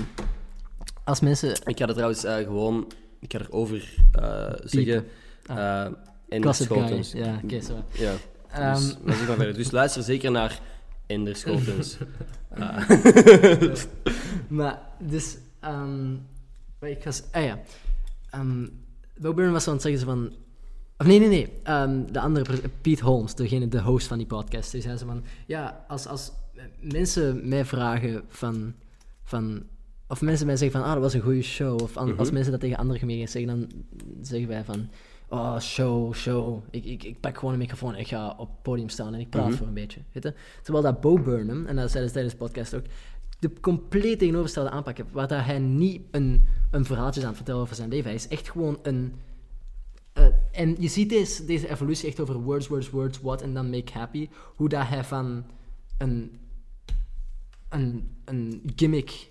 Als 1.05 1.21
mensen... 1.21 1.51
Ik 1.65 1.79
ga 1.79 1.87
er 1.87 1.95
trouwens 1.95 2.25
eh, 2.25 2.37
gewoon... 2.37 2.87
Ik 3.23 3.33
ga 3.33 3.39
erover 3.39 3.95
eh 4.13 4.53
zeggen... 4.65 5.05
Ah. 5.47 5.85
eh 5.85 5.93
en 6.29 6.43
Gossip 6.43 6.69
Guy. 6.69 6.79
Schotens. 6.79 7.13
Ja, 7.13 7.41
oké, 7.45 7.61
zo. 7.61 7.85
Ja, 7.93 8.13
Ehm, 8.53 8.75
dus, 8.75 8.97
maar 9.05 9.17
zeg 9.17 9.27
maar 9.27 9.37
verder. 9.37 9.55
dus 9.55 9.71
luister 9.71 10.03
zeker 10.03 10.31
naar 10.31 10.61
Ender 11.07 11.37
Schotens. 11.37 11.97
Ah. 12.59 12.89
Maar, 14.49 14.81
dus, 14.99 15.37
ehm 15.61 16.15
wat 16.79 16.91
ik 16.91 17.05
was, 17.05 17.23
ah 17.31 17.45
ja, 17.45 17.59
Ehm 18.31 18.67
Bo 19.17 19.35
Burnham 19.35 19.53
was 19.53 19.65
zo 19.65 19.71
aan 19.71 19.77
het 19.77 19.85
zeggen 19.85 20.05
van, 20.05 20.33
of 20.99 21.07
nee, 21.07 21.19
nee, 21.19 21.29
nee, 21.29 21.53
ehm, 21.63 22.13
de 22.13 22.21
andere, 22.21 22.61
Pete 22.81 23.05
Holmes, 23.05 23.35
degene, 23.35 23.69
de 23.69 23.81
host 23.81 24.07
van 24.07 24.19
die 24.19 24.27
podcast, 24.27 24.73
die 24.73 24.81
zei 24.83 24.97
zo 24.97 25.07
van, 25.07 25.25
ja, 25.47 25.85
als, 25.89 26.07
als 26.07 26.33
mensen 26.81 27.49
mij 27.49 27.65
vragen 27.65 28.23
van, 28.29 28.75
van, 29.25 29.63
of 30.13 30.21
mensen 30.21 30.47
mij 30.47 30.57
zeggen 30.57 30.81
van, 30.81 30.89
ah, 30.89 30.95
dat 30.95 31.03
was 31.03 31.15
een 31.15 31.21
goede 31.21 31.43
show, 31.43 31.81
of 31.83 31.97
an- 31.97 32.17
als 32.17 32.25
Mhm. 32.27 32.35
mensen 32.35 32.53
dat 32.53 32.61
tegen 32.61 32.77
andere 32.77 32.99
comedians 32.99 33.31
zeggen, 33.31 33.51
dan 33.59 33.71
zeggen 34.21 34.49
wij 34.49 34.65
van, 34.65 34.89
oh, 35.29 35.59
show, 35.61 36.15
show, 36.15 36.63
ik, 36.71 36.85
ik, 36.85 37.03
ik 37.05 37.21
pak 37.21 37.39
gewoon 37.39 37.53
een 37.53 37.59
microfoon 37.59 37.95
en 37.95 38.01
ik 38.01 38.09
ga 38.09 38.35
op 38.39 38.49
het 38.49 38.63
podium 38.63 38.89
staan 38.89 39.15
en 39.15 39.21
ik 39.21 39.31
praat 39.31 39.49
Mhm. 39.49 39.57
voor 39.57 39.67
een 39.67 39.75
beetje, 39.75 40.01
weet 40.13 40.23
je? 40.23 40.35
Terwijl 40.63 40.85
dat 40.85 41.01
Bo 41.01 41.19
Burnham, 41.19 41.67
en 41.67 41.77
dat 41.77 41.91
zei 41.91 42.05
hij 42.05 42.13
tijdens 42.13 42.35
de 42.35 42.41
podcast 42.41 42.75
ook, 42.75 42.85
de 43.39 43.51
compleet 43.61 44.19
tegenovergestelde 44.19 44.71
aanpak 44.71 44.97
heeft. 44.97 45.13
Waar 45.13 45.29
dat 45.29 45.45
hij 45.45 45.59
niet 45.59 46.01
een, 46.11 46.47
een 46.71 46.85
verhaaltje 46.85 47.21
is 47.21 47.27
aan 47.27 47.33
het 47.33 47.37
vertellen 47.37 47.61
over 47.63 47.75
zijn 47.77 47.89
leven. 47.89 48.05
Hij 48.05 48.15
is 48.15 48.29
echt 48.29 48.51
gewoon 48.51 48.79
een... 48.83 49.15
eh, 50.13 50.27
en 50.53 50.77
je 50.79 50.89
ziet 50.89 51.09
deze, 51.09 51.45
deze 51.45 51.71
evolutie 51.71 52.09
echt 52.09 52.21
over 52.21 52.35
words, 52.41 52.69
words, 52.69 52.91
words, 52.91 53.21
what, 53.21 53.43
en 53.43 53.55
dan 53.55 53.71
make 53.71 53.93
happy. 53.93 54.29
Hoe 54.57 54.69
dat 54.69 54.87
hij 54.89 55.05
van 55.05 55.45
een, 55.99 56.39
een, 57.69 58.09
een 58.25 58.63
gimmick 58.77 59.31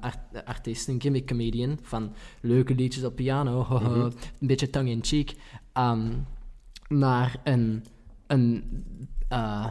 art- 0.00 0.44
artiest, 0.44 0.88
een 0.88 1.00
gimmick 1.00 1.26
comedian, 1.26 1.78
van 1.82 2.12
leuke 2.40 2.74
liedjes 2.74 3.04
op 3.04 3.14
piano, 3.16 3.66
Mhm. 3.70 4.00
een 4.00 4.12
beetje 4.46 4.70
tongue-in-cheek, 4.70 5.34
ehm, 5.72 6.10
naar 6.88 7.36
een, 7.44 7.84
een 8.26 8.64
eh, 9.28 9.66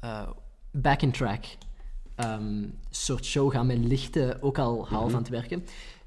eh, 0.00 0.28
back-in-track 0.72 1.44
ehm, 2.14 2.64
soort 2.90 3.24
show 3.24 3.52
gaan 3.52 3.66
met 3.66 3.78
lichten 3.78 4.42
ook 4.42 4.58
al 4.58 4.88
half 4.88 5.06
Mhm. 5.06 5.14
aan 5.14 5.20
het 5.22 5.30
werken. 5.30 5.64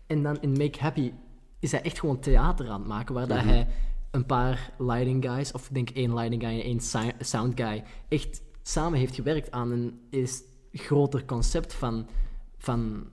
En 0.08 0.24
dan 0.24 0.38
in 0.42 0.52
Make 0.52 0.80
Happy 0.80 1.12
is 1.60 1.72
hij 1.72 1.82
echt 1.82 2.00
gewoon 2.00 2.20
theater 2.20 2.70
aan 2.70 2.80
het 2.80 2.88
maken, 2.88 3.14
waar 3.16 3.28
dat 3.28 3.38
Mhm. 3.38 3.48
hij 3.48 3.68
een 4.12 4.26
paar 4.26 4.72
lighting 4.78 5.26
guys, 5.26 5.52
of 5.52 5.68
ik 5.68 5.74
denk 5.74 5.90
één 5.90 6.14
lighting 6.14 6.42
guy 6.44 6.52
en 6.54 6.64
één 6.64 6.80
sound 7.20 7.60
guy, 7.62 7.84
echt 8.10 8.42
samen 8.62 9.00
heeft 9.00 9.16
gewerkt 9.16 9.52
aan 9.52 9.72
een 9.72 10.00
is 10.10 10.42
groter 10.72 11.26
concept 11.26 11.74
van, 11.74 12.08
van 12.58 13.08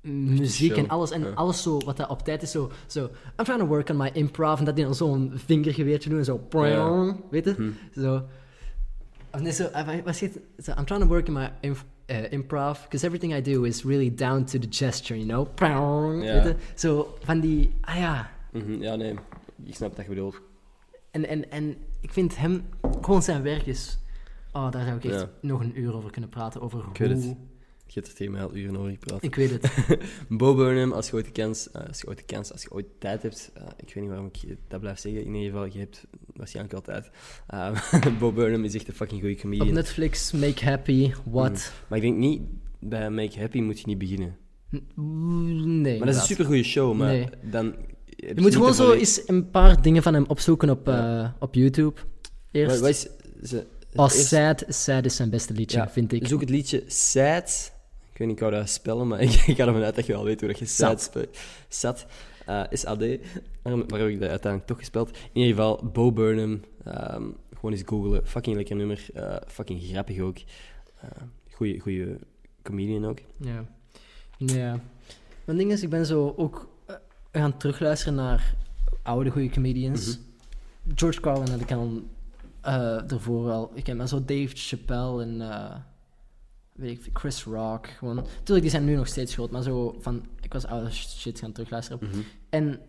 muziek 0.00 0.70
show, 0.70 0.78
en 0.84 0.88
alles. 0.88 1.10
En 1.10 1.20
ja. 1.20 1.30
alles 1.30 1.62
zo, 1.62 1.78
wat 1.78 1.96
dat 1.96 2.08
op 2.08 2.22
tijd 2.22 2.42
is, 2.42 2.50
zo, 2.50 2.70
zo 2.86 3.04
I'm 3.38 3.44
trying 3.44 3.60
to 3.60 3.66
work 3.66 3.88
on 3.88 3.96
my 3.96 4.10
improv, 4.12 4.58
en 4.58 4.64
dat 4.64 4.76
die 4.76 4.84
dan 4.84 4.94
zo'n 4.94 5.32
vingergeweertje 5.34 6.08
doen 6.10 6.18
en 6.18 6.24
zo, 6.24 6.40
Ja. 6.50 7.16
weet 7.30 7.44
je? 7.44 7.54
Hm. 7.54 8.00
Zo. 8.00 8.22
Of 9.32 9.40
nee, 9.40 9.52
zo, 9.52 9.64
eh, 9.64 10.02
wat 10.04 10.16
zegt 10.16 10.38
zo, 10.62 10.72
I'm 10.78 10.84
trying 10.84 11.02
to 11.02 11.08
work 11.08 11.26
in 11.26 11.32
my 11.32 11.52
inf- 11.60 11.84
eh, 12.06 12.32
improv, 12.32 12.82
because 12.82 13.06
everything 13.06 13.34
I 13.34 13.42
do 13.52 13.62
is 13.62 13.84
really 13.84 14.14
down 14.14 14.44
to 14.44 14.58
the 14.58 14.66
gesture, 14.70 15.24
you 15.24 15.46
know? 15.54 15.58
Ja. 16.22 16.32
Weet 16.32 16.42
je? 16.44 16.56
Zo 16.74 17.16
van 17.22 17.40
die, 17.40 17.70
ah 17.80 17.96
ja. 17.96 18.30
Mhm, 18.52 18.82
Ja, 18.82 18.94
nee. 18.94 19.14
Ik 19.64 19.74
snap 19.74 19.96
wat 19.96 20.04
je 20.04 20.10
bedoelt. 20.10 20.40
En, 21.10 21.28
en, 21.28 21.50
en 21.50 21.76
ik 22.00 22.12
vind 22.12 22.36
hem, 22.36 22.62
gewoon 23.00 23.22
zijn 23.22 23.42
werk 23.42 23.66
is, 23.66 23.98
oh, 24.52 24.70
daar 24.70 24.84
zou 24.84 24.96
ik 24.96 25.04
echt 25.04 25.20
Ja. 25.20 25.28
nog 25.40 25.60
een 25.60 25.80
uur 25.80 25.94
over 25.94 26.10
kunnen 26.10 26.30
praten, 26.30 26.60
over 26.60 26.78
Ik 26.92 26.96
hoe... 27.10 27.36
Je 27.94 28.00
hebt 28.00 28.12
er 28.12 28.18
tegen 28.18 28.32
mij 28.32 28.42
al 28.42 28.54
uren 28.56 28.76
over 28.76 28.90
gepraat. 28.90 29.22
Ik 29.22 29.34
weet 29.34 29.50
het. 29.50 29.70
Bo 30.38 30.54
Burnham, 30.54 30.92
als 30.92 31.06
je 31.06 31.14
ooit 31.14 31.24
de 31.24 31.30
kans, 31.30 31.70
eh, 31.70 31.86
als 31.86 32.00
je 32.00 32.06
ooit 32.08 32.18
de 32.18 32.24
kans, 32.24 32.52
als 32.52 32.62
je 32.62 32.70
ooit 32.70 32.86
tijd 32.98 33.22
hebt, 33.22 33.50
eh, 33.54 33.62
ik 33.76 33.94
weet 33.94 33.96
niet 33.96 34.08
waarom 34.08 34.26
ik 34.32 34.56
dat 34.68 34.80
blijf 34.80 34.98
zeggen, 34.98 35.24
in 35.24 35.34
ieder 35.34 35.50
geval, 35.50 35.64
je 35.72 35.78
hebt 35.78 36.06
waarschijnlijk 36.34 36.74
altijd. 36.74 37.10
Uh, 37.54 38.18
Bo 38.20 38.32
Burnham 38.32 38.64
is 38.64 38.74
echt 38.74 38.88
een 38.88 38.94
fucking 38.94 39.20
goede 39.20 39.34
Op 39.34 39.40
comedian. 39.40 39.72
Netflix, 39.74 40.32
Make 40.32 40.64
Happy, 40.64 41.12
What? 41.24 41.72
Maar 41.88 41.98
ik 41.98 42.04
denk 42.04 42.16
niet, 42.16 42.42
bij 42.80 43.10
Make 43.10 43.38
Happy 43.40 43.60
moet 43.60 43.78
je 43.80 43.86
niet 43.86 43.98
beginnen. 43.98 44.36
Nee. 45.82 45.98
Maar 45.98 46.06
dat 46.06 46.14
is 46.14 46.20
een 46.20 46.26
supergoeie 46.26 46.62
show, 46.64 46.94
maar 46.94 47.12
Nee. 47.12 47.28
dan... 47.50 47.74
Je 48.06 48.32
moet 48.36 48.54
gewoon 48.54 48.74
zo 48.74 48.92
eens 48.92 49.22
een 49.26 49.50
paar 49.50 49.82
dingen 49.82 50.02
van 50.02 50.14
hem 50.14 50.24
opzoeken 50.26 50.70
op, 50.70 50.86
Ja. 50.86 51.36
op 51.38 51.54
YouTube. 51.54 52.00
Eerst. 52.50 52.70
Wat, 52.70 52.80
wat 52.80 52.90
is... 52.90 53.00
Ze, 53.50 53.66
eerst- 53.92 54.26
Sad. 54.26 54.64
Sad 54.68 55.04
is 55.04 55.16
zijn 55.16 55.30
beste 55.30 55.52
liedje, 55.52 55.78
Ja, 55.78 55.90
vind 55.90 56.12
ik. 56.12 56.26
Zoek 56.26 56.40
het 56.40 56.50
liedje 56.50 56.82
Sad. 56.86 57.72
Ik 58.14 58.20
weet 58.20 58.28
niet 58.28 58.40
hoe 58.40 58.50
dat 58.50 58.68
spellen, 58.68 59.08
maar 59.08 59.20
ik, 59.26 59.30
ik 59.32 59.56
ga 59.56 59.66
ervan 59.66 59.82
uit 59.82 59.94
dat 59.94 60.06
je 60.06 60.12
wel 60.12 60.24
weet 60.24 60.40
hoe 60.40 60.48
dat 60.48 60.58
je 60.58 60.64
speelt. 60.66 61.10
Sad. 61.68 62.06
eh 62.46 62.62
is 62.70 62.84
AD. 62.84 62.98
Waarom, 63.62 63.88
waarom 63.88 63.98
heb 64.00 64.08
ik 64.08 64.20
dat 64.20 64.28
uiteindelijk 64.30 64.66
toch 64.66 64.78
gespeeld? 64.78 65.08
In 65.10 65.40
ieder 65.40 65.54
geval, 65.54 65.90
Bo 65.92 66.12
Burnham. 66.12 66.60
ehm, 66.84 67.22
gewoon 67.54 67.72
eens 67.72 67.82
googlen. 67.86 68.26
Fucking 68.26 68.56
lekker 68.56 68.76
nummer. 68.76 69.06
eh, 69.14 69.36
fucking 69.46 69.82
grappig 69.82 70.20
ook. 70.20 70.36
Eh 71.00 71.08
goeie, 71.52 71.80
goeie 71.80 72.16
comedian 72.62 73.04
ook. 73.06 73.18
Ja. 73.40 73.64
Ja. 74.36 74.80
Mijn 75.44 75.58
ding 75.58 75.72
is, 75.72 75.82
ik 75.82 75.88
ben 75.90 76.06
zo 76.06 76.34
ook 76.36 76.68
eh, 76.86 76.94
gaan 77.32 77.56
terugluisteren 77.56 78.14
naar 78.14 78.54
oude 79.02 79.30
goede 79.30 79.48
comedians. 79.50 80.06
Mhm. 80.18 80.94
George 80.96 81.20
Carlin 81.20 81.48
had 81.50 81.60
ik 81.60 81.72
al 81.72 82.02
eh 82.60 83.10
ervoor 83.12 83.44
wel. 83.44 83.70
Ik 83.74 83.84
ken 83.84 83.96
maar 83.96 84.08
zo 84.08 84.24
Dave 84.24 84.50
Chappelle 84.54 85.22
en 85.22 85.40
weet 86.74 86.90
ik, 86.90 87.02
veel, 87.02 87.12
Chris 87.12 87.44
Rock. 87.44 87.86
Gewoon. 87.86 88.16
Tuurlijk, 88.16 88.60
die 88.60 88.70
zijn 88.70 88.84
nu 88.84 88.94
nog 88.94 89.06
steeds 89.06 89.34
groot, 89.34 89.50
maar 89.50 89.62
zo 89.62 89.96
van. 89.98 90.26
Ik 90.40 90.52
was 90.52 90.66
oude 90.66 90.90
shit 90.90 91.38
gaan 91.38 91.52
terugluisteren. 91.52 92.08
Mhm. 92.08 92.18
En 92.48 92.80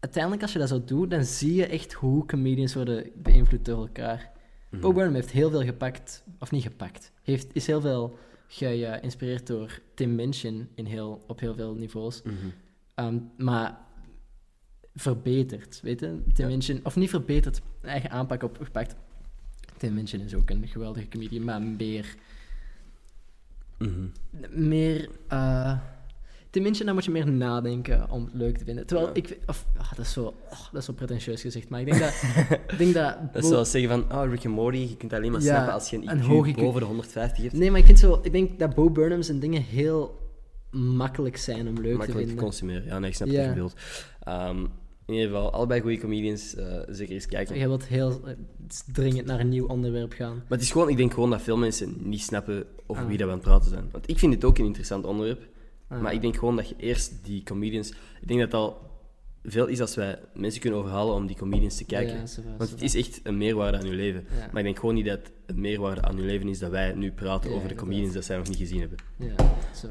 uiteindelijk, 0.00 0.42
als 0.42 0.52
je 0.52 0.58
dat 0.58 0.68
zo 0.68 0.84
doet, 0.84 1.10
dan 1.10 1.24
zie 1.24 1.54
je 1.54 1.66
echt 1.66 1.92
hoe 1.92 2.26
comedians 2.26 2.74
worden 2.74 3.10
beïnvloed 3.14 3.64
door 3.64 3.80
elkaar. 3.80 4.32
Bo 4.80 4.92
Burnham 4.92 5.14
heeft 5.14 5.30
heel 5.30 5.50
veel 5.50 5.62
gepakt, 5.62 6.24
of 6.38 6.50
niet 6.50 6.62
gepakt, 6.62 7.12
heeft, 7.22 7.46
is 7.52 7.66
heel 7.66 7.80
veel 7.80 8.18
geïnspireerd 8.46 9.46
door 9.46 9.80
Tim 9.94 10.14
Minchin 10.14 10.68
in 10.74 10.84
heel, 10.84 11.24
op 11.26 11.40
heel 11.40 11.54
veel 11.54 11.74
niveaus. 11.74 12.22
Mhm. 12.22 12.34
Ehm, 12.94 13.18
maar 13.36 13.78
verbeterd, 14.94 15.80
weet 15.80 16.00
je? 16.00 16.22
Tim 16.32 16.44
Ja. 16.44 16.50
Minchin, 16.50 16.80
of 16.82 16.96
niet 16.96 17.10
verbeterd, 17.10 17.60
eigen 17.82 18.10
aanpak 18.10 18.42
opgepakt. 18.42 18.94
Tim 19.76 19.94
Minchin 19.94 20.20
is 20.20 20.34
ook 20.34 20.50
een 20.50 20.68
geweldige 20.68 21.08
comedian, 21.08 21.44
maar 21.44 21.62
meer... 21.62 22.16
Meer 24.50 25.08
eh, 25.28 25.78
Minchin, 26.52 26.84
daar 26.86 26.94
moet 26.94 27.04
je 27.04 27.10
meer 27.10 27.30
nadenken 27.32 28.10
om 28.10 28.24
het 28.24 28.34
leuk 28.34 28.58
te 28.58 28.64
vinden. 28.64 28.86
Terwijl 28.86 29.08
Ja. 29.08 29.14
ik... 29.14 29.38
Of, 29.46 29.66
ah, 29.76 29.90
dat, 29.96 30.04
is 30.04 30.12
zo, 30.12 30.24
oh, 30.50 30.58
dat 30.72 30.80
is 30.80 30.84
zo 30.84 30.92
pretentieus 30.92 31.40
gezegd, 31.40 31.68
maar 31.68 31.80
ik 31.80 31.86
denk 31.86 31.98
dat... 31.98 32.12
ik 32.72 32.78
denk 32.78 32.94
dat, 32.94 33.16
Dat 33.32 33.42
is 33.42 33.48
zoals 33.48 33.70
zeggen 33.70 33.90
van, 33.90 34.18
oh, 34.18 34.30
Rick 34.30 34.44
and 34.46 34.54
Morty, 34.54 34.78
je 34.78 34.96
kunt 34.96 35.12
alleen 35.12 35.32
maar 35.32 35.40
Ja, 35.40 35.46
snappen 35.46 35.72
als 35.72 35.90
je 35.90 35.96
een 35.96 36.08
een 36.08 36.20
IQ 36.54 36.56
boven 36.56 36.80
de 36.80 36.86
150 36.86 37.42
hebt. 37.42 37.54
Nee, 37.56 37.70
maar 37.70 37.80
ik 37.80 37.86
vind 37.86 37.98
zo... 37.98 38.18
Ik 38.22 38.32
denk 38.32 38.58
dat 38.58 38.74
Bo 38.74 38.90
Burnham 38.90 39.22
zijn 39.22 39.38
dingen 39.40 39.62
heel 39.62 40.22
makkelijk 40.70 41.36
zijn 41.36 41.68
om 41.68 41.74
leuk 41.74 41.90
te 41.92 41.96
Makkelijk 41.96 42.12
te 42.20 42.26
vinden. 42.26 42.44
consumeren. 42.44 42.84
Ja, 42.84 42.98
nee, 42.98 43.10
ik 43.10 43.16
snap 43.16 43.28
Ja. 43.28 43.34
wat 43.36 43.44
je 43.44 43.52
bedoelt. 43.52 43.74
In 45.06 45.14
ieder 45.14 45.28
geval, 45.28 45.52
allebei 45.52 45.80
goede 45.80 45.98
comedians. 45.98 46.54
eh, 46.54 46.80
zeker 46.88 47.14
eens 47.14 47.26
kijken. 47.26 47.58
Jij 47.58 47.68
wilt 47.68 47.86
heel 47.86 48.20
dringend 48.92 49.26
naar 49.26 49.40
een 49.40 49.48
nieuw 49.48 49.66
onderwerp 49.66 50.12
gaan. 50.12 50.34
Maar 50.34 50.44
het 50.48 50.60
is 50.60 50.70
gewoon, 50.70 50.88
ik 50.88 50.96
denk 50.96 51.12
gewoon 51.14 51.30
dat 51.30 51.42
veel 51.42 51.56
mensen 51.56 51.96
niet 51.98 52.20
snappen 52.22 52.64
over 52.86 53.02
Ah. 53.02 53.08
wie 53.08 53.18
dat 53.18 53.26
we 53.26 53.32
aan 53.32 53.38
het 53.38 53.48
praten 53.48 53.70
zijn. 53.70 53.88
Want 53.92 54.08
ik 54.10 54.18
vind 54.18 54.34
het 54.34 54.44
ook 54.44 54.58
een 54.58 54.64
interessant 54.64 55.04
onderwerp. 55.04 55.42
Ah. 55.88 56.00
Maar 56.00 56.12
ik 56.12 56.20
denk 56.20 56.36
gewoon 56.36 56.56
dat 56.56 56.68
je 56.68 56.74
eerst 56.78 57.12
die 57.24 57.42
comedians... 57.42 57.90
Ik 58.20 58.28
denk 58.28 58.40
dat 58.40 58.52
het 58.52 58.60
al 58.60 58.92
veel 59.44 59.66
is 59.66 59.80
als 59.80 59.94
wij 59.94 60.18
mensen 60.34 60.60
kunnen 60.60 60.78
overhalen 60.78 61.14
om 61.14 61.26
die 61.26 61.36
comedians 61.36 61.76
te 61.76 61.84
kijken. 61.84 62.14
Ja, 62.16 62.56
Want 62.58 62.70
het 62.70 62.82
is 62.82 62.94
echt 62.94 63.20
een 63.22 63.36
meerwaarde 63.38 63.78
aan 63.78 63.86
je 63.86 63.92
leven. 63.92 64.24
Ja. 64.38 64.46
Maar 64.46 64.58
ik 64.58 64.64
denk 64.64 64.78
gewoon 64.78 64.94
niet 64.94 65.04
dat 65.06 65.18
het 65.18 65.32
een 65.46 65.60
meerwaarde 65.60 66.02
aan 66.02 66.16
je 66.16 66.22
leven 66.22 66.48
is 66.48 66.58
dat 66.58 66.70
wij 66.70 66.92
nu 66.92 67.12
praten 67.12 67.50
Ja, 67.50 67.56
over 67.56 67.68
de 67.68 67.74
comedians 67.74 68.14
dat 68.14 68.24
zij 68.24 68.36
nog 68.36 68.48
niet 68.48 68.56
gezien 68.56 68.80
hebben. 68.80 68.98
Ja, 69.18 69.34
zo. 69.74 69.88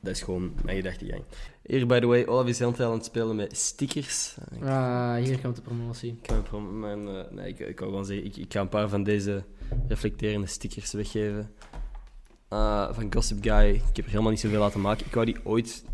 Dat 0.00 0.14
is 0.14 0.22
gewoon 0.22 0.52
mijn 0.64 0.76
gedachtegang. 0.76 1.22
Hier, 1.62 1.86
by 1.86 1.98
the 2.00 2.06
way, 2.06 2.24
Olaf 2.26 2.46
is 2.46 2.58
heel 2.58 2.74
aan 2.78 2.92
het 2.92 3.04
spelen 3.04 3.36
met 3.36 3.56
stickers. 3.56 4.34
Ik 4.54 4.62
Ah, 4.64 5.14
hier 5.14 5.38
komt 5.38 5.56
de 5.56 5.62
promotie. 5.62 6.18
kan 6.22 6.36
het 6.36 6.48
van 6.48 6.80
mijn, 6.80 7.08
eh, 7.08 7.30
nee, 7.30 7.48
ik, 7.48 7.58
ik 7.58 7.78
wou 7.78 7.90
gewoon 7.90 8.06
zeggen, 8.06 8.26
ik, 8.26 8.36
ik 8.36 8.52
ga 8.52 8.60
een 8.60 8.68
paar 8.68 8.88
van 8.88 9.02
deze 9.02 9.44
reflecterende 9.88 10.46
stickers 10.46 10.92
weggeven. 10.92 11.50
Ah, 12.48 12.94
van 12.94 13.12
Gossip 13.12 13.42
Guy. 13.42 13.68
Ik 13.68 13.96
heb 13.96 14.04
er 14.04 14.10
helemaal 14.10 14.30
niet 14.30 14.40
zoveel 14.40 14.60
laten 14.60 14.80
maken. 14.80 15.06
Ik 15.06 15.14
wou 15.14 15.26
die 15.26 15.36
ooit... 15.44 15.84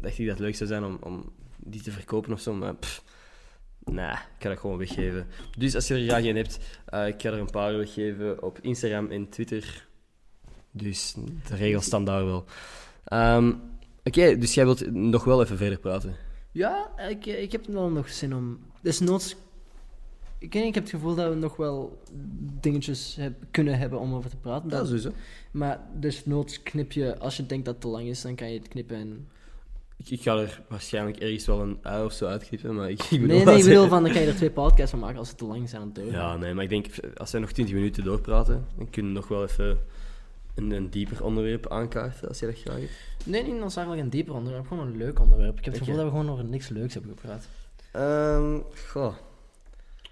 Dacht 0.00 0.18
ik 0.18 0.26
dat 0.26 0.36
het 0.36 0.44
leuk 0.46 0.56
zou 0.56 0.68
zijn 0.68 0.84
om, 0.84 0.98
om 1.00 1.32
die 1.56 1.82
te 1.82 1.90
verkopen 1.90 2.32
of 2.32 2.40
zo, 2.40 2.52
maar 2.54 2.74
pff, 2.74 3.02
nee, 3.84 4.10
ik 4.10 4.18
ga 4.38 4.48
dat 4.48 4.58
gewoon 4.58 4.78
weggeven. 4.78 5.26
Dus 5.58 5.74
als 5.74 5.88
je 5.88 5.94
er 5.94 6.08
graag 6.08 6.24
een 6.24 6.36
hebt, 6.36 6.58
eh, 6.86 7.06
ik 7.06 7.22
ga 7.22 7.28
er 7.30 7.38
een 7.38 7.50
paar 7.50 7.76
weggeven 7.76 8.42
op 8.42 8.58
Instagram 8.60 9.10
en 9.10 9.28
Twitter. 9.28 9.86
Dus 10.70 11.14
de 11.48 11.56
regels 11.56 11.84
staan 11.84 12.04
daar 12.04 12.24
wel. 12.24 12.44
Ehm, 13.06 13.52
Oké, 14.04 14.38
dus 14.38 14.54
jij 14.54 14.64
wilt 14.64 14.92
nog 14.92 15.24
wel 15.24 15.42
even 15.42 15.56
verder 15.56 15.78
praten. 15.78 16.14
Ja, 16.52 16.90
ik, 17.08 17.26
ik 17.26 17.52
heb 17.52 17.66
wel 17.66 17.88
nog 17.90 18.08
zin 18.08 18.34
om... 18.34 18.58
Dus 18.80 19.00
noods... 19.00 19.36
Ik, 20.38 20.54
ik 20.54 20.74
heb 20.74 20.82
het 20.82 20.90
gevoel 20.92 21.14
dat 21.14 21.28
we 21.28 21.34
nog 21.34 21.56
wel 21.56 22.02
dingetjes 22.60 23.16
heb, 23.20 23.34
kunnen 23.50 23.78
hebben 23.78 24.00
om 24.00 24.14
over 24.14 24.30
te 24.30 24.36
praten. 24.36 24.68
Dat- 24.68 24.86
sowieso. 24.86 25.10
maar 25.50 25.80
dus 25.94 26.26
noods 26.26 26.62
knip 26.62 26.92
je... 26.92 27.18
Als 27.18 27.36
je 27.36 27.46
denkt 27.46 27.64
dat 27.64 27.74
het 27.74 27.82
te 27.82 27.88
lang 27.88 28.08
is, 28.08 28.22
dan 28.22 28.34
kan 28.34 28.52
je 28.52 28.58
het 28.58 28.68
knippen 28.68 28.96
en... 28.96 29.28
Ik, 29.96 30.10
ik 30.10 30.22
ga 30.22 30.36
er 30.36 30.62
waarschijnlijk 30.68 31.16
ergens 31.16 31.46
wel 31.46 31.60
een 31.60 31.78
ui 31.82 32.04
of 32.04 32.12
zo 32.12 32.26
uitknippen, 32.26 32.74
maar 32.74 32.90
ik, 32.90 33.02
ik 33.02 33.20
bedoel... 33.20 33.36
Nee, 33.36 33.44
nee, 33.44 33.58
ik 33.58 33.64
bedoel 33.64 33.88
van, 33.88 34.02
dan 34.02 34.12
kan 34.12 34.20
je 34.22 34.28
er 34.28 34.34
twee 34.36 34.50
podcasts 34.50 34.90
van 34.90 34.98
maken 35.00 35.18
als 35.18 35.28
het 35.28 35.38
te 35.38 35.44
lang 35.44 35.68
zijn 35.68 35.80
aan 35.82 35.86
het 35.88 35.96
doorgaan. 35.96 36.32
Ja, 36.32 36.36
nee, 36.36 36.54
maar 36.54 36.64
ik 36.64 36.70
denk, 36.70 36.86
als 37.16 37.32
wij 37.32 37.40
nog 37.40 37.52
20 37.52 37.74
minuten 37.74 38.04
doorpraten, 38.04 38.66
dan 38.76 38.90
kunnen 38.90 39.12
we 39.12 39.18
nog 39.18 39.28
wel 39.28 39.42
even 39.42 39.78
een, 40.56 40.70
een 40.70 40.90
dieper 40.90 41.24
onderwerp 41.24 41.68
aankaarten, 41.68 42.28
als 42.28 42.38
je 42.38 42.46
dat 42.46 42.58
graag 42.58 42.78
hebt. 42.78 42.92
Nee, 43.24 43.42
niet 43.42 43.54
noodzakelijk 43.54 44.00
een 44.00 44.10
dieper 44.10 44.34
onderwerp, 44.34 44.66
gewoon 44.66 44.86
een 44.86 44.96
leuk 44.96 45.20
onderwerp. 45.20 45.58
Ik 45.58 45.64
heb 45.64 45.74
het 45.74 45.82
gevoel 45.82 45.96
dat 45.96 46.04
we 46.04 46.10
gewoon 46.10 46.30
over 46.30 46.44
niks 46.44 46.68
leuks 46.68 46.94
hebben 46.94 47.10
gepraat. 47.10 47.48
Ehm 47.92 48.60
goh. 48.88 49.14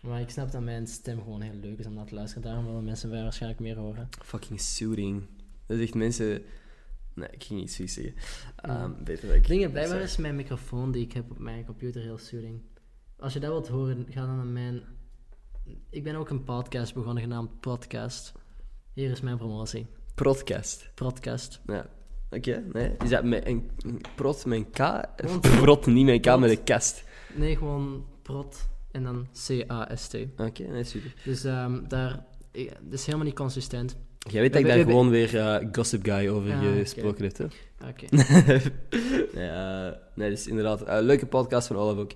Maar 0.01 0.20
ik 0.20 0.30
snap 0.30 0.53
dat 0.53 0.62
mijn 0.62 0.86
stem 0.86 1.22
gewoon 1.22 1.40
heel 1.40 1.59
leuk 1.61 1.78
is 1.78 1.86
om 1.86 1.95
naar 1.95 2.07
te 2.07 2.14
luisteren. 2.14 2.42
Daarom 2.42 2.66
willen 2.66 2.84
mensen 2.84 3.11
mij 3.11 3.22
waarschijnlijk 3.22 3.61
meer 3.61 3.76
horen. 3.76 4.09
Fucking 4.22 4.61
soothing. 4.61 5.22
Dat 5.66 5.78
echt 5.78 5.95
mensen... 5.95 6.42
Nee, 7.14 7.28
ik 7.30 7.45
ging 7.45 7.61
niet 7.61 7.72
zoiets 7.72 7.95
zeggen. 7.95 8.14
Ja. 8.62 8.88
Beter 8.88 9.34
ik... 9.34 9.47
Dingen, 9.47 9.70
blijkbaar 9.70 10.01
is 10.01 10.16
mijn 10.16 10.36
microfoon 10.36 10.92
die 10.92 11.03
ik 11.03 11.12
heb 11.12 11.30
op 11.30 11.38
mijn 11.38 11.64
computer 11.64 12.03
heel 12.03 12.18
soothing. 12.18 12.61
Als 13.18 13.32
je 13.32 13.40
dat 13.40 13.51
wilt 13.51 13.68
horen, 13.68 14.07
ga 14.09 14.26
dan 14.26 14.36
naar 14.36 14.47
mijn... 14.47 14.82
Ik 15.90 16.03
ben 16.03 16.14
ook 16.14 16.30
een 16.30 16.45
podcast 16.45 16.95
begonnen 16.95 17.22
genaamd 17.22 17.61
Podcast. 17.61 18.32
Hier 18.92 19.11
is 19.11 19.20
mijn 19.20 19.36
promotie. 19.36 19.86
Podcast. 20.15 20.91
Podcast. 20.95 21.61
Ja. 21.67 21.87
Oké, 22.31 22.62
nee. 22.73 22.91
Is 23.05 23.11
dat 23.11 23.25
met 23.25 23.47
een, 23.47 23.71
een 23.79 24.01
prot 24.15 24.47
met 24.47 24.59
een 24.59 24.71
K? 24.71 25.09
Prot 25.41 25.87
niet 25.87 26.05
met 26.05 26.15
een 26.15 26.21
K, 26.21 26.25
Prot. 26.25 26.41
met 26.41 26.51
een 26.51 26.65
kast? 26.65 27.05
Nee, 27.35 27.57
gewoon 27.57 28.05
prot 28.23 28.69
en 28.91 29.03
dan 29.03 29.27
C-A-S-T. 29.47 30.17
Oké, 30.37 30.62
nee, 30.62 30.85
super. 30.85 31.15
Dus 31.25 31.45
ehm, 31.45 31.81
daar... 31.89 32.25
ik- 32.53 32.73
Dat 32.83 32.93
is 32.99 33.05
helemaal 33.07 33.27
niet 33.27 33.35
consistent. 33.37 33.97
Jij 34.31 34.41
weet 34.41 34.53
We 34.53 34.61
dat 34.62 34.69
ik 34.71 34.77
daar 34.77 34.85
gewoon 34.87 35.11
weer 35.11 35.39
eh, 35.39 35.67
Gossip 35.73 36.05
Guy 36.05 36.29
over 36.29 36.57
oké. 36.57 36.73
gesproken 36.79 37.25
heb, 37.25 37.37
hè? 37.37 37.45
Oké. 37.89 38.05
nee, 39.35 39.49
eh, 39.49 39.93
nee, 40.15 40.31
dus 40.31 40.47
inderdaad. 40.47 40.83
eh, 40.83 40.99
leuke 41.01 41.27
podcast 41.27 41.67
van 41.67 41.77
Olaf 41.77 41.97
ook. 41.99 42.12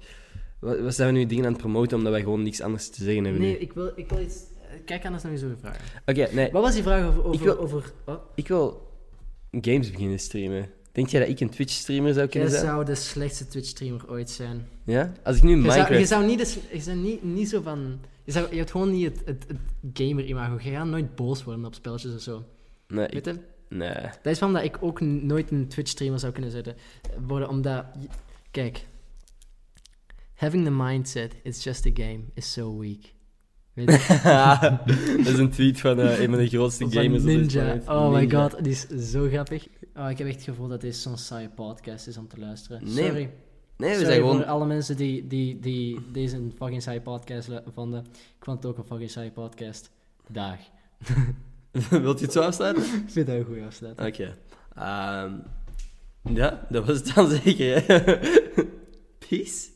Wat, 0.59 0.81
wat 0.81 0.95
zijn 0.95 1.13
we 1.13 1.19
nu 1.19 1.27
dingen 1.27 1.45
aan 1.45 1.53
het 1.53 1.61
promoten 1.61 1.97
omdat 1.97 2.13
wij 2.13 2.23
gewoon 2.23 2.43
niks 2.43 2.61
anders 2.61 2.91
te 2.91 3.03
zeggen 3.05 3.25
hebben 3.25 3.43
Nee, 3.43 3.53
nu? 3.53 3.59
ik 3.59 3.73
wil, 3.73 3.93
ik 3.95 4.09
wil 4.11 4.21
iets... 4.21 4.43
Kijk 4.85 5.05
anders 5.05 5.23
naar 5.23 5.33
je 5.33 5.39
zo'n 5.39 5.57
vragen. 5.61 5.81
Oké, 6.07 6.29
nee. 6.35 6.51
Wat 6.53 6.63
was 6.63 6.75
die 6.75 6.83
vraag 6.83 7.07
over... 7.07 7.19
over, 7.25 7.35
Ik 7.35 7.41
wil- 7.41 7.59
over 7.59 7.93
oh, 8.07 8.15
Ik 8.35 8.49
wil 8.49 8.93
games 9.51 9.91
beginnen 9.91 10.19
streamen. 10.19 10.71
Denk 10.93 11.09
jij 11.09 11.21
dat 11.21 11.29
ik 11.29 11.41
een 11.41 11.51
Twitch-streamer 11.51 12.09
zou 12.09 12.19
jij 12.21 12.29
kunnen 12.29 12.51
zijn? 12.51 12.63
zou 12.65 12.85
de 12.85 12.95
slechtste 12.95 13.47
Twitch-streamer 13.49 14.11
ooit 14.11 14.31
zijn. 14.31 14.69
Ja? 14.85 15.13
Als 15.23 15.37
ik 15.37 15.43
nu 15.43 15.51
Je 15.57 15.63
zou, 15.63 15.69
Minecraft... 15.69 16.01
je 16.01 16.07
zou 16.07 16.27
niet, 16.27 16.39
de 16.39 16.77
je 16.77 16.81
zou 16.81 16.97
niet, 16.97 17.23
niet 17.23 17.49
zo 17.49 17.61
van... 17.63 18.01
Je, 18.25 18.33
zou, 18.33 18.51
je 18.51 18.57
hebt 18.57 18.71
gewoon 18.71 18.91
niet 18.91 19.05
het, 19.05 19.23
het, 19.25 19.45
het 19.49 19.59
gamer-imago. 19.93 20.55
Je 20.63 20.71
gaat 20.71 20.87
nooit 20.87 21.15
boos 21.15 21.45
worden 21.45 21.65
op 21.65 21.75
spelletjes 21.75 22.15
of 22.15 22.21
zo. 22.21 22.45
Nee, 22.89 23.07
ik- 23.07 23.13
Weet 23.13 23.25
je? 23.25 23.41
nee. 23.69 23.93
Dat 24.23 24.33
is 24.33 24.39
waarom 24.39 24.59
dat 24.59 24.67
ik 24.67 24.77
ook 24.81 25.01
nooit 25.01 25.51
een 25.51 25.69
Twitch-streamer 25.69 26.19
zou 26.19 26.33
kunnen 26.33 26.51
zetten, 26.51 26.77
worden. 27.27 27.49
Omdat... 27.49 27.85
Kijk. 28.51 28.87
Having 30.35 30.65
the 30.65 30.71
mindset, 30.71 31.35
it's 31.43 31.65
just 31.65 31.87
a 31.87 31.91
game, 31.95 32.21
is 32.35 32.53
so 32.53 32.79
weak. 32.79 33.13
Dat 35.25 35.27
is 35.27 35.39
een 35.39 35.51
tweet 35.51 35.81
van 35.81 36.01
eh, 36.01 36.21
een 36.21 36.29
van 36.29 36.39
de 36.39 36.49
grootste 36.49 36.91
gamers. 36.91 37.23
Ninja. 37.23 37.79
Oh 37.87 38.13
my 38.13 38.19
Ninja. 38.21 38.43
god, 38.49 38.65
die 38.65 38.73
is 38.73 38.87
zo 39.11 39.29
grappig. 39.29 39.69
Oh, 39.97 40.11
ik 40.11 40.19
heb 40.19 40.27
echt 40.27 40.37
het 40.37 40.45
gevoel 40.45 40.69
dat 40.69 40.81
dit 40.81 40.97
zo'n 40.97 41.17
saaie 41.17 41.49
podcast 41.49 42.07
is 42.07 42.17
om 42.17 42.29
te 42.29 42.39
luisteren. 42.39 42.81
Nee, 42.85 43.07
Sorry. 43.07 43.31
Nee, 43.77 43.91
we 43.91 43.95
Sorry 43.95 44.05
zijn 44.05 44.21
voor 44.21 44.31
gewoon... 44.31 44.47
alle 44.47 44.67
mensen 44.67 44.97
die, 44.97 45.27
die, 45.27 45.59
die 45.59 46.01
deze 46.13 46.37
een 46.37 46.53
fucking 46.57 46.83
saaie 46.83 47.01
podcast 47.01 47.51
vonden. 47.75 48.05
Ik 48.13 48.45
vond 48.45 48.63
het 48.63 48.73
ook 48.73 48.79
een 48.79 48.85
fucking 48.85 49.11
saaie 49.11 49.31
podcast. 49.31 49.91
Dag. 50.29 50.59
Wilt 51.91 52.19
je 52.19 52.25
het 52.25 52.35
zo 52.35 52.41
afsluiten? 52.41 52.83
Ik 52.83 53.11
vind 53.11 53.27
dat 53.27 53.37
een 53.37 53.45
goede 53.45 53.65
afsluiting. 53.65 54.09
Oké. 54.09 54.37
Ehm, 54.75 55.33
ja, 56.35 56.67
dat 56.69 56.87
was 56.87 56.97
het 56.97 57.15
dan 57.15 57.29
zeker. 57.29 57.85
Peace. 59.29 59.67